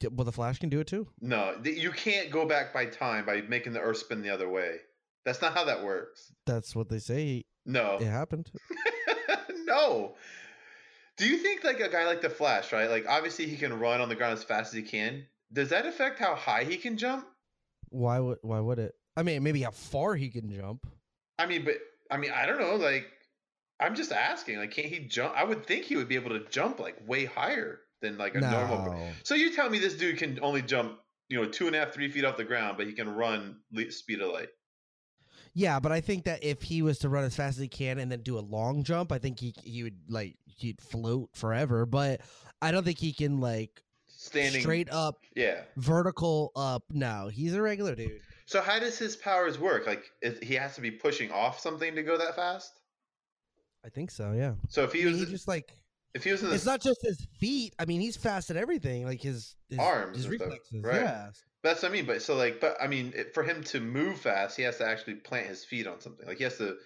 D- 0.00 0.08
Well, 0.10 0.24
the 0.24 0.32
Flash 0.32 0.58
can 0.58 0.68
do 0.70 0.80
it 0.80 0.86
too. 0.86 1.06
No, 1.20 1.54
th- 1.62 1.76
you 1.76 1.90
can't 1.90 2.30
go 2.30 2.46
back 2.46 2.72
by 2.72 2.86
time 2.86 3.26
by 3.26 3.42
making 3.42 3.72
the 3.74 3.80
Earth 3.80 3.98
spin 3.98 4.22
the 4.22 4.30
other 4.30 4.48
way. 4.48 4.78
That's 5.26 5.42
not 5.42 5.52
how 5.54 5.64
that 5.64 5.82
works. 5.84 6.32
That's 6.46 6.74
what 6.74 6.88
they 6.88 7.00
say. 7.00 7.44
No, 7.66 7.98
It 8.00 8.06
happened. 8.06 8.48
no. 9.64 10.14
Do 11.18 11.26
you 11.26 11.38
think 11.38 11.64
like 11.64 11.80
a 11.80 11.88
guy 11.88 12.06
like 12.06 12.22
the 12.22 12.30
Flash, 12.30 12.72
right? 12.72 12.88
Like 12.88 13.06
obviously 13.08 13.46
he 13.46 13.56
can 13.56 13.78
run 13.78 14.00
on 14.00 14.08
the 14.08 14.14
ground 14.14 14.34
as 14.34 14.44
fast 14.44 14.72
as 14.72 14.74
he 14.74 14.82
can. 14.82 15.26
Does 15.52 15.70
that 15.70 15.84
affect 15.84 16.20
how 16.20 16.36
high 16.36 16.62
he 16.62 16.76
can 16.76 16.96
jump? 16.96 17.26
Why 17.88 18.20
would 18.20 18.38
why 18.42 18.60
would 18.60 18.78
it? 18.78 18.94
I 19.16 19.24
mean, 19.24 19.42
maybe 19.42 19.62
how 19.62 19.72
far 19.72 20.14
he 20.14 20.28
can 20.30 20.48
jump. 20.48 20.86
I 21.38 21.46
mean, 21.46 21.64
but 21.64 21.74
I 22.10 22.18
mean, 22.18 22.30
I 22.30 22.46
don't 22.46 22.60
know. 22.60 22.76
Like, 22.76 23.06
I'm 23.80 23.96
just 23.96 24.12
asking. 24.12 24.58
Like, 24.58 24.70
can't 24.70 24.88
he 24.88 25.00
jump? 25.00 25.34
I 25.36 25.42
would 25.42 25.66
think 25.66 25.86
he 25.86 25.96
would 25.96 26.08
be 26.08 26.14
able 26.14 26.30
to 26.38 26.48
jump 26.50 26.78
like 26.78 26.96
way 27.08 27.24
higher 27.24 27.80
than 28.00 28.16
like 28.16 28.36
a 28.36 28.40
normal. 28.40 28.92
No. 28.92 29.08
So 29.24 29.34
you 29.34 29.54
tell 29.54 29.68
me 29.70 29.78
this 29.78 29.94
dude 29.96 30.18
can 30.18 30.38
only 30.42 30.62
jump, 30.62 30.98
you 31.28 31.40
know, 31.40 31.48
two 31.48 31.66
and 31.66 31.74
a 31.74 31.80
half, 31.80 31.92
three 31.92 32.10
feet 32.10 32.24
off 32.24 32.36
the 32.36 32.44
ground, 32.44 32.76
but 32.76 32.86
he 32.86 32.92
can 32.92 33.08
run 33.08 33.56
le- 33.72 33.90
speed 33.90 34.20
of 34.20 34.32
light. 34.32 34.48
Yeah, 35.58 35.80
but 35.80 35.90
I 35.90 36.02
think 36.02 36.24
that 36.24 36.44
if 36.44 36.60
he 36.60 36.82
was 36.82 36.98
to 36.98 37.08
run 37.08 37.24
as 37.24 37.34
fast 37.34 37.56
as 37.56 37.62
he 37.62 37.68
can 37.68 37.98
and 37.98 38.12
then 38.12 38.20
do 38.20 38.38
a 38.38 38.40
long 38.40 38.82
jump, 38.82 39.10
I 39.10 39.16
think 39.18 39.40
he 39.40 39.54
he 39.64 39.82
would 39.84 39.96
like 40.06 40.36
he'd 40.44 40.82
float 40.82 41.30
forever. 41.32 41.86
But 41.86 42.20
I 42.60 42.70
don't 42.72 42.84
think 42.84 42.98
he 42.98 43.14
can 43.14 43.40
like 43.40 43.82
Standing 44.06 44.60
straight 44.60 44.90
up 44.90 45.24
Yeah. 45.34 45.62
vertical 45.78 46.52
up. 46.56 46.84
No, 46.90 47.28
he's 47.28 47.54
a 47.54 47.62
regular 47.62 47.94
dude. 47.94 48.20
So 48.44 48.60
how 48.60 48.78
does 48.78 48.98
his 48.98 49.16
powers 49.16 49.58
work? 49.58 49.86
Like, 49.86 50.04
he 50.42 50.54
has 50.54 50.74
to 50.74 50.80
be 50.82 50.90
pushing 50.90 51.32
off 51.32 51.58
something 51.58 51.94
to 51.94 52.02
go 52.02 52.16
that 52.18 52.36
fast. 52.36 52.80
I 53.84 53.88
think 53.88 54.10
so. 54.10 54.32
Yeah. 54.32 54.54
So 54.68 54.84
if 54.84 54.90
I 54.90 54.98
he 54.98 55.04
mean, 55.04 55.12
was, 55.14 55.20
he 55.22 55.26
just 55.32 55.48
like 55.48 55.72
if 56.12 56.22
he 56.22 56.32
was 56.32 56.42
in 56.42 56.50
the 56.50 56.54
it's 56.54 56.66
not 56.66 56.82
just 56.82 57.00
his 57.02 57.26
feet. 57.40 57.74
I 57.78 57.86
mean, 57.86 58.00
he's 58.02 58.16
fast 58.16 58.50
at 58.50 58.56
everything. 58.58 59.06
Like 59.06 59.22
his, 59.22 59.54
his 59.70 59.78
Arms 59.78 60.16
his 60.16 60.26
stuff, 60.26 60.32
reflexes. 60.40 60.82
right. 60.82 61.00
Yeah. 61.00 61.30
That's 61.62 61.82
what 61.82 61.90
I 61.90 61.92
mean. 61.92 62.06
But 62.06 62.22
so 62.22 62.36
like, 62.36 62.60
but 62.60 62.76
I 62.80 62.86
mean, 62.86 63.12
it, 63.16 63.34
for 63.34 63.42
him 63.42 63.62
to 63.64 63.80
move 63.80 64.20
fast, 64.20 64.56
he 64.56 64.62
has 64.62 64.78
to 64.78 64.86
actually 64.86 65.14
plant 65.14 65.46
his 65.48 65.64
feet 65.64 65.86
on 65.86 66.00
something. 66.00 66.26
Like 66.26 66.38
he 66.38 66.44
has 66.44 66.58
to. 66.58 66.76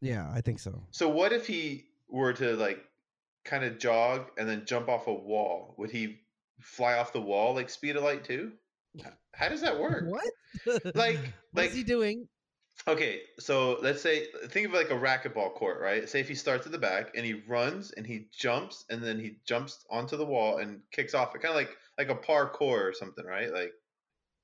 Yeah, 0.00 0.30
I 0.34 0.40
think 0.40 0.60
so. 0.60 0.82
So 0.92 1.08
what 1.08 1.32
if 1.32 1.46
he 1.46 1.86
were 2.08 2.32
to 2.34 2.56
like 2.56 2.84
kind 3.44 3.64
of 3.64 3.78
jog 3.78 4.30
and 4.38 4.48
then 4.48 4.64
jump 4.66 4.88
off 4.88 5.06
a 5.08 5.12
wall? 5.14 5.74
Would 5.78 5.90
he 5.90 6.20
fly 6.60 6.94
off 6.94 7.12
the 7.12 7.20
wall 7.20 7.54
like 7.54 7.68
speed 7.70 7.96
of 7.96 8.02
light 8.04 8.24
too? 8.24 8.52
How 9.34 9.48
does 9.48 9.60
that 9.60 9.78
work? 9.80 10.04
What? 10.06 10.24
Like- 10.94 11.18
what 11.52 11.64
is 11.64 11.70
like- 11.70 11.72
he 11.72 11.82
doing? 11.84 12.28
Okay, 12.86 13.22
so 13.40 13.76
let's 13.82 14.00
say 14.00 14.28
think 14.50 14.68
of 14.68 14.72
like 14.72 14.90
a 14.90 14.94
racquetball 14.94 15.52
court, 15.54 15.80
right? 15.80 16.08
Say 16.08 16.20
if 16.20 16.28
he 16.28 16.36
starts 16.36 16.64
at 16.64 16.70
the 16.70 16.78
back 16.78 17.10
and 17.16 17.26
he 17.26 17.42
runs 17.48 17.90
and 17.90 18.06
he 18.06 18.28
jumps 18.32 18.84
and 18.88 19.02
then 19.02 19.18
he 19.18 19.38
jumps 19.44 19.84
onto 19.90 20.16
the 20.16 20.24
wall 20.24 20.58
and 20.58 20.80
kicks 20.92 21.12
off 21.12 21.34
it, 21.34 21.42
kind 21.42 21.50
of 21.50 21.56
like 21.56 21.76
like 21.98 22.08
a 22.08 22.14
parkour 22.14 22.88
or 22.88 22.92
something, 22.94 23.24
right? 23.26 23.52
Like, 23.52 23.72
is- 23.72 23.72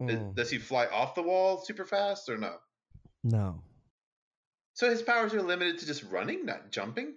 Mm, 0.03 0.35
does 0.35 0.51
he 0.51 0.59
fly 0.59 0.87
off 0.87 1.15
the 1.15 1.23
wall 1.23 1.63
super 1.65 1.85
fast 1.85 2.29
or 2.29 2.37
no? 2.37 2.57
no. 3.23 3.63
So 4.75 4.91
his 4.91 5.03
powers 5.03 5.33
are 5.35 5.43
limited 5.43 5.79
to 5.79 5.87
just 5.87 6.03
running, 6.05 6.45
not 6.45 6.73
jumping. 6.73 7.15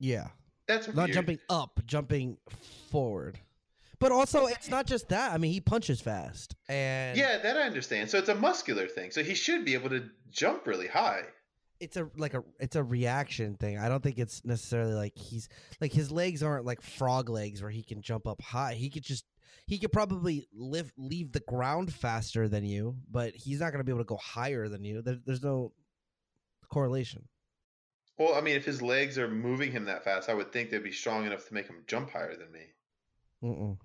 Yeah. 0.00 0.28
That's 0.66 0.88
Not 0.88 0.96
weird. 0.96 1.12
jumping 1.12 1.38
up, 1.48 1.80
jumping 1.86 2.36
forward. 2.90 3.38
But 4.00 4.12
also, 4.12 4.46
it's 4.46 4.68
not 4.68 4.86
just 4.86 5.08
that. 5.08 5.32
I 5.32 5.38
mean, 5.38 5.52
he 5.52 5.60
punches 5.60 6.00
fast, 6.00 6.54
and 6.68 7.16
Yeah, 7.16 7.38
that 7.38 7.56
I 7.56 7.62
understand. 7.62 8.10
So 8.10 8.18
it's 8.18 8.28
a 8.28 8.34
muscular 8.34 8.86
thing. 8.86 9.10
So 9.10 9.22
he 9.24 9.34
should 9.34 9.64
be 9.64 9.74
able 9.74 9.90
to 9.90 10.04
jump 10.30 10.66
really 10.66 10.86
high. 10.88 11.22
it's 11.80 11.96
a 11.96 12.08
like 12.16 12.34
a 12.34 12.42
it's 12.60 12.76
a 12.76 12.82
reaction 12.82 13.54
thing. 13.54 13.78
I 13.78 13.88
don't 13.88 14.02
think 14.02 14.18
it's 14.18 14.44
necessarily 14.44 14.94
like 14.94 15.16
he's 15.16 15.48
like 15.80 15.92
his 15.92 16.12
legs 16.12 16.42
aren't 16.42 16.64
like 16.64 16.80
frog 16.82 17.28
legs 17.28 17.60
where 17.62 17.70
he 17.70 17.82
can 17.82 18.02
jump 18.02 18.26
up 18.26 18.40
high. 18.42 18.74
He 18.74 18.88
could 18.90 19.04
just 19.04 19.24
he 19.68 19.78
could 19.78 19.92
probably 19.92 20.48
live 20.52 20.92
leave 20.96 21.30
the 21.32 21.40
ground 21.40 21.92
faster 21.92 22.48
than 22.48 22.64
you, 22.64 22.96
but 23.10 23.34
he's 23.36 23.60
not 23.60 23.70
going 23.72 23.78
to 23.80 23.84
be 23.84 23.92
able 23.92 24.00
to 24.00 24.08
go 24.08 24.16
higher 24.16 24.68
than 24.68 24.82
you. 24.82 25.02
There, 25.02 25.18
there's 25.24 25.42
no 25.42 25.72
correlation. 26.70 27.28
Well, 28.18 28.34
I 28.34 28.40
mean, 28.40 28.56
if 28.56 28.64
his 28.64 28.82
legs 28.82 29.16
are 29.18 29.28
moving 29.28 29.70
him 29.70 29.84
that 29.84 30.02
fast, 30.02 30.28
I 30.28 30.34
would 30.34 30.52
think 30.52 30.70
they'd 30.70 30.82
be 30.82 30.90
strong 30.90 31.26
enough 31.26 31.46
to 31.48 31.54
make 31.54 31.68
him 31.68 31.84
jump 31.86 32.10
higher 32.10 32.34
than 32.34 32.50
me. 32.50 32.66
Mm-mm. 33.44 33.78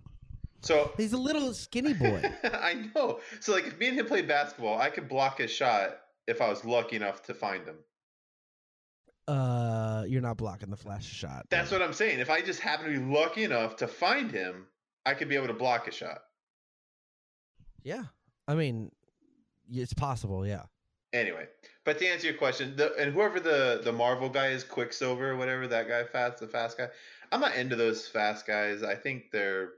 So 0.62 0.92
He's 0.98 1.14
a 1.14 1.18
little 1.18 1.54
skinny 1.54 1.94
boy. 2.06 2.24
I 2.44 2.90
know. 2.96 3.20
So 3.42 3.52
like, 3.54 3.68
if 3.68 3.78
me 3.78 3.90
and 3.90 4.00
him 4.00 4.08
played 4.08 4.28
basketball, 4.28 4.80
I 4.80 4.90
could 4.90 5.08
block 5.10 5.38
his 5.40 5.52
shot 5.52 5.98
if 6.28 6.42
I 6.42 6.50
was 6.50 6.66
lucky 6.66 6.96
enough 6.96 7.22
to 7.24 7.34
find 7.36 7.68
him. 7.68 7.76
uh, 9.28 10.04
you're 10.08 10.22
not 10.22 10.38
blocking 10.38 10.70
the 10.70 10.78
flash 10.78 11.06
shot. 11.06 11.46
That's 11.50 11.72
what 11.72 11.82
I'm 11.82 11.94
saying. 11.94 12.20
If 12.20 12.30
I 12.30 12.42
just 12.42 12.60
happen 12.60 12.92
to 12.92 13.00
be 13.00 13.06
lucky 13.06 13.44
enough 13.44 13.76
to 13.78 13.88
find 13.88 14.32
him, 14.32 14.68
I 15.06 15.14
could 15.14 15.30
be 15.30 15.36
able 15.36 15.48
to 15.48 15.54
block 15.54 15.88
a 15.88 15.92
shot. 15.92 16.24
Yeah, 17.84 18.04
I 18.48 18.56
mean, 18.56 18.92
it's 19.70 19.94
possible. 19.94 20.48
Yeah. 20.48 20.64
Anyway, 21.12 21.48
but 21.84 22.00
to 22.00 22.08
answer 22.08 22.28
your 22.28 22.38
question, 22.38 22.76
the, 22.76 22.96
and 22.96 23.14
whoever 23.14 23.40
the 23.40 23.82
the 23.84 23.92
Marvel 23.92 24.30
guy 24.30 24.48
is, 24.48 24.64
Quicksilver, 24.64 25.36
whatever 25.36 25.68
that 25.68 25.88
guy, 25.88 26.04
fast 26.06 26.40
the 26.40 26.48
fast 26.48 26.78
guy, 26.78 26.88
I'm 27.32 27.40
not 27.40 27.56
into 27.56 27.76
those 27.76 28.08
fast 28.08 28.48
guys. 28.48 28.82
I 28.82 28.96
think 28.96 29.26
they're, 29.32 29.74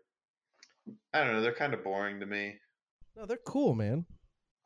I 1.13 1.23
don't 1.23 1.33
know, 1.33 1.41
they're 1.41 1.51
kind 1.51 1.73
of 1.73 1.83
boring 1.83 2.21
to 2.21 2.25
me. 2.25 2.55
No, 3.17 3.25
they're 3.25 3.37
cool, 3.45 3.75
man. 3.75 4.05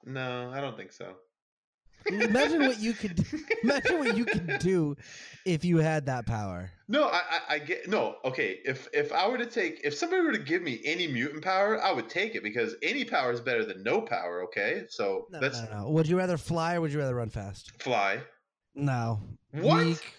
No, 0.06 0.52
I 0.54 0.62
don't 0.62 0.78
think 0.78 0.91
so. 0.91 1.15
Imagine 2.08 2.62
what 2.62 2.80
you 2.80 2.94
could. 2.94 3.26
Imagine 3.64 4.00
what 4.00 4.18
you 4.18 4.26
could 4.26 4.60
do 4.60 4.96
if 5.46 5.64
you 5.66 5.78
had 5.78 6.06
that 6.08 6.26
power. 6.26 6.72
No, 6.88 7.06
I, 7.06 7.18
I, 7.18 7.40
I 7.56 7.60
get 7.60 7.88
no. 7.90 8.16
Okay, 8.26 8.60
if 8.66 8.88
if 8.94 9.12
I 9.14 9.28
were 9.28 9.38
to 9.38 9.46
take, 9.46 9.82
if 9.84 9.94
somebody 9.94 10.22
were 10.24 10.32
to 10.32 10.40
give 10.40 10.62
me 10.62 10.80
any 10.86 11.08
mutant 11.08 11.44
power, 11.44 11.82
I 11.82 11.92
would 11.92 12.10
take 12.10 12.36
it 12.36 12.44
because 12.44 12.76
any 12.82 13.06
power 13.06 13.32
is 13.32 13.42
better 13.42 13.66
than 13.66 13.84
no 13.84 14.02
power. 14.02 14.44
Okay, 14.46 14.86
so 14.90 15.28
No, 15.30 15.40
let's 15.40 15.62
no, 15.62 15.82
no. 15.84 15.90
Would 15.90 16.08
you 16.08 16.18
rather 16.18 16.38
fly 16.38 16.76
or 16.76 16.82
would 16.82 16.92
you 16.94 17.00
rather 17.00 17.16
run 17.16 17.30
fast? 17.30 17.72
fly. 17.82 18.22
No. 18.76 19.20
What? 19.52 19.86
Weak. 19.86 20.14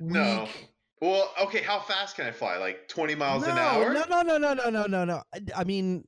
No. 0.00 0.40
Weak. 0.42 0.68
Well, 1.00 1.32
okay, 1.44 1.62
how 1.62 1.80
fast 1.80 2.16
can 2.16 2.26
I 2.26 2.30
fly? 2.32 2.58
Like 2.58 2.86
20 2.88 3.14
miles 3.14 3.46
no, 3.46 3.52
an 3.52 3.58
hour? 3.58 3.94
No, 3.94 4.04
no, 4.10 4.22
no, 4.22 4.36
no, 4.36 4.52
no, 4.52 4.68
no, 4.68 4.84
no, 4.86 5.04
no. 5.06 5.22
I, 5.34 5.40
I 5.56 5.64
mean, 5.64 6.04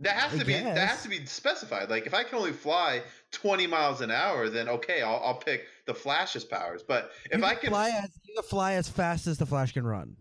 That 0.00 0.16
has 0.16 0.34
I 0.34 0.38
to 0.38 0.44
be 0.46 0.52
that 0.54 0.76
has 0.88 1.02
to 1.02 1.08
be 1.10 1.24
specified. 1.26 1.90
Like 1.90 2.06
if 2.06 2.14
I 2.14 2.24
can 2.24 2.38
only 2.38 2.52
fly 2.52 3.02
20 3.32 3.66
miles 3.66 4.00
an 4.00 4.10
hour, 4.10 4.48
then 4.48 4.68
okay, 4.68 5.02
I'll, 5.02 5.20
I'll 5.24 5.34
pick 5.38 5.66
the 5.86 5.94
Flash's 5.94 6.44
powers. 6.44 6.82
But 6.86 7.10
if 7.30 7.42
I 7.42 7.54
can, 7.54 7.70
fly 7.70 7.88
as 7.90 8.10
you 8.24 8.34
can 8.34 8.44
fly 8.44 8.74
as 8.74 8.88
fast 8.88 9.26
as 9.26 9.38
the 9.38 9.46
Flash 9.46 9.72
can 9.72 9.86
run. 9.86 10.16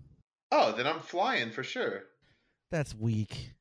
oh, 0.51 0.71
then 0.71 0.87
I'm 0.87 0.99
flying 0.99 1.51
for 1.51 1.63
sure. 1.63 2.03
That's 2.71 2.95
weak. 2.95 3.51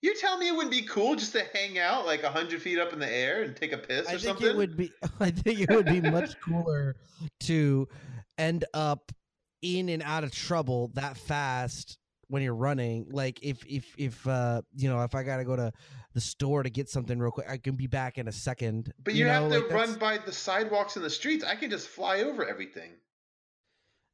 You 0.00 0.16
tell 0.16 0.36
me 0.36 0.48
it 0.48 0.52
wouldn't 0.52 0.72
be 0.72 0.82
cool 0.82 1.14
just 1.14 1.32
to 1.32 1.44
hang 1.54 1.78
out 1.78 2.06
like 2.06 2.24
hundred 2.24 2.60
feet 2.60 2.78
up 2.78 2.92
in 2.92 2.98
the 2.98 3.08
air 3.08 3.42
and 3.42 3.54
take 3.54 3.72
a 3.72 3.78
piss 3.78 4.06
or 4.06 4.10
I 4.10 4.12
think 4.12 4.22
something? 4.22 4.48
it 4.48 4.56
would 4.56 4.76
be. 4.76 4.90
I 5.20 5.30
think 5.30 5.60
it 5.60 5.70
would 5.70 5.86
be 5.86 6.00
much 6.00 6.40
cooler 6.40 6.96
to 7.40 7.86
end 8.38 8.64
up 8.74 9.12
in 9.62 9.88
and 9.90 10.02
out 10.02 10.24
of 10.24 10.32
trouble 10.32 10.90
that 10.94 11.16
fast 11.16 11.98
when 12.26 12.42
you're 12.42 12.54
running. 12.54 13.06
Like 13.12 13.38
if 13.42 13.64
if 13.64 13.94
if 13.96 14.26
uh 14.26 14.62
you 14.74 14.88
know 14.88 15.02
if 15.04 15.14
I 15.14 15.22
gotta 15.22 15.44
go 15.44 15.54
to 15.54 15.72
the 16.14 16.20
store 16.20 16.62
to 16.62 16.70
get 16.70 16.88
something 16.88 17.18
real 17.18 17.30
quick, 17.30 17.48
I 17.48 17.56
can 17.56 17.74
be 17.74 17.86
back 17.86 18.18
in 18.18 18.28
a 18.28 18.32
second. 18.32 18.92
But 19.02 19.14
you, 19.14 19.26
have 19.26 19.44
know, 19.44 19.60
to 19.60 19.66
like, 19.66 19.72
run 19.72 19.94
by 19.98 20.18
the 20.18 20.32
sidewalks 20.32 20.96
and 20.96 21.04
the 21.04 21.10
streets. 21.10 21.44
I 21.44 21.54
can 21.54 21.70
just 21.70 21.88
fly 21.88 22.20
over 22.20 22.46
everything. 22.46 22.90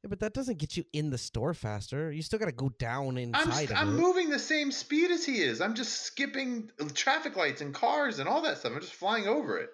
Yeah, 0.03 0.07
but 0.07 0.21
that 0.21 0.33
doesn't 0.33 0.59
get 0.59 0.77
you 0.77 0.85
in 0.93 1.09
the 1.09 1.17
store 1.17 1.53
faster. 1.53 2.11
You 2.11 2.21
still 2.21 2.39
gotta 2.39 2.53
go 2.53 2.69
down 2.79 3.17
I'm, 3.17 3.17
inside 3.17 3.71
of 3.71 3.77
I'm 3.77 3.89
it. 3.89 4.01
moving 4.01 4.29
the 4.29 4.39
same 4.39 4.71
speed 4.71 5.11
as 5.11 5.25
he 5.25 5.41
is. 5.41 5.59
I'm 5.59 5.75
just 5.75 6.03
skipping 6.03 6.71
uh, 6.79 6.85
traffic 6.93 7.35
lights 7.35 7.59
and 7.61 7.73
cars 7.73 8.19
and 8.19 8.29
all 8.29 8.41
that 8.43 8.59
stuff. 8.59 8.71
I'm 8.73 8.79
just 8.79 8.93
flying 8.93 9.27
over 9.27 9.57
it. 9.57 9.69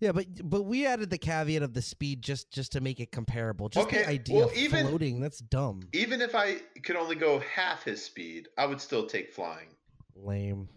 Yeah, 0.00 0.12
but 0.12 0.26
but 0.44 0.62
we 0.62 0.86
added 0.86 1.10
the 1.10 1.18
caveat 1.18 1.62
of 1.62 1.72
the 1.72 1.82
speed 1.82 2.22
just 2.22 2.52
just 2.52 2.72
to 2.72 2.80
make 2.82 3.00
it 3.00 3.10
comparable. 3.10 3.70
Just 3.70 3.86
Okay, 3.86 4.02
the 4.02 4.08
idea 4.08 4.36
well, 4.36 4.48
of 4.48 4.54
even- 4.56 4.86
floating, 4.86 5.20
that's 5.20 5.38
dumb. 5.38 5.80
Even 5.94 6.20
if 6.20 6.34
I 6.34 6.58
could 6.82 6.96
only 6.96 7.16
go 7.16 7.40
half 7.40 7.84
his 7.84 8.04
speed, 8.04 8.48
I 8.58 8.66
would 8.66 8.80
still 8.82 9.06
take 9.06 9.32
flying. 9.32 9.68
Lame. 10.14 10.68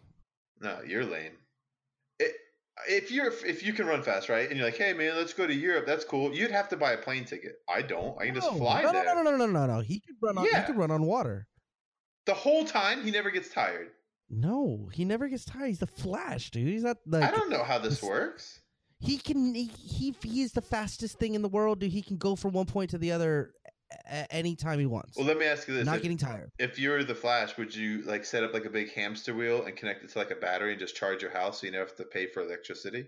No, 0.62 0.80
you're 0.86 1.04
lame. 1.06 1.34
It, 2.20 2.34
if 2.88 3.12
you're 3.12 3.28
if 3.46 3.64
you 3.64 3.74
can 3.74 3.88
run 3.88 4.04
fast, 4.04 4.30
right? 4.30 4.48
And 4.48 4.58
you're 4.58 4.66
like, 4.68 4.78
hey 4.78 4.94
man, 4.94 5.16
let's 5.16 5.34
go 5.34 5.46
to 5.48 5.54
Europe. 5.54 5.86
That's 5.88 6.06
cool. 6.06 6.34
You'd 6.34 6.52
have 6.52 6.70
to 6.70 6.78
buy 6.78 6.92
a 6.94 6.98
plane 6.98 7.26
ticket. 7.26 7.56
I 7.68 7.82
don't. 7.82 8.20
I 8.20 8.26
can 8.28 8.36
just 8.36 8.52
No, 8.52 8.58
fly 8.58 8.84
no, 8.84 8.92
there. 8.92 9.06
No, 9.06 9.24
no, 9.24 9.32
no, 9.32 9.38
no, 9.38 9.46
no, 9.48 9.66
no. 9.66 9.80
He 9.82 10.00
could 10.00 10.16
run 10.22 10.38
on. 10.38 10.46
Yeah. 10.46 10.62
He 10.62 10.68
could 10.68 10.78
run 10.78 10.92
on 10.92 11.04
water. 11.04 11.48
The 12.26 12.34
whole 12.36 12.64
time, 12.66 13.04
he 13.04 13.10
never 13.12 13.32
gets 13.32 13.50
tired. 13.50 13.90
No, 14.30 14.90
he 14.94 15.04
never 15.04 15.28
gets 15.28 15.44
tired. 15.44 15.68
He's 15.68 15.80
the 15.80 15.88
Flash, 15.88 16.52
dude. 16.52 16.68
He's 16.68 16.84
not 16.84 16.98
like 17.06 17.24
I 17.24 17.32
don't 17.32 17.50
know 17.50 17.64
how 17.64 17.80
this 17.80 18.02
works. 18.02 18.62
he 19.00 19.18
can. 19.18 19.54
He, 19.54 19.66
he 19.66 20.16
he 20.24 20.42
is 20.44 20.54
the 20.54 20.62
fastest 20.62 21.18
thing 21.20 21.34
in 21.34 21.42
the 21.42 21.50
world, 21.50 21.80
dude. 21.80 21.92
He 21.92 22.02
can 22.02 22.18
go 22.18 22.36
from 22.36 22.54
one 22.54 22.68
point 22.68 22.92
to 22.92 22.98
the 22.98 23.12
other 23.12 23.52
anytime 24.30 24.80
he 24.80 24.86
wants. 24.86 25.18
Well, 25.18 25.26
let 25.26 25.38
me 25.38 25.46
ask 25.46 25.68
you 25.68 25.74
this: 25.74 25.86
not 25.86 25.98
if, 25.98 26.02
getting 26.04 26.18
tired. 26.18 26.52
if 26.60 26.78
you 26.80 26.90
were 26.90 27.04
the 27.04 27.16
Flash, 27.16 27.58
would 27.58 27.74
you 27.76 28.02
like 28.04 28.26
set 28.26 28.44
up 28.44 28.54
like 28.54 28.66
a 28.66 28.70
big 28.70 28.92
hamster 28.94 29.34
wheel 29.34 29.66
and 29.66 29.76
connect 29.76 30.04
it 30.04 30.10
to 30.12 30.18
like 30.20 30.32
a 30.32 30.36
battery 30.36 30.72
and 30.72 30.80
just 30.80 30.96
charge 30.96 31.22
your 31.22 31.32
house 31.32 31.62
so 31.62 31.66
you 31.68 31.72
never 31.72 31.86
have 31.86 31.96
to 31.98 32.04
pay 32.04 32.28
for 32.28 32.42
electricity? 32.42 33.08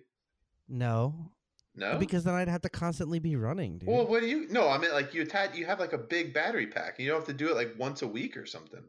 No, 0.69 1.31
No, 1.75 1.97
because 1.97 2.23
then 2.23 2.33
I'd 2.35 2.47
have 2.47 2.61
to 2.61 2.69
constantly 2.69 3.19
be 3.19 3.35
running, 3.35 3.79
dude. 3.79 3.89
well, 3.89 4.05
what 4.07 4.21
do 4.21 4.27
you? 4.27 4.47
No, 4.49 4.69
I 4.69 4.77
mean 4.77 4.91
like 4.91 5.13
you 5.13 5.21
attach. 5.23 5.55
You 5.55 5.65
have 5.65 5.79
like 5.79 5.93
a 5.93 5.97
big 5.97 6.33
battery 6.33 6.67
pack. 6.67 6.95
and 6.97 7.05
You 7.05 7.11
don't 7.11 7.19
have 7.19 7.27
to 7.27 7.33
do 7.33 7.49
it 7.49 7.55
like 7.55 7.73
once 7.77 8.01
a 8.01 8.07
week 8.07 8.37
or 8.37 8.45
something. 8.45 8.83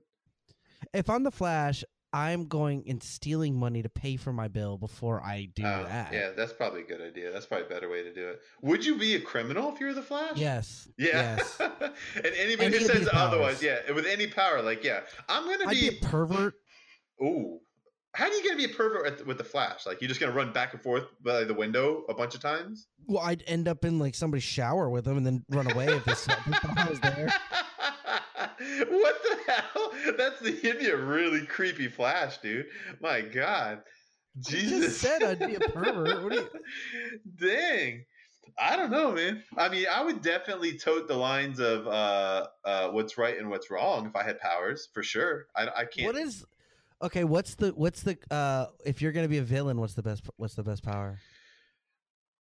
if 0.93 1.11
I'm 1.11 1.23
the 1.25 1.31
Flash, 1.31 1.83
I'm 2.15 2.47
going 2.47 2.85
and 2.89 3.03
stealing 3.03 3.57
money 3.57 3.83
to 3.83 3.89
pay 3.89 4.17
for 4.17 4.33
my 4.33 4.47
bill 4.47 4.79
before 4.79 5.21
I 5.21 5.49
do 5.55 5.65
Oh, 5.65 5.85
that. 5.85 6.13
yeah, 6.13 6.31
that's 6.37 6.53
probably 6.53 6.83
a 6.83 6.85
good 6.85 7.01
idea. 7.01 7.33
That's 7.33 7.45
probably 7.45 7.67
a 7.67 7.69
better 7.69 7.91
way 7.91 8.05
to 8.05 8.15
do 8.15 8.29
it. 8.29 8.41
Would 8.63 8.87
you 8.87 8.97
be 8.97 9.17
a 9.17 9.21
criminal 9.21 9.73
if 9.75 9.81
you're 9.81 9.93
the 9.95 10.03
Flash? 10.03 10.37
Yes. 10.37 10.89
Yeah. 10.97 11.37
Yes. 11.37 11.57
and 11.61 12.27
anybody 12.39 12.67
Any 12.67 12.79
who 12.79 12.85
says 12.85 13.09
otherwise, 13.13 13.55
powers. 13.59 13.63
yeah, 13.63 13.93
with 13.93 14.07
any 14.07 14.29
power, 14.29 14.63
like, 14.63 14.85
yeah, 14.85 15.01
I'm 15.29 15.45
gonna 15.49 15.69
be. 15.69 15.91
be 15.91 15.97
a 15.99 16.07
pervert. 16.07 16.55
Ooh, 17.21 17.59
how 18.15 18.29
do 18.29 18.35
you 18.37 18.45
gonna 18.45 18.57
be 18.59 18.73
a 18.73 18.75
pervert 18.77 19.03
with, 19.03 19.27
with 19.27 19.39
the 19.39 19.45
Flash? 19.45 19.85
Like, 19.85 20.01
you're 20.01 20.09
just 20.09 20.21
gonna 20.21 20.33
run 20.33 20.53
back 20.53 20.73
and 20.73 20.81
forth 20.81 21.05
by 21.25 21.43
the 21.43 21.55
window 21.55 22.05
a 22.09 22.15
bunch 22.15 22.37
of 22.37 22.41
times? 22.41 22.87
Well, 23.07 23.23
I'd 23.25 23.43
end 23.49 23.67
up 23.67 23.85
in 23.85 23.99
like 23.99 24.15
somebody's 24.15 24.45
shower 24.45 24.89
with 24.89 25.05
him 25.05 25.17
and 25.17 25.27
then 25.27 25.45
run 25.49 25.69
away 25.71 25.87
if 25.89 26.05
this 26.05 26.29
if 26.29 26.89
was 26.89 27.01
there. 27.01 27.33
what 28.89 29.23
the 29.23 29.53
hell? 29.53 29.93
That's 30.17 30.41
the 30.41 30.53
you'd 30.63 30.79
be 30.79 30.89
a 30.89 30.97
really 30.97 31.47
creepy 31.47 31.89
Flash, 31.89 32.39
dude. 32.39 32.67
My 33.01 33.21
God, 33.21 33.83
I 34.37 34.51
Jesus! 34.51 34.85
just 34.85 35.01
said 35.01 35.23
I'd 35.23 35.39
be 35.39 35.55
a 35.55 35.61
pervert. 35.61 36.33
You? 36.33 36.49
Dang. 37.41 38.05
I 38.59 38.77
don't 38.77 38.91
know, 38.91 39.11
man. 39.13 39.43
I 39.57 39.69
mean, 39.69 39.87
I 39.91 40.05
would 40.05 40.23
definitely 40.23 40.79
tote 40.79 41.09
the 41.09 41.17
lines 41.17 41.59
of 41.59 41.87
uh, 41.89 42.47
uh, 42.65 42.89
what's 42.91 43.19
right 43.19 43.37
and 43.37 43.51
what's 43.51 43.71
wrong 43.71 44.07
if 44.07 44.15
I 44.15 44.23
had 44.23 44.39
powers, 44.39 44.89
for 44.93 45.03
sure. 45.03 45.47
I, 45.57 45.69
I 45.77 45.85
can't. 45.87 46.07
What 46.07 46.17
is? 46.17 46.45
Okay, 47.03 47.25
what's 47.25 47.57
the 47.57 47.71
what's 47.71 48.03
the 48.03 48.17
uh 48.31 48.67
if 48.85 49.03
you're 49.03 49.13
gonna 49.13 49.29
be 49.29 49.39
a 49.39 49.43
villain, 49.43 49.81
what's 49.81 49.95
the 49.95 50.03
best 50.03 50.25
what's 50.37 50.55
the 50.55 50.63
best 50.63 50.85
power? 50.85 51.19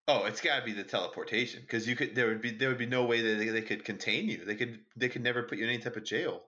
Oh, 0.06 0.26
it's 0.26 0.40
got 0.40 0.58
to 0.58 0.64
be 0.64 0.72
the 0.72 0.84
teleportation 0.84 1.62
because 1.62 1.88
you 1.88 1.96
could. 1.96 2.14
There 2.14 2.26
would 2.26 2.42
be 2.42 2.50
there 2.50 2.68
would 2.68 2.78
be 2.78 2.86
no 2.86 3.04
way 3.04 3.22
that 3.22 3.38
they, 3.38 3.48
they 3.48 3.62
could 3.62 3.84
contain 3.84 4.28
you. 4.28 4.44
They 4.44 4.54
could 4.54 4.80
they 4.96 5.08
could 5.08 5.22
never 5.22 5.42
put 5.42 5.58
you 5.58 5.64
in 5.64 5.70
any 5.70 5.82
type 5.82 5.96
of 5.96 6.04
jail. 6.04 6.42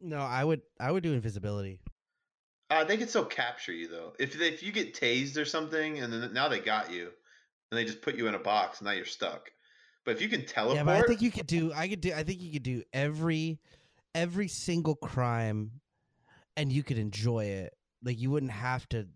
No, 0.00 0.18
I 0.18 0.42
would 0.44 0.62
I 0.80 0.90
would 0.90 1.02
do 1.02 1.12
invisibility. 1.12 1.80
Uh, 2.68 2.84
they 2.84 2.96
could 2.96 3.10
still 3.10 3.24
capture 3.24 3.72
you 3.72 3.88
though. 3.88 4.12
If 4.18 4.38
they, 4.38 4.48
if 4.48 4.62
you 4.62 4.72
get 4.72 4.94
tased 4.94 5.36
or 5.36 5.44
something, 5.44 5.98
and 6.00 6.12
then 6.12 6.32
now 6.32 6.48
they 6.48 6.60
got 6.60 6.92
you, 6.92 7.10
and 7.70 7.78
they 7.78 7.84
just 7.84 8.02
put 8.02 8.16
you 8.16 8.26
in 8.28 8.34
a 8.34 8.38
box, 8.38 8.80
and 8.80 8.86
now 8.86 8.92
you're 8.92 9.04
stuck. 9.04 9.50
But 10.04 10.12
if 10.12 10.22
you 10.22 10.28
can 10.28 10.46
teleport, 10.46 10.76
Yeah, 10.78 10.84
but 10.84 10.96
I 10.96 11.06
think 11.06 11.20
you 11.20 11.30
could 11.30 11.46
do 11.46 11.72
I 11.72 11.88
could 11.88 12.00
do 12.00 12.12
I 12.12 12.24
think 12.24 12.40
you 12.40 12.52
could 12.52 12.62
do 12.62 12.82
every 12.92 13.60
every 14.14 14.48
single 14.48 14.96
crime 14.96 15.80
and 16.56 16.72
you 16.72 16.82
could 16.82 16.98
enjoy 16.98 17.44
it. 17.44 17.74
Like 18.02 18.18
you 18.18 18.30
wouldn't 18.30 18.52
have 18.52 18.88
to 18.90 19.06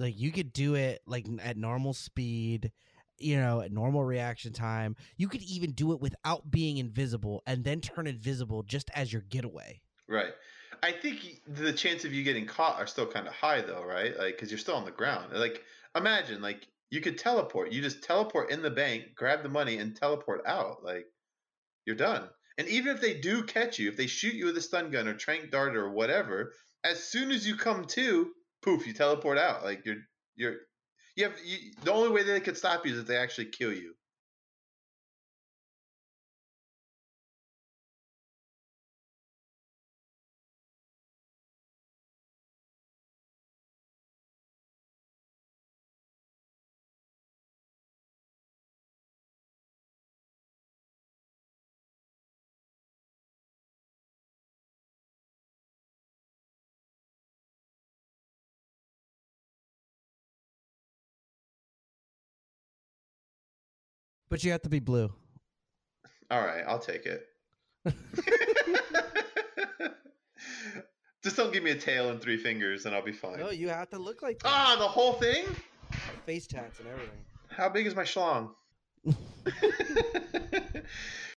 like 0.00 0.18
you 0.18 0.32
could 0.32 0.52
do 0.52 0.74
it 0.74 1.02
like 1.06 1.26
at 1.42 1.56
normal 1.56 1.92
speed, 1.92 2.72
you 3.18 3.36
know, 3.36 3.60
at 3.60 3.70
normal 3.70 4.02
reaction 4.02 4.52
time. 4.52 4.96
You 5.16 5.28
could 5.28 5.42
even 5.42 5.72
do 5.72 5.92
it 5.92 6.00
without 6.00 6.50
being 6.50 6.78
invisible 6.78 7.42
and 7.46 7.62
then 7.62 7.80
turn 7.80 8.06
invisible 8.06 8.62
just 8.62 8.90
as 8.94 9.12
your 9.12 9.22
getaway. 9.22 9.80
right? 10.08 10.32
I 10.82 10.92
think 10.92 11.42
the 11.46 11.72
chance 11.72 12.04
of 12.04 12.14
you 12.14 12.24
getting 12.24 12.46
caught 12.46 12.80
are 12.80 12.86
still 12.86 13.06
kind 13.06 13.26
of 13.26 13.34
high 13.34 13.60
though, 13.60 13.84
right? 13.84 14.16
Like 14.18 14.36
because 14.36 14.50
you're 14.50 14.58
still 14.58 14.76
on 14.76 14.84
the 14.84 14.90
ground. 14.90 15.32
Like 15.32 15.62
imagine 15.94 16.40
like 16.40 16.66
you 16.90 17.00
could 17.00 17.18
teleport. 17.18 17.72
You 17.72 17.82
just 17.82 18.02
teleport 18.02 18.50
in 18.50 18.62
the 18.62 18.70
bank, 18.70 19.14
grab 19.14 19.42
the 19.42 19.48
money, 19.48 19.78
and 19.78 19.94
teleport 19.94 20.42
out. 20.46 20.82
Like 20.82 21.06
you're 21.86 21.96
done. 21.96 22.28
And 22.58 22.68
even 22.68 22.94
if 22.94 23.00
they 23.00 23.14
do 23.14 23.42
catch 23.42 23.78
you, 23.78 23.88
if 23.88 23.96
they 23.96 24.06
shoot 24.06 24.34
you 24.34 24.46
with 24.46 24.56
a 24.56 24.60
stun 24.60 24.90
gun 24.90 25.08
or 25.08 25.14
trank 25.14 25.50
dart 25.50 25.76
or 25.76 25.90
whatever, 25.90 26.52
as 26.84 27.02
soon 27.02 27.30
as 27.30 27.46
you 27.46 27.56
come 27.56 27.84
to, 27.86 28.30
poof, 28.62 28.86
you 28.86 28.92
teleport 28.92 29.38
out. 29.38 29.64
Like 29.64 29.84
you're 29.84 29.96
you're 30.36 30.56
you 31.16 31.24
have 31.24 31.34
you, 31.44 31.72
the 31.84 31.92
only 31.92 32.10
way 32.10 32.22
they 32.22 32.40
could 32.40 32.56
stop 32.56 32.86
you 32.86 32.92
is 32.92 32.98
if 32.98 33.06
they 33.06 33.16
actually 33.16 33.46
kill 33.46 33.72
you. 33.72 33.94
But 64.30 64.42
you 64.44 64.52
have 64.52 64.62
to 64.62 64.68
be 64.70 64.78
blue. 64.78 65.12
All 66.30 66.40
right, 66.40 66.62
I'll 66.66 66.78
take 66.78 67.04
it. 67.04 67.26
Just 71.22 71.36
don't 71.36 71.52
give 71.52 71.62
me 71.62 71.72
a 71.72 71.76
tail 71.76 72.08
and 72.10 72.18
three 72.22 72.38
fingers, 72.38 72.86
and 72.86 72.94
I'll 72.94 73.02
be 73.04 73.12
fine. 73.12 73.38
No, 73.40 73.50
you 73.50 73.68
have 73.68 73.90
to 73.90 73.98
look 73.98 74.22
like 74.22 74.40
Ah, 74.44 74.76
the 74.78 74.88
whole 74.88 75.12
thing? 75.14 75.44
face 76.24 76.46
tats 76.46 76.78
and 76.78 76.88
everything. 76.88 77.18
How 77.48 77.68
big 77.68 77.86
is 77.86 77.94
my 77.94 78.04
schlong? 78.04 78.50